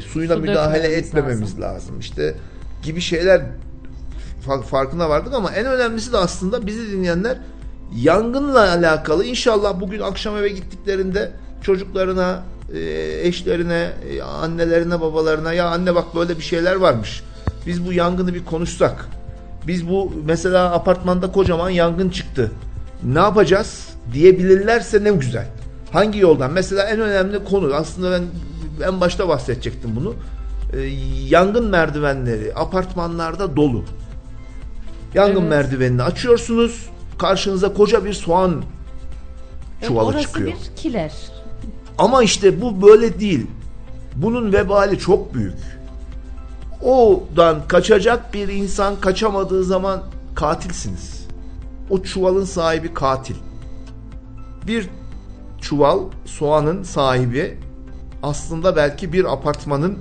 suyuna 0.01 0.35
Su 0.35 0.41
müdahale 0.41 0.89
etmememiz 0.89 1.61
lazım. 1.61 2.01
İşte 2.01 2.35
gibi 2.83 3.01
şeyler 3.01 3.43
fa- 4.47 4.63
farkına 4.63 5.09
vardık 5.09 5.35
ama 5.35 5.53
en 5.53 5.67
önemlisi 5.67 6.13
de 6.13 6.17
aslında 6.17 6.67
bizi 6.67 6.93
dinleyenler 6.93 7.39
yangınla 7.95 8.61
alakalı 8.61 9.25
inşallah 9.25 9.81
bugün 9.81 10.01
akşam 10.01 10.37
eve 10.37 10.49
gittiklerinde 10.49 11.33
çocuklarına, 11.63 12.43
e, 12.75 12.81
eşlerine, 13.23 13.93
e, 14.11 14.23
annelerine, 14.23 15.01
babalarına 15.01 15.53
ya 15.53 15.69
anne 15.69 15.95
bak 15.95 16.15
böyle 16.15 16.39
bir 16.39 16.43
şeyler 16.43 16.77
varmış. 16.77 17.23
Biz 17.67 17.87
bu 17.87 17.93
yangını 17.93 18.35
bir 18.35 18.45
konuşsak. 18.45 19.09
Biz 19.67 19.89
bu 19.89 20.13
mesela 20.25 20.73
apartmanda 20.73 21.33
kocaman 21.33 21.71
yangın 21.71 22.11
çıktı. 22.11 22.51
Ne 23.05 23.19
yapacağız 23.19 23.89
diyebilirlerse 24.13 25.05
ne 25.05 25.11
güzel. 25.11 25.47
Hangi 25.93 26.19
yoldan? 26.19 26.53
Mesela 26.53 26.83
en 26.83 27.01
önemli 27.01 27.45
konu 27.45 27.75
aslında 27.75 28.11
ben 28.11 28.23
en 28.87 29.01
başta 29.01 29.29
bahsedecektim 29.29 29.97
bunu. 29.97 30.15
E, 30.73 30.81
yangın 31.29 31.65
merdivenleri 31.65 32.53
apartmanlarda 32.55 33.57
dolu. 33.57 33.85
Yangın 35.15 35.41
Evet. 35.41 35.51
merdivenini 35.51 36.03
açıyorsunuz. 36.03 36.89
Karşınıza 37.19 37.75
koca 37.75 38.05
bir 38.05 38.13
soğan 38.13 38.63
Evet, 39.79 39.89
çuvalı 39.89 40.07
orası 40.09 40.23
çıkıyor. 40.23 40.49
bir 40.53 40.77
kiler. 40.77 41.13
Ama 41.99 42.23
işte 42.23 42.61
bu 42.61 42.83
böyle 42.83 43.21
değil. 43.21 43.47
Bunun 44.17 44.53
vebali 44.53 44.99
çok 44.99 45.35
büyük. 45.35 45.55
Odan 46.83 47.69
kaçacak 47.69 48.35
bir 48.35 48.49
insan 48.49 49.01
kaçamadığı 49.01 49.65
zaman 49.65 50.03
katilsiniz. 50.35 51.27
O 51.91 52.03
çuvalın 52.03 52.45
sahibi 52.45 52.95
katil. 52.95 53.35
Bir 54.67 54.89
çuval 55.61 56.01
soğanın 56.25 56.83
sahibi 56.83 57.59
aslında 58.23 58.77
belki 58.77 59.13
bir 59.13 59.33
apartmanın 59.33 59.99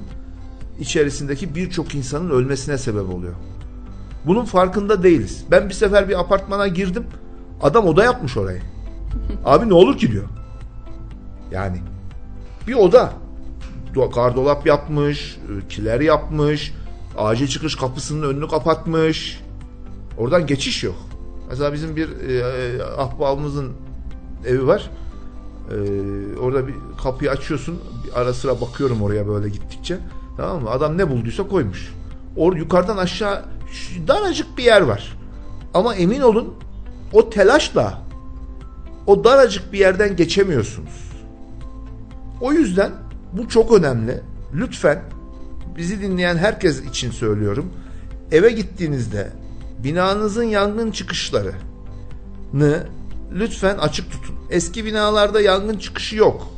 içerisindeki 0.80 1.55
birçok 1.55 1.95
insanın 1.95 2.30
ölmesine 2.30 2.78
sebep 2.78 3.13
oluyor. 3.13 3.34
Bunun 4.26 4.45
farkında 4.45 5.03
değiliz. 5.03 5.45
Ben 5.51 5.69
bir 5.69 5.73
sefer 5.73 6.09
bir 6.09 6.19
apartmana 6.19 6.67
girdim. 6.67 7.03
Adam 7.61 7.86
oda 7.86 8.03
yapmış 8.03 8.38
orayı. 8.38 8.61
Abi 9.45 9.69
ne 9.69 9.73
olur 9.73 9.97
ki 9.97 10.11
diyor. 10.11 10.23
Yani 11.51 11.78
bir 12.67 12.73
oda. 12.73 13.13
Do- 13.95 14.13
Gardolap 14.15 14.65
yapmış, 14.67 15.38
e, 15.38 15.67
kiler 15.67 15.99
yapmış, 16.01 16.73
acil 17.17 17.47
çıkış 17.47 17.76
kapısının 17.76 18.30
önünü 18.30 18.47
kapatmış. 18.47 19.41
Oradan 20.17 20.47
geçiş 20.47 20.84
yok. 20.84 20.95
Mesela 21.49 21.73
bizim 21.73 21.95
bir 21.95 22.09
e, 22.30 22.34
e, 22.34 22.82
ahbabımızın 22.84 23.71
evi 24.45 24.67
var. 24.67 24.89
E, 25.71 25.76
orada 26.39 26.67
bir 26.67 26.73
kapıyı 27.03 27.32
açıyorsun. 27.32 27.80
Ara 28.15 28.34
sıra 28.34 28.61
bakıyorum 28.61 29.01
oraya 29.01 29.28
böyle 29.28 29.49
gittikçe. 29.49 29.97
Tamam 30.38 30.63
mı? 30.63 30.69
Adam 30.69 30.97
ne 30.97 31.09
bulduysa 31.09 31.47
koymuş. 31.47 31.93
Or 32.36 32.55
yukarıdan 32.55 32.97
aşağı 32.97 33.45
daracık 34.07 34.57
bir 34.57 34.63
yer 34.63 34.82
var. 34.82 35.17
Ama 35.73 35.95
emin 35.95 36.21
olun 36.21 36.53
o 37.13 37.30
telaşla 37.30 38.01
o 39.07 39.23
daracık 39.23 39.73
bir 39.73 39.80
yerden 39.80 40.15
geçemiyorsunuz. 40.15 41.11
O 42.41 42.53
yüzden 42.53 42.91
bu 43.34 43.47
çok 43.47 43.71
önemli. 43.71 44.21
Lütfen 44.53 45.01
bizi 45.78 46.01
dinleyen 46.01 46.38
herkes 46.38 46.86
için 46.86 47.11
söylüyorum. 47.11 47.73
Eve 48.32 48.51
gittiğinizde 48.51 49.32
binanızın 49.84 50.43
yangın 50.43 50.91
çıkışlarını 50.91 51.53
lütfen 53.34 53.78
açık 53.78 54.11
tutun. 54.11 54.36
Eski 54.49 54.86
binalarda 54.86 55.41
yangın 55.41 55.78
çıkışı 55.78 56.15
yok. 56.15 56.55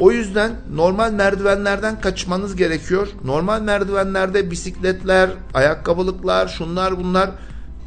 O 0.00 0.12
yüzden 0.12 0.52
normal 0.74 1.12
merdivenlerden 1.12 2.00
kaçmanız 2.00 2.56
gerekiyor. 2.56 3.08
Normal 3.24 3.62
merdivenlerde 3.62 4.50
bisikletler, 4.50 5.30
ayakkabılıklar, 5.54 6.48
şunlar 6.48 6.98
bunlar 6.98 7.30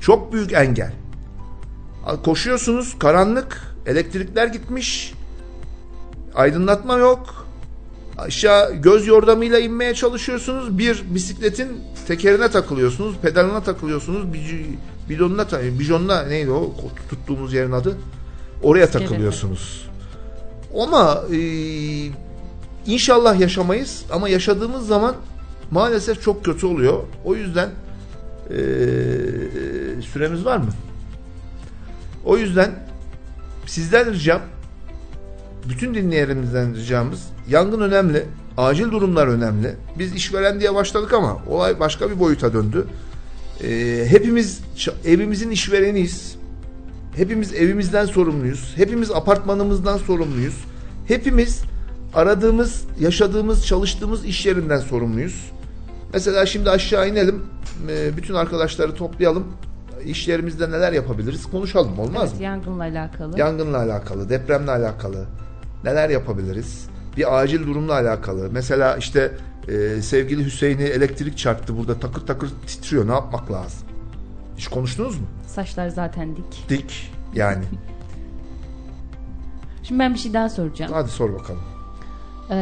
çok 0.01 0.34
büyük 0.34 0.53
engel. 0.53 0.93
Koşuyorsunuz, 2.26 2.99
karanlık, 2.99 3.76
elektrikler 3.86 4.47
gitmiş, 4.47 5.14
aydınlatma 6.36 6.97
yok. 6.97 7.47
Aşağı 8.18 8.74
göz 8.74 9.08
yordamıyla 9.08 9.60
inmeye 9.60 9.93
çalışıyorsunuz. 9.93 10.78
Bir 10.78 11.03
bisikletin 11.10 11.68
tekerine 12.08 12.51
takılıyorsunuz, 12.51 13.16
pedalına 13.22 13.64
takılıyorsunuz, 13.64 14.26
bidonuna, 15.10 15.47
bijonuna 15.80 16.24
neydi 16.24 16.51
o 16.51 16.74
tuttuğumuz 17.10 17.53
yerin 17.53 17.72
adı? 17.72 17.97
Oraya 18.64 18.89
takılıyorsunuz. 18.89 19.89
Ama 20.78 21.23
e, 21.34 21.39
inşallah 22.86 23.39
yaşamayız 23.39 24.03
ama 24.11 24.30
yaşadığımız 24.30 24.88
zaman 24.88 25.15
maalesef 25.71 26.21
çok 26.21 26.45
kötü 26.45 26.65
oluyor. 26.65 27.03
O 27.25 27.36
yüzden 27.36 27.69
e, 28.49 28.57
süremiz 30.01 30.45
var 30.45 30.57
mı? 30.57 30.69
O 32.25 32.38
yüzden 32.38 32.71
sizden 33.65 34.13
ricam 34.13 34.41
bütün 35.69 35.93
dinleyenlerimizden 35.93 36.75
ricamız 36.75 37.28
yangın 37.49 37.82
önemli, 37.82 38.25
acil 38.57 38.91
durumlar 38.91 39.28
önemli. 39.28 39.75
Biz 39.99 40.15
işveren 40.15 40.59
diye 40.59 40.75
başladık 40.75 41.13
ama 41.13 41.38
olay 41.49 41.80
başka 41.80 42.09
bir 42.09 42.19
boyuta 42.19 42.53
döndü. 42.53 42.88
Ee, 43.63 44.05
hepimiz 44.09 44.61
evimizin 45.05 45.51
işvereniyiz. 45.51 46.36
Hepimiz 47.18 47.53
evimizden 47.53 48.05
sorumluyuz. 48.05 48.74
Hepimiz 48.76 49.11
apartmanımızdan 49.11 49.97
sorumluyuz. 49.97 50.57
Hepimiz 51.07 51.61
aradığımız, 52.13 52.84
yaşadığımız, 52.99 53.65
çalıştığımız 53.65 54.26
iş 54.26 54.45
yerinden 54.45 54.80
sorumluyuz. 54.80 55.51
Mesela 56.13 56.45
şimdi 56.45 56.70
aşağı 56.70 57.09
inelim. 57.09 57.41
e, 57.89 58.18
Bütün 58.18 58.34
arkadaşları 58.34 58.95
toplayalım. 58.95 59.43
İş 60.05 60.28
yerimizde 60.28 60.72
neler 60.72 60.91
yapabiliriz 60.93 61.45
konuşalım 61.45 61.99
olmaz 61.99 62.24
Evet, 62.30 62.38
mı? 62.38 62.43
yangınla 62.43 62.84
alakalı. 62.84 63.39
Yangınla 63.39 63.78
alakalı, 63.78 64.30
depremle 64.30 64.72
alakalı 64.72 65.26
neler 65.84 66.09
yapabiliriz? 66.09 66.88
Bir 67.18 67.39
acil 67.41 67.68
durumla 67.68 67.93
alakalı. 67.93 68.49
Mesela 68.51 68.97
işte 68.97 69.32
e, 69.68 70.01
sevgili 70.01 70.45
Hüseyin'i 70.45 70.84
elektrik 70.84 71.38
çarptı 71.38 71.78
burada 71.78 71.99
takır 71.99 72.22
takır 72.28 72.49
titriyor. 72.68 73.07
Ne 73.07 73.11
yapmak 73.11 73.51
lazım? 73.51 73.87
Hiç 74.58 74.68
konuştunuz 74.68 75.20
mu? 75.20 75.26
Saçlar 75.47 75.88
zaten 75.89 76.36
dik. 76.36 76.70
Dik 76.70 77.12
yani. 77.34 77.64
Şimdi 79.84 79.99
ben 79.99 80.14
bir 80.14 80.20
şey 80.20 80.34
daha 80.34 80.49
soracağım. 80.49 80.91
Hadi 80.93 81.10
sor 81.10 81.34
bakalım. 81.34 81.62
Ee, 82.49 82.55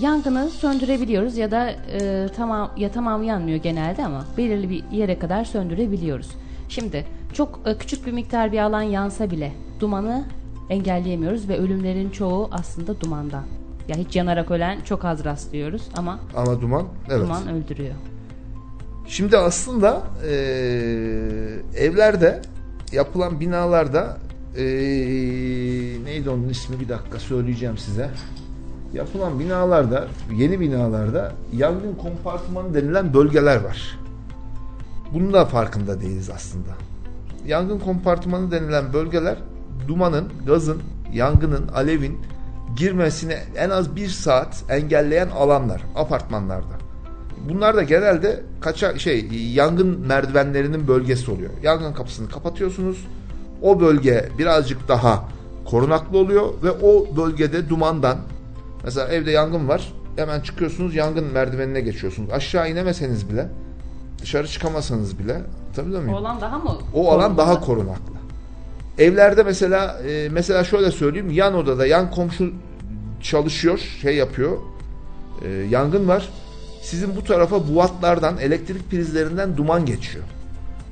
yangını 0.00 0.48
söndürebiliyoruz 0.50 1.36
ya 1.36 1.50
da 1.50 1.70
e, 1.70 2.28
tamam 2.36 2.70
ya 2.76 2.90
tamamı 2.92 3.24
yanmıyor 3.24 3.58
genelde 3.58 4.04
ama 4.04 4.24
belirli 4.36 4.70
bir 4.70 4.84
yere 4.92 5.18
kadar 5.18 5.44
söndürebiliyoruz. 5.44 6.28
Şimdi 6.68 7.06
çok 7.32 7.60
e, 7.66 7.78
küçük 7.78 8.06
bir 8.06 8.12
miktar 8.12 8.52
bir 8.52 8.58
alan 8.58 8.82
yansa 8.82 9.30
bile 9.30 9.52
dumanı 9.80 10.24
engelleyemiyoruz 10.70 11.48
ve 11.48 11.58
ölümlerin 11.58 12.10
çoğu 12.10 12.48
aslında 12.52 13.00
dumandan. 13.00 13.44
Ya 13.88 13.96
hiç 13.96 14.16
yanarak 14.16 14.50
ölen 14.50 14.80
çok 14.80 15.04
az 15.04 15.24
rastlıyoruz 15.24 15.82
ama 15.96 16.18
Ama 16.36 16.60
duman 16.60 16.86
evet. 17.08 17.24
duman 17.24 17.48
öldürüyor. 17.48 17.94
Şimdi 19.08 19.38
aslında 19.38 20.02
e, 20.28 20.34
evlerde 21.76 22.42
yapılan 22.92 23.40
binalarda 23.40 24.18
e, 24.56 24.64
neydi 26.04 26.30
onun 26.30 26.48
ismi 26.48 26.80
bir 26.80 26.88
dakika 26.88 27.18
söyleyeceğim 27.18 27.78
size. 27.78 28.10
Yapılan 28.92 29.40
binalarda, 29.40 30.08
yeni 30.36 30.60
binalarda 30.60 31.32
yangın 31.52 31.94
kompartmanı 31.94 32.74
denilen 32.74 33.14
bölgeler 33.14 33.56
var. 33.56 33.98
Bunun 35.14 35.32
da 35.32 35.44
farkında 35.44 36.00
değiliz 36.00 36.30
aslında. 36.30 36.70
Yangın 37.46 37.78
kompartmanı 37.78 38.50
denilen 38.50 38.92
bölgeler 38.92 39.36
dumanın, 39.88 40.28
gazın, 40.46 40.82
yangının, 41.12 41.68
alevin 41.68 42.20
girmesini 42.76 43.36
en 43.56 43.70
az 43.70 43.96
bir 43.96 44.08
saat 44.08 44.64
engelleyen 44.68 45.28
alanlar 45.28 45.82
apartmanlarda. 45.96 46.75
Bunlar 47.48 47.76
da 47.76 47.82
genelde 47.82 48.40
kaça 48.60 48.98
şey 48.98 49.28
yangın 49.54 50.00
merdivenlerinin 50.06 50.88
bölgesi 50.88 51.30
oluyor. 51.30 51.50
Yangın 51.62 51.92
kapısını 51.92 52.28
kapatıyorsunuz. 52.28 53.06
O 53.62 53.80
bölge 53.80 54.28
birazcık 54.38 54.88
daha 54.88 55.24
korunaklı 55.64 56.18
oluyor 56.18 56.48
ve 56.62 56.70
o 56.70 57.16
bölgede 57.16 57.68
dumandan 57.68 58.18
mesela 58.84 59.08
evde 59.08 59.30
yangın 59.30 59.68
var. 59.68 59.92
Hemen 60.16 60.40
çıkıyorsunuz 60.40 60.94
yangın 60.94 61.24
merdivenine 61.24 61.80
geçiyorsunuz. 61.80 62.30
Aşağı 62.32 62.70
inemeseniz 62.70 63.30
bile 63.30 63.48
dışarı 64.22 64.48
çıkamasanız 64.48 65.18
bile 65.18 65.42
tabii 65.76 65.96
O 65.96 66.00
muyum? 66.00 66.14
alan 66.14 66.40
daha 66.40 66.58
mı? 66.58 66.78
O 66.94 67.12
alan 67.12 67.36
daha 67.38 67.60
korunaklı. 67.60 68.16
Evlerde 68.98 69.42
mesela 69.42 70.00
e, 70.08 70.28
mesela 70.28 70.64
şöyle 70.64 70.90
söyleyeyim 70.90 71.30
yan 71.30 71.54
odada 71.54 71.86
yan 71.86 72.10
komşu 72.10 72.52
çalışıyor 73.22 73.78
şey 74.02 74.16
yapıyor 74.16 74.58
e, 75.44 75.48
yangın 75.48 76.08
var. 76.08 76.28
Sizin 76.86 77.16
bu 77.16 77.24
tarafa 77.24 77.74
buatlardan 77.74 78.38
elektrik 78.38 78.90
prizlerinden 78.90 79.56
duman 79.56 79.86
geçiyor. 79.86 80.24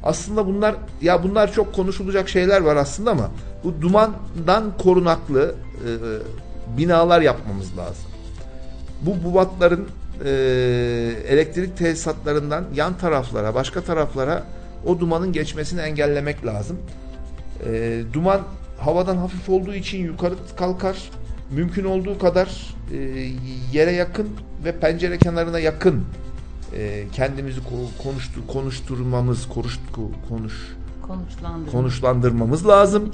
Aslında 0.03 0.47
bunlar 0.47 0.75
ya 1.03 1.23
bunlar 1.23 1.53
çok 1.53 1.75
konuşulacak 1.75 2.29
şeyler 2.29 2.61
var 2.61 2.77
aslında 2.77 3.11
ama 3.11 3.31
bu 3.65 3.81
dumandan 3.81 4.79
korunaklı 4.79 5.55
e, 5.87 5.91
e, 5.91 5.99
binalar 6.79 7.21
yapmamız 7.21 7.79
lazım. 7.79 8.05
Bu 9.03 9.25
bubatların 9.25 9.89
e, 10.25 10.31
elektrik 11.29 11.77
tesisatlarından 11.77 12.65
yan 12.75 12.99
taraflara, 12.99 13.55
başka 13.55 13.81
taraflara 13.81 14.45
o 14.87 15.01
dumanın 15.01 15.33
geçmesini 15.33 15.81
engellemek 15.81 16.47
lazım. 16.47 16.79
E, 17.67 18.03
duman 18.13 18.41
havadan 18.79 19.17
hafif 19.17 19.49
olduğu 19.49 19.75
için 19.75 20.05
yukarı 20.05 20.35
kalkar. 20.57 21.11
Mümkün 21.51 21.85
olduğu 21.85 22.19
kadar 22.19 22.75
e, 22.93 22.97
yere 23.73 23.93
yakın 23.93 24.29
ve 24.65 24.73
pencere 24.73 25.19
kenarına 25.19 25.59
yakın 25.59 26.05
e, 26.77 27.05
kendimizi 27.13 27.61
ko- 27.61 28.03
konuştu, 28.03 28.47
konuşturmamız, 28.47 29.49
konuş, 29.49 29.79
konuş, 30.29 30.53
Konuşlandırma. 31.03 31.73
konuşlandırmamız 31.73 32.69
lazım. 32.69 33.11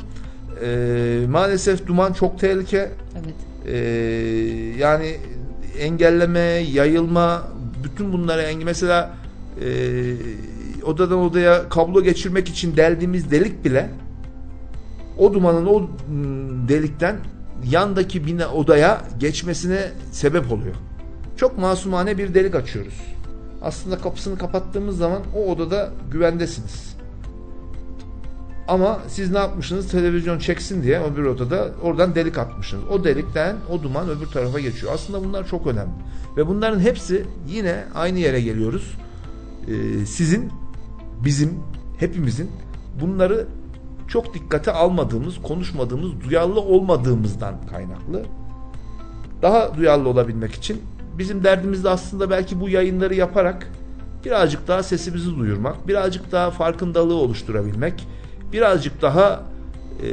E, 0.65 1.27
maalesef 1.29 1.87
duman 1.87 2.13
çok 2.13 2.39
tehlike. 2.41 2.91
Evet. 3.15 3.35
Ee, 3.67 3.77
yani 4.79 5.17
engelleme, 5.79 6.41
yayılma, 6.41 7.43
bütün 7.85 8.13
bunları 8.13 8.43
engel 8.43 8.65
mesela 8.65 9.11
e, 9.65 9.69
odadan 10.85 11.19
odaya 11.19 11.69
kablo 11.69 12.03
geçirmek 12.03 12.49
için 12.49 12.77
deldiğimiz 12.77 13.31
delik 13.31 13.65
bile 13.65 13.91
o 15.19 15.35
dumanın 15.35 15.67
o 15.67 15.81
mm, 15.81 16.69
delikten 16.69 17.17
yandaki 17.71 18.27
bina 18.27 18.49
odaya 18.49 19.01
geçmesine 19.19 19.81
sebep 20.13 20.53
oluyor. 20.53 20.75
Çok 21.41 21.59
masumane 21.59 22.19
bir 22.19 22.35
delik 22.35 22.55
açıyoruz. 22.55 23.01
Aslında 23.63 23.99
kapısını 23.99 24.39
kapattığımız 24.39 24.99
zaman 24.99 25.23
o 25.37 25.53
odada 25.53 25.91
güvendesiniz. 26.11 26.97
Ama 28.69 29.01
siz 29.09 29.31
ne 29.31 29.39
yapmışsınız? 29.39 29.91
Televizyon 29.91 30.39
çeksin 30.39 30.83
diye 30.83 31.01
o 31.01 31.17
bir 31.17 31.23
odada 31.23 31.71
oradan 31.83 32.15
delik 32.15 32.39
atmışsınız. 32.39 32.85
O 32.91 33.05
delikten 33.05 33.57
o 33.71 33.83
duman 33.83 34.09
öbür 34.09 34.27
tarafa 34.27 34.61
geçiyor. 34.61 34.93
Aslında 34.95 35.25
bunlar 35.25 35.47
çok 35.47 35.67
önemli. 35.67 35.91
Ve 36.37 36.47
bunların 36.47 36.81
hepsi 36.81 37.27
yine 37.49 37.85
aynı 37.95 38.19
yere 38.19 38.41
geliyoruz. 38.41 38.97
Ee, 39.69 40.07
sizin, 40.07 40.51
bizim, 41.25 41.59
hepimizin 41.99 42.51
bunları 43.01 43.47
çok 44.09 44.35
dikkate 44.35 44.73
almadığımız, 44.73 45.43
konuşmadığımız, 45.43 46.11
duyarlı 46.29 46.61
olmadığımızdan 46.61 47.55
kaynaklı. 47.71 48.25
Daha 49.43 49.77
duyarlı 49.77 50.09
olabilmek 50.09 50.53
için 50.53 50.83
bizim 51.19 51.45
derdimiz 51.45 51.85
de 51.85 51.89
aslında 51.89 52.31
belki 52.31 52.61
bu 52.61 52.69
yayınları 52.69 53.15
yaparak 53.15 53.71
birazcık 54.25 54.69
daha 54.69 54.83
sesimizi 54.83 55.37
duyurmak, 55.37 55.89
birazcık 55.89 56.33
daha 56.33 56.51
farkındalığı 56.51 57.15
oluşturabilmek, 57.15 58.07
birazcık 58.53 59.03
daha 59.03 59.43
e, 60.03 60.09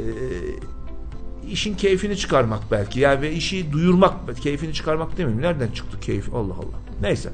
işin 1.50 1.74
keyfini 1.74 2.16
çıkarmak 2.16 2.60
belki. 2.70 3.00
Yani 3.00 3.22
ve 3.22 3.32
işi 3.32 3.72
duyurmak, 3.72 4.14
keyfini 4.42 4.74
çıkarmak 4.74 5.18
demeyeyim. 5.18 5.42
Nereden 5.42 5.68
çıktı 5.68 6.00
keyif? 6.00 6.34
Allah 6.34 6.54
Allah. 6.54 6.78
Neyse. 7.00 7.30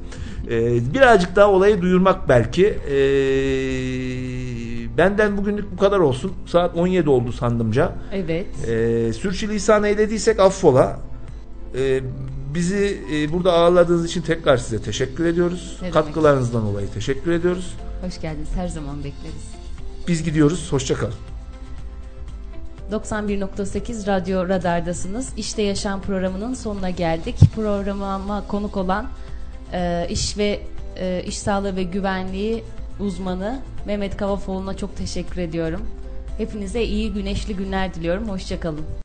E, 0.51 0.95
birazcık 0.95 1.37
daha 1.37 1.51
olayı 1.51 1.83
duyurmak 1.83 2.29
belki. 2.29 2.67
E, 2.67 2.97
benden 4.99 5.37
bugünlük 5.37 5.73
bu 5.73 5.77
kadar 5.77 5.99
olsun. 5.99 6.33
Saat 6.47 6.77
17 6.77 7.11
oldu 7.11 7.33
sandımca. 7.33 7.93
Evet. 8.13 8.47
E, 8.69 9.13
sürçülisan 9.13 9.85
eylediysek 9.85 10.41
affola. 10.41 11.01
E, 11.79 12.01
bizi 12.55 13.05
e, 13.13 13.33
burada 13.33 13.53
ağırladığınız 13.53 14.07
için 14.07 14.23
tekrar 14.23 14.57
size 14.57 14.83
teşekkür 14.83 15.25
ediyoruz. 15.25 15.73
Ne 15.77 15.81
demek. 15.81 15.95
Katkılarınızdan 15.95 16.67
dolayı 16.67 16.89
teşekkür 16.95 17.33
ediyoruz. 17.33 17.75
Hoş 18.05 18.21
geldiniz. 18.21 18.49
Her 18.55 18.69
zaman 18.69 18.99
bekleriz. 18.99 19.45
Biz 20.09 20.23
gidiyoruz. 20.23 20.73
Hoşçakalın. 20.73 21.15
91.8 22.93 24.07
Radyo 24.07 24.49
Radar'dasınız. 24.49 25.33
İşte 25.37 25.63
Yaşam 25.63 26.03
programının 26.03 26.55
sonuna 26.55 26.91
geldik. 26.91 27.37
Programa 27.55 28.47
konuk 28.49 28.77
olan 28.77 29.07
e, 29.73 30.07
iş 30.11 30.39
ve 30.39 30.61
e, 30.97 31.23
iş 31.27 31.39
sağlığı 31.39 31.77
ve 31.77 31.83
güvenliği 31.83 32.65
uzmanı 33.01 33.61
Mehmet 33.87 34.17
Kavafoğlu'na 34.17 34.77
çok 34.77 34.97
teşekkür 34.97 35.41
ediyorum. 35.41 35.81
Hepinize 36.39 36.83
iyi 36.83 37.13
güneşli 37.13 37.57
günler 37.57 37.95
diliyorum. 37.95 38.29
Hoşçakalın. 38.29 38.85